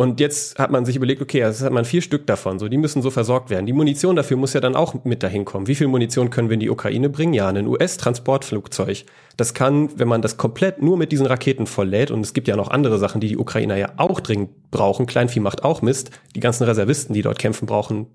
[0.00, 2.78] Und jetzt hat man sich überlegt, okay, jetzt hat man vier Stück davon, so die
[2.78, 3.66] müssen so versorgt werden.
[3.66, 5.66] Die Munition dafür muss ja dann auch mit dahin kommen.
[5.66, 7.34] Wie viel Munition können wir in die Ukraine bringen?
[7.34, 9.04] Ja, ein US-Transportflugzeug.
[9.36, 12.56] Das kann, wenn man das komplett nur mit diesen Raketen volllädt, und es gibt ja
[12.56, 15.04] noch andere Sachen, die die Ukrainer ja auch dringend brauchen.
[15.04, 16.12] Kleinvieh macht auch Mist.
[16.34, 18.06] Die ganzen Reservisten, die dort kämpfen, brauchen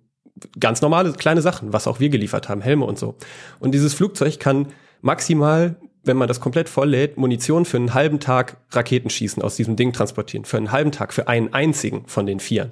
[0.60, 3.14] ganz normale kleine Sachen, was auch wir geliefert haben, Helme und so.
[3.60, 4.70] Und dieses Flugzeug kann
[5.02, 5.76] maximal
[6.06, 10.46] wenn man das komplett volllädt, Munition für einen halben Tag Raketenschießen aus diesem Ding transportieren.
[10.46, 12.72] Für einen halben Tag, für einen einzigen von den vier.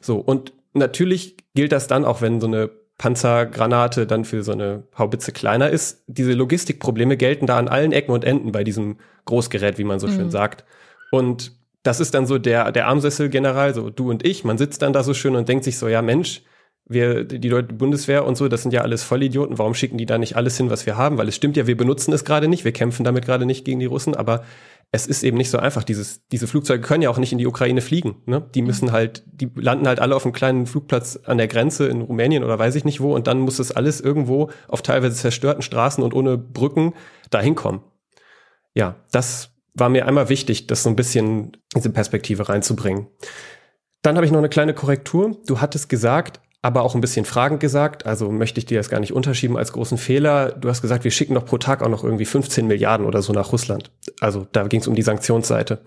[0.00, 4.84] So, und natürlich gilt das dann, auch wenn so eine Panzergranate dann für so eine
[4.96, 6.04] Haubitze kleiner ist.
[6.06, 10.06] Diese Logistikprobleme gelten da an allen Ecken und Enden bei diesem Großgerät, wie man so
[10.06, 10.12] mhm.
[10.12, 10.64] schön sagt.
[11.10, 11.52] Und
[11.82, 14.44] das ist dann so der, der Armsessel-General, so du und ich.
[14.44, 16.42] Man sitzt dann da so schön und denkt sich so, ja Mensch,
[16.84, 19.58] wir, die Leute, Bundeswehr und so, das sind ja alles Vollidioten.
[19.58, 21.16] Warum schicken die da nicht alles hin, was wir haben?
[21.18, 23.80] Weil es stimmt ja, wir benutzen es gerade nicht, wir kämpfen damit gerade nicht gegen
[23.80, 24.42] die Russen, aber
[24.90, 25.84] es ist eben nicht so einfach.
[25.84, 28.16] Dieses, diese Flugzeuge können ja auch nicht in die Ukraine fliegen.
[28.26, 28.46] Ne?
[28.54, 32.02] Die müssen halt, die landen halt alle auf einem kleinen Flugplatz an der Grenze in
[32.02, 35.62] Rumänien oder weiß ich nicht wo und dann muss das alles irgendwo auf teilweise zerstörten
[35.62, 36.92] Straßen und ohne Brücken
[37.30, 37.82] dahin kommen.
[38.74, 43.06] Ja, das war mir einmal wichtig, das so ein bisschen diese Perspektive reinzubringen.
[44.02, 45.38] Dann habe ich noch eine kleine Korrektur.
[45.46, 48.06] Du hattest gesagt, aber auch ein bisschen fragend gesagt.
[48.06, 50.52] Also möchte ich dir das gar nicht unterschieben als großen Fehler.
[50.52, 53.32] Du hast gesagt, wir schicken doch pro Tag auch noch irgendwie 15 Milliarden oder so
[53.32, 53.90] nach Russland.
[54.20, 55.80] Also da ging es um die Sanktionsseite.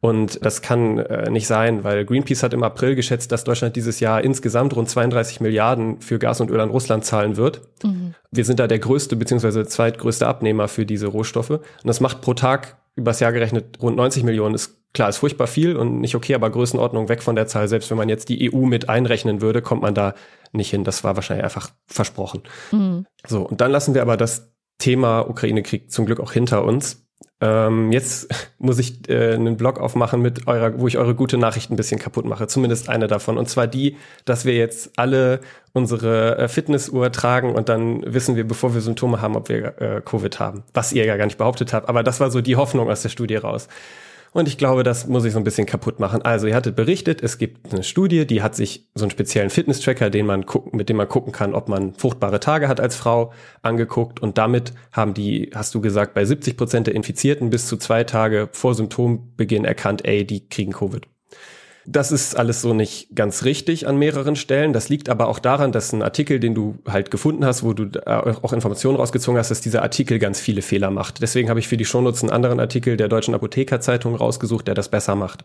[0.00, 4.00] Und das kann äh, nicht sein, weil Greenpeace hat im April geschätzt, dass Deutschland dieses
[4.00, 7.60] Jahr insgesamt rund 32 Milliarden für Gas und Öl an Russland zahlen wird.
[7.82, 8.14] Mhm.
[8.30, 9.66] Wir sind da der größte bzw.
[9.66, 11.50] zweitgrößte Abnehmer für diese Rohstoffe.
[11.50, 14.54] Und das macht pro Tag übers Jahr gerechnet rund 90 Millionen.
[14.54, 17.68] Ist klar, ist furchtbar viel und nicht okay, aber Größenordnung weg von der Zahl.
[17.68, 20.14] Selbst wenn man jetzt die EU mit einrechnen würde, kommt man da
[20.52, 20.84] nicht hin.
[20.84, 22.42] Das war wahrscheinlich einfach versprochen.
[22.72, 23.06] Mhm.
[23.26, 27.06] So, und dann lassen wir aber das Thema Ukraine-Krieg zum Glück auch hinter uns.
[27.42, 31.70] Ähm, jetzt muss ich äh, einen Blog aufmachen mit eurer, wo ich eure gute Nachricht
[31.70, 32.46] ein bisschen kaputt mache.
[32.48, 33.38] Zumindest eine davon.
[33.38, 35.40] Und zwar die, dass wir jetzt alle
[35.72, 40.02] unsere äh, Fitnessuhr tragen und dann wissen wir, bevor wir Symptome haben, ob wir äh,
[40.04, 40.64] Covid haben.
[40.74, 41.88] Was ihr ja gar nicht behauptet habt.
[41.88, 43.68] Aber das war so die Hoffnung aus der Studie raus.
[44.32, 46.22] Und ich glaube, das muss ich so ein bisschen kaputt machen.
[46.22, 50.08] Also, ihr hattet berichtet, es gibt eine Studie, die hat sich so einen speziellen Fitness-Tracker,
[50.08, 53.32] den man gucken, mit dem man gucken kann, ob man fruchtbare Tage hat als Frau,
[53.62, 54.20] angeguckt.
[54.20, 58.04] Und damit haben die, hast du gesagt, bei 70 Prozent der Infizierten bis zu zwei
[58.04, 61.06] Tage vor Symptombeginn erkannt, ey, die kriegen Covid.
[61.86, 64.72] Das ist alles so nicht ganz richtig an mehreren Stellen.
[64.72, 67.88] Das liegt aber auch daran, dass ein Artikel, den du halt gefunden hast, wo du
[68.06, 71.22] auch Informationen rausgezogen hast, dass dieser Artikel ganz viele Fehler macht.
[71.22, 74.90] Deswegen habe ich für die Shownotes einen anderen Artikel der Deutschen Apothekerzeitung rausgesucht, der das
[74.90, 75.44] besser macht.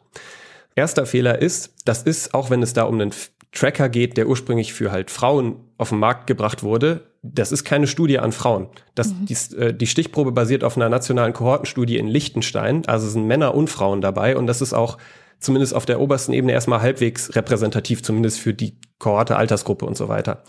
[0.76, 3.14] Erster Fehler ist, das ist, auch wenn es da um einen
[3.54, 7.88] Tracker geht, der ursprünglich für halt Frauen auf den Markt gebracht wurde, das ist keine
[7.88, 8.68] Studie an Frauen.
[8.94, 9.26] Das, mhm.
[9.26, 13.70] die, äh, die Stichprobe basiert auf einer nationalen Kohortenstudie in Liechtenstein, also sind Männer und
[13.70, 14.98] Frauen dabei und das ist auch
[15.40, 20.08] zumindest auf der obersten Ebene erstmal halbwegs repräsentativ, zumindest für die Kohorte, Altersgruppe und so
[20.08, 20.44] weiter.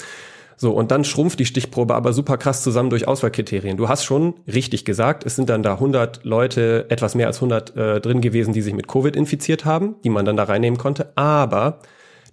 [0.56, 3.76] So, und dann schrumpft die Stichprobe aber super krass zusammen durch Auswahlkriterien.
[3.76, 7.76] Du hast schon richtig gesagt, es sind dann da 100 Leute, etwas mehr als 100
[7.76, 11.12] äh, drin gewesen, die sich mit Covid infiziert haben, die man dann da reinnehmen konnte.
[11.14, 11.80] Aber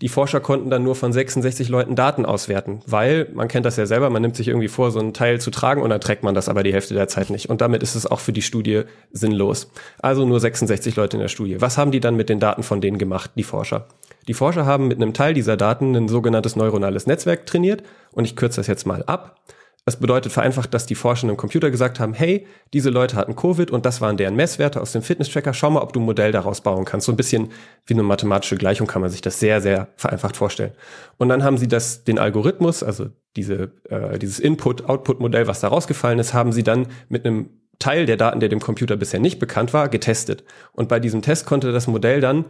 [0.01, 3.85] die Forscher konnten dann nur von 66 Leuten Daten auswerten, weil man kennt das ja
[3.85, 6.35] selber, man nimmt sich irgendwie vor, so einen Teil zu tragen und dann trägt man
[6.35, 7.49] das aber die Hälfte der Zeit nicht.
[7.49, 9.71] Und damit ist es auch für die Studie sinnlos.
[9.99, 11.61] Also nur 66 Leute in der Studie.
[11.61, 13.87] Was haben die dann mit den Daten von denen gemacht, die Forscher?
[14.27, 18.35] Die Forscher haben mit einem Teil dieser Daten ein sogenanntes neuronales Netzwerk trainiert und ich
[18.35, 19.37] kürze das jetzt mal ab.
[19.85, 23.69] Das bedeutet vereinfacht, dass die Forscher im Computer gesagt haben, hey, diese Leute hatten Covid
[23.69, 25.53] und das waren deren Messwerte aus dem Fitness-Tracker.
[25.53, 27.05] Schau mal, ob du ein Modell daraus bauen kannst.
[27.05, 27.51] So ein bisschen
[27.85, 30.71] wie eine mathematische Gleichung kann man sich das sehr, sehr vereinfacht vorstellen.
[31.17, 36.19] Und dann haben sie das, den Algorithmus, also diese, äh, dieses Input-Output-Modell, was da rausgefallen
[36.19, 37.49] ist, haben sie dann mit einem
[37.79, 40.45] Teil der Daten, der dem Computer bisher nicht bekannt war, getestet.
[40.71, 42.45] Und bei diesem Test konnte das Modell dann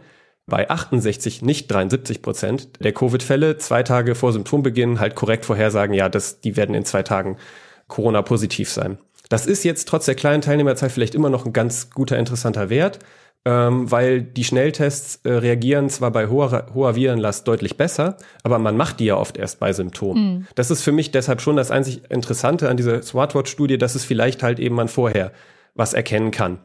[0.46, 6.08] bei 68, nicht 73 Prozent der Covid-Fälle zwei Tage vor Symptombeginn halt korrekt vorhersagen, ja,
[6.08, 7.38] das, die werden in zwei Tagen
[7.88, 8.98] Corona-positiv sein.
[9.30, 12.98] Das ist jetzt trotz der kleinen Teilnehmerzahl vielleicht immer noch ein ganz guter, interessanter Wert,
[13.46, 18.76] ähm, weil die Schnelltests äh, reagieren zwar bei hoher, hoher Virenlast deutlich besser, aber man
[18.76, 20.22] macht die ja oft erst bei Symptomen.
[20.22, 20.46] Mhm.
[20.54, 24.42] Das ist für mich deshalb schon das einzig Interessante an dieser Smartwatch-Studie, dass es vielleicht
[24.42, 25.32] halt eben man vorher
[25.74, 26.58] was erkennen kann.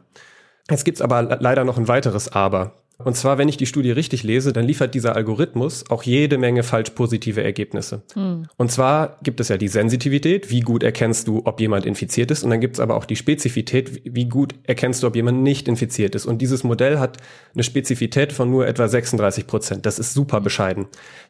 [0.70, 2.74] Jetzt gibt's aber leider noch ein weiteres Aber.
[3.04, 6.62] Und zwar, wenn ich die Studie richtig lese, dann liefert dieser Algorithmus auch jede Menge
[6.62, 8.02] falsch positive Ergebnisse.
[8.14, 8.46] Mhm.
[8.56, 12.44] Und zwar gibt es ja die Sensitivität, wie gut erkennst du, ob jemand infiziert ist.
[12.44, 15.68] Und dann gibt es aber auch die Spezifität, wie gut erkennst du, ob jemand nicht
[15.68, 16.26] infiziert ist.
[16.26, 17.16] Und dieses Modell hat
[17.54, 19.86] eine Spezifität von nur etwa 36 Prozent.
[19.86, 20.86] Das ist super bescheiden.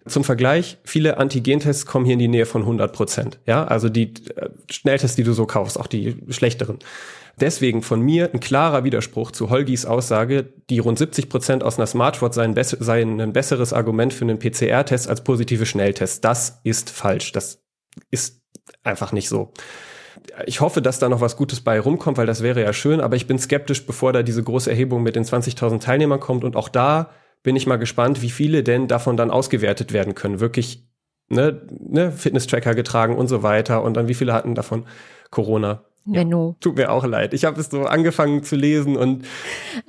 [0.06, 3.38] Zum Vergleich, viele Antigentests kommen hier in die Nähe von 100 Prozent.
[3.46, 6.78] Ja, also die äh, Schnelltests, die du so kaufst, auch die schlechteren.
[7.38, 11.86] Deswegen von mir ein klarer Widerspruch zu Holgis Aussage, die rund 70 Prozent aus einer
[11.86, 16.20] Smartwatch seien, seien ein besseres Argument für einen PCR-Test als positive Schnelltests.
[16.20, 17.32] Das ist falsch.
[17.32, 17.62] Das
[18.10, 18.42] ist
[18.82, 19.52] einfach nicht so.
[20.46, 23.16] Ich hoffe, dass da noch was Gutes bei rumkommt, weil das wäre ja schön, aber
[23.16, 26.68] ich bin skeptisch, bevor da diese große Erhebung mit den 20.000 Teilnehmern kommt und auch
[26.68, 27.10] da
[27.42, 30.40] bin ich mal gespannt, wie viele denn davon dann ausgewertet werden können.
[30.40, 30.86] Wirklich
[31.28, 34.86] ne, ne, Fitness-Tracker getragen und so weiter und dann wie viele hatten davon
[35.30, 35.84] Corona.
[36.04, 36.50] Benno.
[36.50, 37.34] Ja, tut mir auch leid.
[37.34, 39.24] Ich habe es so angefangen zu lesen und.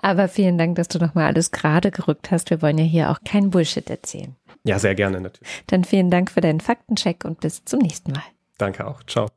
[0.01, 2.49] Aber vielen Dank, dass du nochmal alles gerade gerückt hast.
[2.49, 4.35] Wir wollen ja hier auch kein Bullshit erzählen.
[4.63, 5.47] Ja, sehr gerne natürlich.
[5.67, 8.23] Dann vielen Dank für deinen Faktencheck und bis zum nächsten Mal.
[8.57, 9.01] Danke auch.
[9.03, 9.27] Ciao.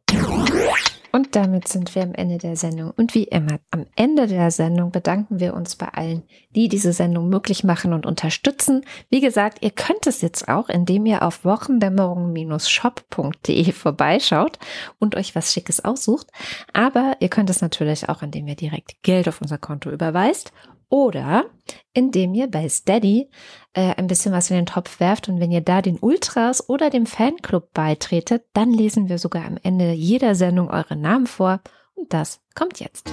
[1.15, 2.93] Und damit sind wir am Ende der Sendung.
[2.97, 6.25] Und wie immer, am Ende der Sendung bedanken wir uns bei allen,
[6.57, 8.85] die diese Sendung möglich machen und unterstützen.
[9.11, 14.59] Wie gesagt, ihr könnt es jetzt auch, indem ihr auf wochendämmerung-shop.de vorbeischaut
[14.99, 16.27] und euch was Schickes aussucht.
[16.73, 20.53] Aber ihr könnt es natürlich auch, indem ihr direkt Geld auf unser Konto überweist
[20.95, 21.47] oder
[21.93, 23.29] indem ihr bei Steady
[23.73, 26.89] äh, ein bisschen was in den Topf werft und wenn ihr da den Ultras oder
[26.89, 31.61] dem Fanclub beitretet, dann lesen wir sogar am Ende jeder Sendung eure Namen vor
[31.97, 33.13] und das kommt jetzt.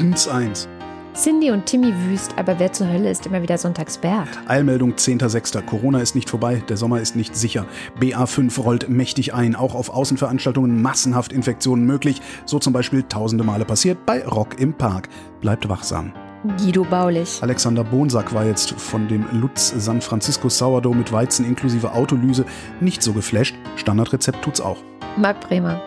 [0.00, 0.68] Ins eins.
[1.14, 4.28] Cindy und Timmy wüst, aber wer zur Hölle ist immer wieder Sonntagsbert?
[4.46, 5.60] Eilmeldung 10.06.
[5.62, 7.66] Corona ist nicht vorbei, der Sommer ist nicht sicher.
[8.00, 12.22] BA5 rollt mächtig ein, auch auf Außenveranstaltungen massenhaft Infektionen möglich.
[12.46, 15.10] So zum Beispiel tausende Male passiert bei Rock im Park.
[15.42, 16.12] Bleibt wachsam.
[16.56, 17.42] Guido Baulich.
[17.42, 22.46] Alexander Bonsack war jetzt von dem Lutz San Francisco Sourdough mit Weizen inklusive Autolyse
[22.80, 23.54] nicht so geflasht.
[23.76, 24.78] Standardrezept tut's auch.
[25.18, 25.80] Marc Bremer.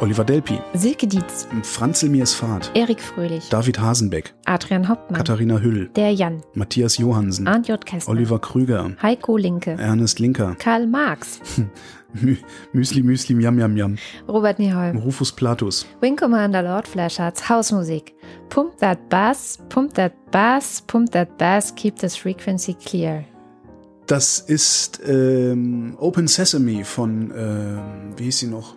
[0.00, 1.46] Oliver Delpi, Silke Dietz.
[1.62, 3.48] Franzel Mirsfahrt, Erik Fröhlich.
[3.48, 5.16] David Hasenbeck, Adrian Hauptmann.
[5.18, 6.42] Katharina Hüll, Der Jan.
[6.54, 7.84] Matthias Johansen, Arndt J.
[7.86, 8.12] Kästner.
[8.12, 9.76] Oliver Krüger, Heiko Linke.
[9.78, 11.40] Ernest Linker, Karl Marx.
[12.14, 12.36] Mü
[12.72, 13.96] Müsli Müsli Miam Miam Miam,
[14.28, 14.98] Robert Nieholm.
[14.98, 17.48] Rufus Platus, Wing Commander Lord Flashhearts.
[17.48, 18.14] Hausmusik.
[18.50, 23.24] Pump that bass, pump that bass, pump that bass, keep this frequency clear.
[24.06, 27.80] Das ist ähm, Open Sesame von, ähm,
[28.16, 28.74] wie hieß sie noch?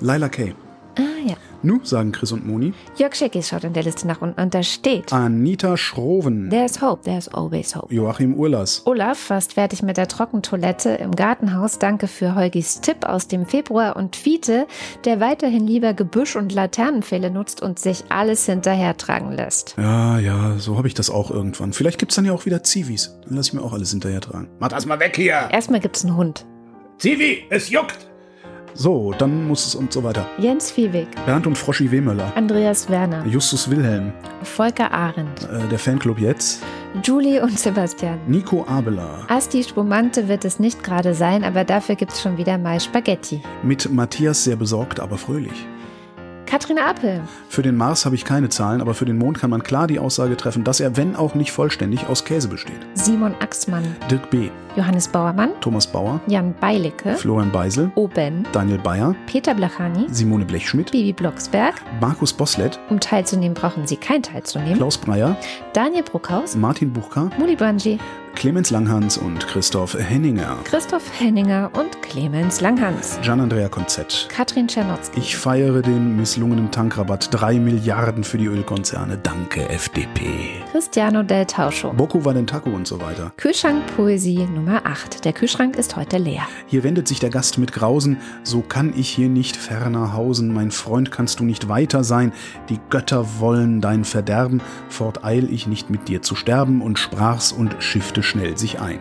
[0.00, 0.54] Laila Kay.
[0.96, 1.34] Ah ja.
[1.62, 2.72] Nu, sagen Chris und Moni.
[2.96, 6.48] Jörg Scheckis schaut in der Liste nach unten und da steht Anita Schroven.
[6.50, 7.94] There's hope, there's always hope.
[7.94, 8.82] Joachim Urlas.
[8.86, 11.78] Olaf, fast fertig mit der Trockentoilette im Gartenhaus.
[11.78, 13.96] Danke für Holgis Tipp aus dem Februar.
[13.96, 14.66] Und Fiete,
[15.04, 19.74] der weiterhin lieber Gebüsch und Laternenpfähle nutzt und sich alles hinterhertragen lässt.
[19.76, 21.72] Ja, ja, so habe ich das auch irgendwann.
[21.72, 23.18] Vielleicht gibt's dann ja auch wieder Zivis.
[23.26, 24.48] Dann lass ich mir auch alles hinterher tragen.
[24.58, 25.48] Mach das mal weg hier!
[25.50, 26.46] Erstmal gibt's einen Hund.
[26.98, 28.09] Zivi, es juckt!
[28.74, 30.26] So, dann muss es und so weiter.
[30.38, 32.32] Jens Viehweg, Bernd und Froschi Wehmöller.
[32.36, 34.12] Andreas Werner, Justus Wilhelm.
[34.42, 36.62] Volker Arendt, Äh, der Fanclub jetzt.
[37.04, 38.18] Julie und Sebastian.
[38.26, 39.24] Nico Abela.
[39.28, 43.40] Asti Spumante wird es nicht gerade sein, aber dafür gibt's schon wieder mal Spaghetti.
[43.62, 45.66] Mit Matthias sehr besorgt, aber fröhlich.
[46.50, 49.62] Katrin Apel, Für den Mars habe ich keine Zahlen, aber für den Mond kann man
[49.62, 52.80] klar die Aussage treffen, dass er, wenn auch nicht vollständig, aus Käse besteht.
[52.94, 59.14] Simon Axmann, Dirk B., Johannes Bauermann, Thomas Bauer, Jan Beilicke, Florian Beisel, Oben, Daniel Bayer,
[59.26, 61.74] Peter Blachani, Simone Blechschmidt, Bibi Blocksberg.
[62.00, 64.74] Markus Boslett, Um teilzunehmen, brauchen Sie kein teilzunehmen.
[64.76, 65.36] Klaus Breyer,
[65.72, 68.00] Daniel Bruckhaus, Martin Buchka, Muli Brangi,
[68.34, 70.56] Clemens Langhans und Christoph Henninger.
[70.64, 73.18] Christoph Henninger und Clemens Langhans.
[73.22, 74.28] Gian-Andrea Konzett.
[74.30, 75.20] Katrin Czernotzki.
[75.20, 77.28] Ich feiere den misslungenen Tankrabatt.
[77.32, 79.18] Drei Milliarden für die Ölkonzerne.
[79.18, 80.62] Danke, FDP.
[80.72, 81.92] Cristiano del Tauscho.
[81.92, 83.32] Boko Valentaco und so weiter.
[83.36, 85.24] Kühlschrank Poesie Nummer 8.
[85.26, 86.46] Der Kühlschrank ist heute leer.
[86.66, 88.16] Hier wendet sich der Gast mit Grausen.
[88.42, 90.54] So kann ich hier nicht ferner hausen.
[90.54, 92.32] Mein Freund kannst du nicht weiter sein.
[92.70, 94.62] Die Götter wollen dein Verderben.
[94.88, 96.80] Fort eil ich nicht mit dir zu sterben.
[96.80, 98.98] Und sprach's und schiffte schnell sich ein.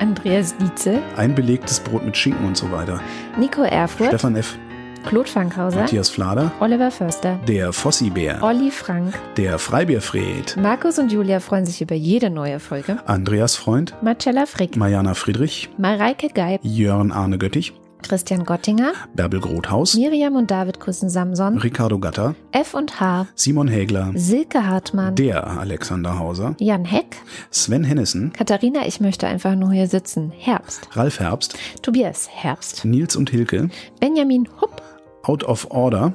[0.00, 3.00] Andreas Dietze, Ein belegtes Brot mit Schinken und so weiter.
[3.38, 4.58] Nico Erfurt, Stefan F.,
[5.06, 9.14] Claude Fankhauser, Matthias Flader, Oliver Förster, der Fossibär, Olli Frank.
[9.36, 12.98] der Freibierfred, Markus und Julia freuen sich über jede neue Folge.
[13.06, 19.94] Andreas Freund, Marcella Frick, Mariana Friedrich, Mareike Geib, Jörn Arne Göttich, Christian Gottinger, Bärbel Grothaus,
[19.94, 25.46] Miriam und David küssen Samson, Ricardo Gatter, F und H, Simon Hägler, Silke Hartmann, der
[25.46, 27.16] Alexander Hauser, Jan Heck,
[27.50, 30.32] Sven Hennissen, Katharina, ich möchte einfach nur hier sitzen.
[30.36, 30.88] Herbst.
[30.92, 32.84] Ralf Herbst, Tobias Herbst.
[32.84, 33.70] Nils und Hilke,
[34.00, 34.82] Benjamin Hupp.
[35.24, 36.14] Out of Order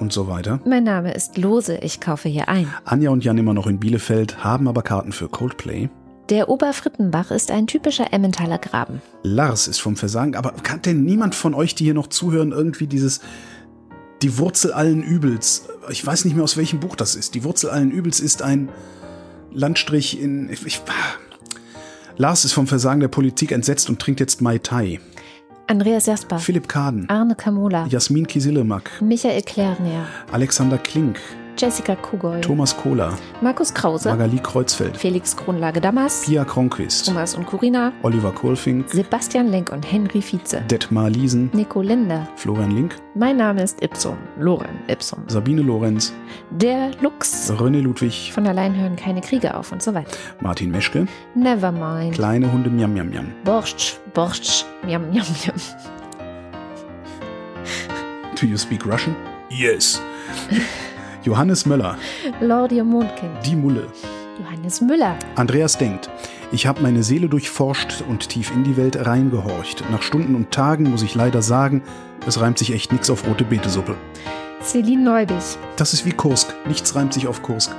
[0.00, 0.60] und so weiter.
[0.64, 1.78] Mein Name ist Lose.
[1.78, 2.72] Ich kaufe hier ein.
[2.84, 5.88] Anja und Jan immer noch in Bielefeld, haben aber Karten für Coldplay.
[6.30, 9.00] Der Oberfrittenbach ist ein typischer Emmentaler Graben.
[9.22, 12.86] Lars ist vom Versagen, aber kann denn niemand von euch, die hier noch zuhören, irgendwie
[12.86, 13.20] dieses
[14.20, 17.34] die Wurzel allen Übels, ich weiß nicht mehr aus welchem Buch das ist.
[17.34, 18.68] Die Wurzel allen Übels ist ein
[19.52, 20.82] Landstrich in ich, ich,
[22.18, 25.00] Lars ist vom Versagen der Politik entsetzt und trinkt jetzt Mai Tai.
[25.66, 26.38] Andreas Jasper.
[26.38, 27.86] Philipp Kaden, Arne Kamola.
[27.86, 30.06] Jasmin Kisillemak, Michael Klerner.
[30.30, 31.20] Alexander Klink,
[31.58, 32.40] Jessica Kugoy.
[32.40, 34.08] Thomas Kohler, Markus Krause.
[34.10, 36.22] Magali Kreuzfeld, Felix Kronlage Damas.
[36.24, 37.92] Pia Kronquist, Thomas und Corina.
[38.02, 40.60] Oliver Kohlfink, Sebastian Lenk und Henry Vize.
[40.70, 42.28] Detmar Liesen, Nico Linder.
[42.36, 44.16] Florian Link, Mein Name ist Ipsum.
[44.38, 45.24] Loren Ipsum.
[45.26, 46.12] Sabine Lorenz,
[46.50, 47.50] Der Lux.
[47.50, 50.16] René Ludwig, Von allein hören keine Kriege auf und so weiter.
[50.40, 52.14] Martin Meschke, Nevermind.
[52.14, 53.32] kleine Hunde Miam Miam Miam.
[53.44, 55.56] Borscht, Borscht, miam, miam, miam.
[58.40, 59.16] Do you speak Russian?
[59.50, 60.00] Yes.
[61.22, 61.96] Johannes Möller,
[62.40, 63.32] Lordia Mondkind.
[63.44, 63.86] die Mulle.
[64.40, 65.16] Johannes Müller.
[65.34, 66.08] Andreas denkt,
[66.52, 69.84] ich habe meine Seele durchforscht und tief in die Welt reingehorcht.
[69.90, 71.82] Nach Stunden und Tagen muss ich leider sagen,
[72.26, 73.96] es reimt sich echt nix auf rote Betesuppe.
[74.62, 75.58] Celine Neubich.
[75.76, 77.74] Das ist wie Kursk, nichts reimt sich auf Kursk.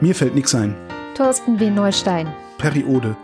[0.00, 0.74] Mir fällt nix ein.
[1.14, 1.70] Thorsten W.
[1.70, 2.28] Neustein.
[2.58, 3.16] Periode.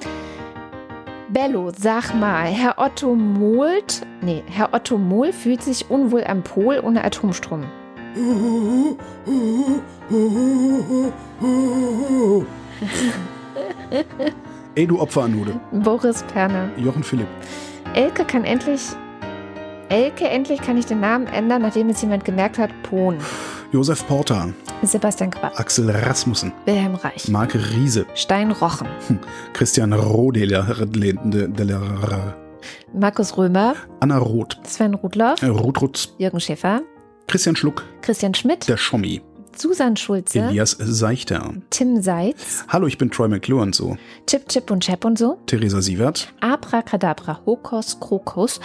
[1.29, 6.81] Bello, sag mal, Herr Otto Molt, nee, Herr Otto Mohl fühlt sich unwohl am Pol
[6.83, 7.65] ohne Atomstrom.
[14.75, 15.59] Ey, du Opferanhude.
[15.73, 16.69] Boris Perner.
[16.77, 17.29] Jochen Philipp.
[17.95, 18.81] Elke kann endlich,
[19.89, 23.19] Elke, endlich kann ich den Namen ändern, nachdem es jemand gemerkt hat, Pohn.
[23.73, 24.53] Josef Porter.
[24.83, 28.89] Sebastian Quapp, Axel Rasmussen, Wilhelm Reich, Marc Riese, Stein Rochen,
[29.53, 30.67] Christian Rodeler,
[32.93, 36.83] Markus Römer, Anna Roth, Sven Rudloff, Ruth Rutz, Jürgen Schäfer,
[37.27, 39.23] Christian Schluck, Christian Schmidt, der Schommi,
[39.57, 41.53] Susan Schulze, Elias Seichter.
[41.71, 43.97] Tim Seitz, Hallo, ich bin Troy McClure und so.
[44.27, 48.61] Chip Chip und Chap und so, Theresa Sievert, Abracadabra, Hokos, Krokos,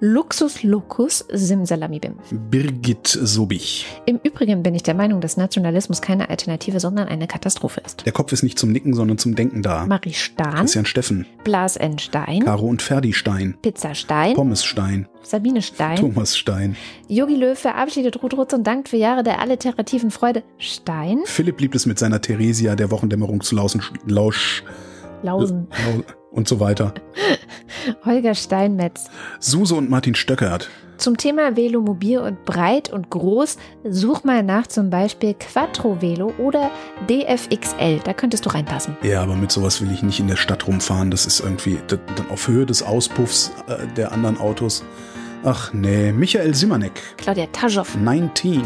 [0.00, 2.14] Luxus Locus, Simsalamibim.
[2.50, 3.86] Birgit Sobich.
[4.06, 8.04] Im Übrigen bin ich der Meinung, dass Nationalismus keine Alternative, sondern eine Katastrophe ist.
[8.04, 9.86] Der Kopf ist nicht zum Nicken, sondern zum Denken da.
[9.86, 11.98] Marie Stahn, Christian Steffen, Blas N.
[11.98, 16.76] Stein, Caro und Ferdi Stein, Pizza Stein, Pommes Stein, Sabine Stein, Thomas Stein,
[17.08, 21.74] Yogi Löw verabschiedet Ruth Rutz und dankt für Jahre der alliterativen Freude Stein, Philipp liebt
[21.74, 24.64] es mit seiner Theresia der Wochendämmerung zu lauschen, lausch,
[25.22, 26.94] Lausen, lau- und so weiter.
[28.04, 29.08] Holger Steinmetz.
[29.38, 30.68] Suse und Martin Stöckert.
[30.96, 33.56] Zum Thema Velomobil und breit und groß,
[33.88, 36.70] such mal nach zum Beispiel Quattro Velo oder
[37.08, 37.98] DFXL.
[38.04, 38.96] Da könntest du reinpassen.
[39.02, 41.10] Ja, aber mit sowas will ich nicht in der Stadt rumfahren.
[41.10, 44.84] Das ist irgendwie dann auf Höhe des Auspuffs äh, der anderen Autos.
[45.44, 47.84] Ach nee, Michael Simanek, Claudia Taschow.
[47.98, 48.62] 19.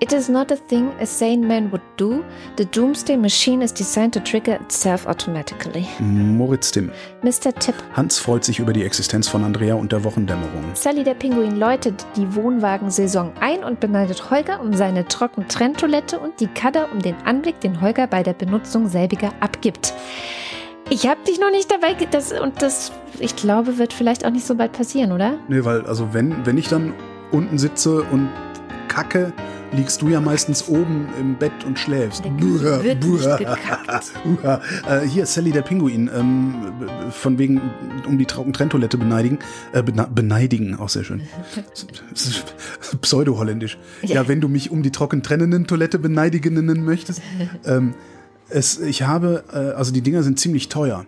[0.00, 2.24] It is not a thing a sane man would do.
[2.56, 5.86] The doomsday machine is designed to trigger itself automatically.
[6.00, 6.90] Moritz Timm.
[7.22, 7.52] Mr.
[7.58, 7.74] Tipp.
[7.92, 10.64] Hans freut sich über die Existenz von Andrea und der Wochendämmerung.
[10.72, 16.46] Sally der Pinguin läutet die Wohnwagensaison ein und beneidet Holger um seine Trockentrenntoilette und die
[16.46, 19.92] Kadder um den Anblick, den Holger bei der Benutzung selbiger abgibt.
[20.90, 24.46] Ich hab dich noch nicht dabei, das, und das, ich glaube, wird vielleicht auch nicht
[24.46, 25.38] so bald passieren, oder?
[25.48, 26.92] Nee, weil, also wenn, wenn ich dann
[27.30, 28.28] unten sitze und
[28.88, 29.32] kacke,
[29.72, 32.22] liegst du ja meistens oben im Bett und schläfst.
[32.22, 32.78] Buah.
[33.36, 34.12] gekackt.
[34.42, 34.60] Buah.
[34.88, 36.54] Äh, hier, Sally der Pinguin, ähm,
[37.10, 37.60] von wegen
[38.06, 39.38] um die Trockentrenntoilette beneidigen.
[39.72, 41.22] Äh, beneidigen, auch sehr schön.
[43.00, 43.78] Pseudo-holländisch.
[44.02, 44.14] Ja.
[44.16, 44.28] Ja.
[44.28, 47.20] wenn du mich um die trockentrennenden Toilette beneidigen möchtest.
[47.64, 47.94] ähm,
[48.48, 51.06] es, ich habe, äh, also die Dinger sind ziemlich teuer.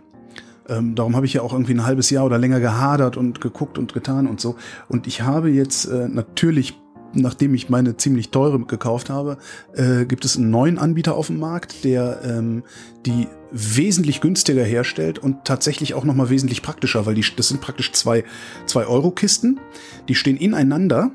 [0.69, 3.79] Ähm, darum habe ich ja auch irgendwie ein halbes Jahr oder länger gehadert und geguckt
[3.79, 4.57] und getan und so.
[4.89, 6.81] Und ich habe jetzt äh, natürlich,
[7.13, 9.39] nachdem ich meine ziemlich teure gekauft habe,
[9.75, 12.65] äh, gibt es einen neuen Anbieter auf dem Markt, der ähm,
[13.05, 17.93] die wesentlich günstiger herstellt und tatsächlich auch nochmal wesentlich praktischer, weil die, das sind praktisch
[17.93, 18.25] zwei,
[18.67, 19.61] zwei Euro-Kisten,
[20.09, 21.13] die stehen ineinander.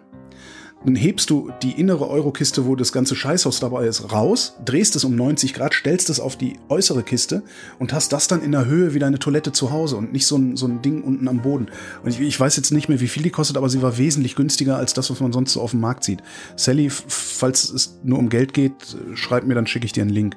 [0.84, 5.04] Dann hebst du die innere Eurokiste, wo das ganze Scheißhaus dabei ist, raus, drehst es
[5.04, 7.44] um 90 Grad, stellst es auf die äußere Kiste
[7.78, 10.38] und hast das dann in der Höhe wie deine Toilette zu Hause und nicht so
[10.38, 11.68] ein, so ein Ding unten am Boden.
[12.04, 14.36] Und ich, ich weiß jetzt nicht mehr, wie viel die kostet, aber sie war wesentlich
[14.36, 16.24] günstiger als das, was man sonst so auf dem Markt sieht.
[16.56, 18.74] Sally, falls es nur um Geld geht,
[19.14, 20.36] schreib mir, dann schicke ich dir einen Link.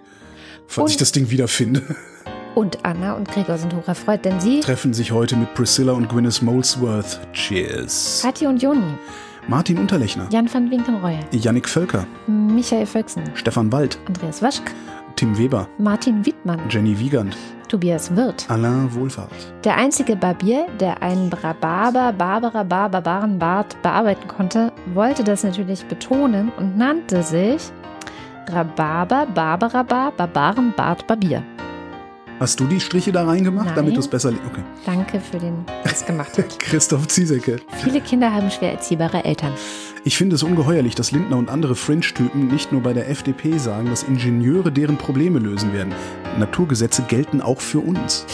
[0.66, 1.82] Falls Und- ich das Ding wiederfinde.
[2.54, 6.08] Und Anna und Gregor sind hoch erfreut, denn sie, Treffen sich heute mit Priscilla und
[6.08, 7.18] Gwyneth Molesworth.
[7.32, 8.20] Cheers.
[8.22, 8.94] Kathi und Joni,
[9.46, 10.26] Martin Unterlechner.
[10.30, 12.06] Jan van Winkenreue, Yannick Völker.
[12.26, 13.98] Michael Völksen, Stefan Wald.
[14.06, 14.72] Andreas Waschk,
[15.16, 15.68] Tim Weber.
[15.78, 17.36] Martin Wittmann, Jenny Wiegand.
[17.68, 18.46] Tobias Wirth.
[18.48, 19.30] Alain Wohlfahrt.
[19.64, 26.50] Der einzige Barbier, der einen Brababer, Barbara, Barbaren Bart bearbeiten konnte, wollte das natürlich betonen
[26.56, 27.70] und nannte sich
[28.48, 31.42] Rhabarber, Barbara, Bar, Barbaren Bart Barbier.
[32.40, 33.74] Hast du die Striche da reingemacht, Nein.
[33.76, 34.30] damit du es besser...
[34.32, 34.62] li- Okay.
[34.84, 36.58] Danke für den, das gemacht hat.
[36.58, 37.56] Christoph Ziesecke.
[37.82, 39.52] Viele Kinder haben schwer erziehbare Eltern.
[40.04, 43.88] Ich finde es ungeheuerlich, dass Lindner und andere Fringe-Typen nicht nur bei der FDP sagen,
[43.88, 45.94] dass Ingenieure deren Probleme lösen werden.
[46.38, 48.26] Naturgesetze gelten auch für uns.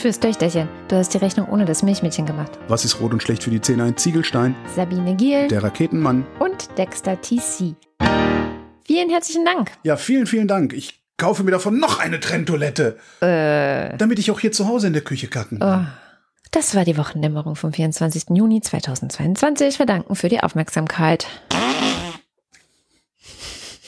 [0.00, 2.52] Fürs Töchterchen, du hast die Rechnung ohne das Milchmädchen gemacht.
[2.68, 3.82] Was ist rot und schlecht für die Zähne?
[3.82, 6.24] Ein Ziegelstein, Sabine Giel der Raketenmann.
[6.38, 7.74] und Dexter TC.
[8.86, 9.72] Vielen herzlichen Dank.
[9.82, 10.72] Ja, vielen, vielen Dank.
[10.72, 12.96] Ich kaufe mir davon noch eine Trenntoilette.
[13.20, 15.86] Damit ich auch hier zu Hause in der Küche kacken kann.
[15.86, 16.08] Oh.
[16.50, 18.30] Das war die Wochendämmerung vom 24.
[18.30, 19.78] Juni 2022.
[19.78, 21.26] Wir danken für die Aufmerksamkeit.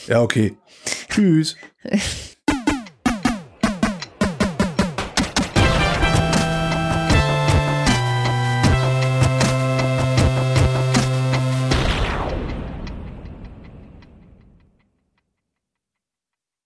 [0.07, 0.55] Ja, okay.
[1.09, 1.55] Tschüss.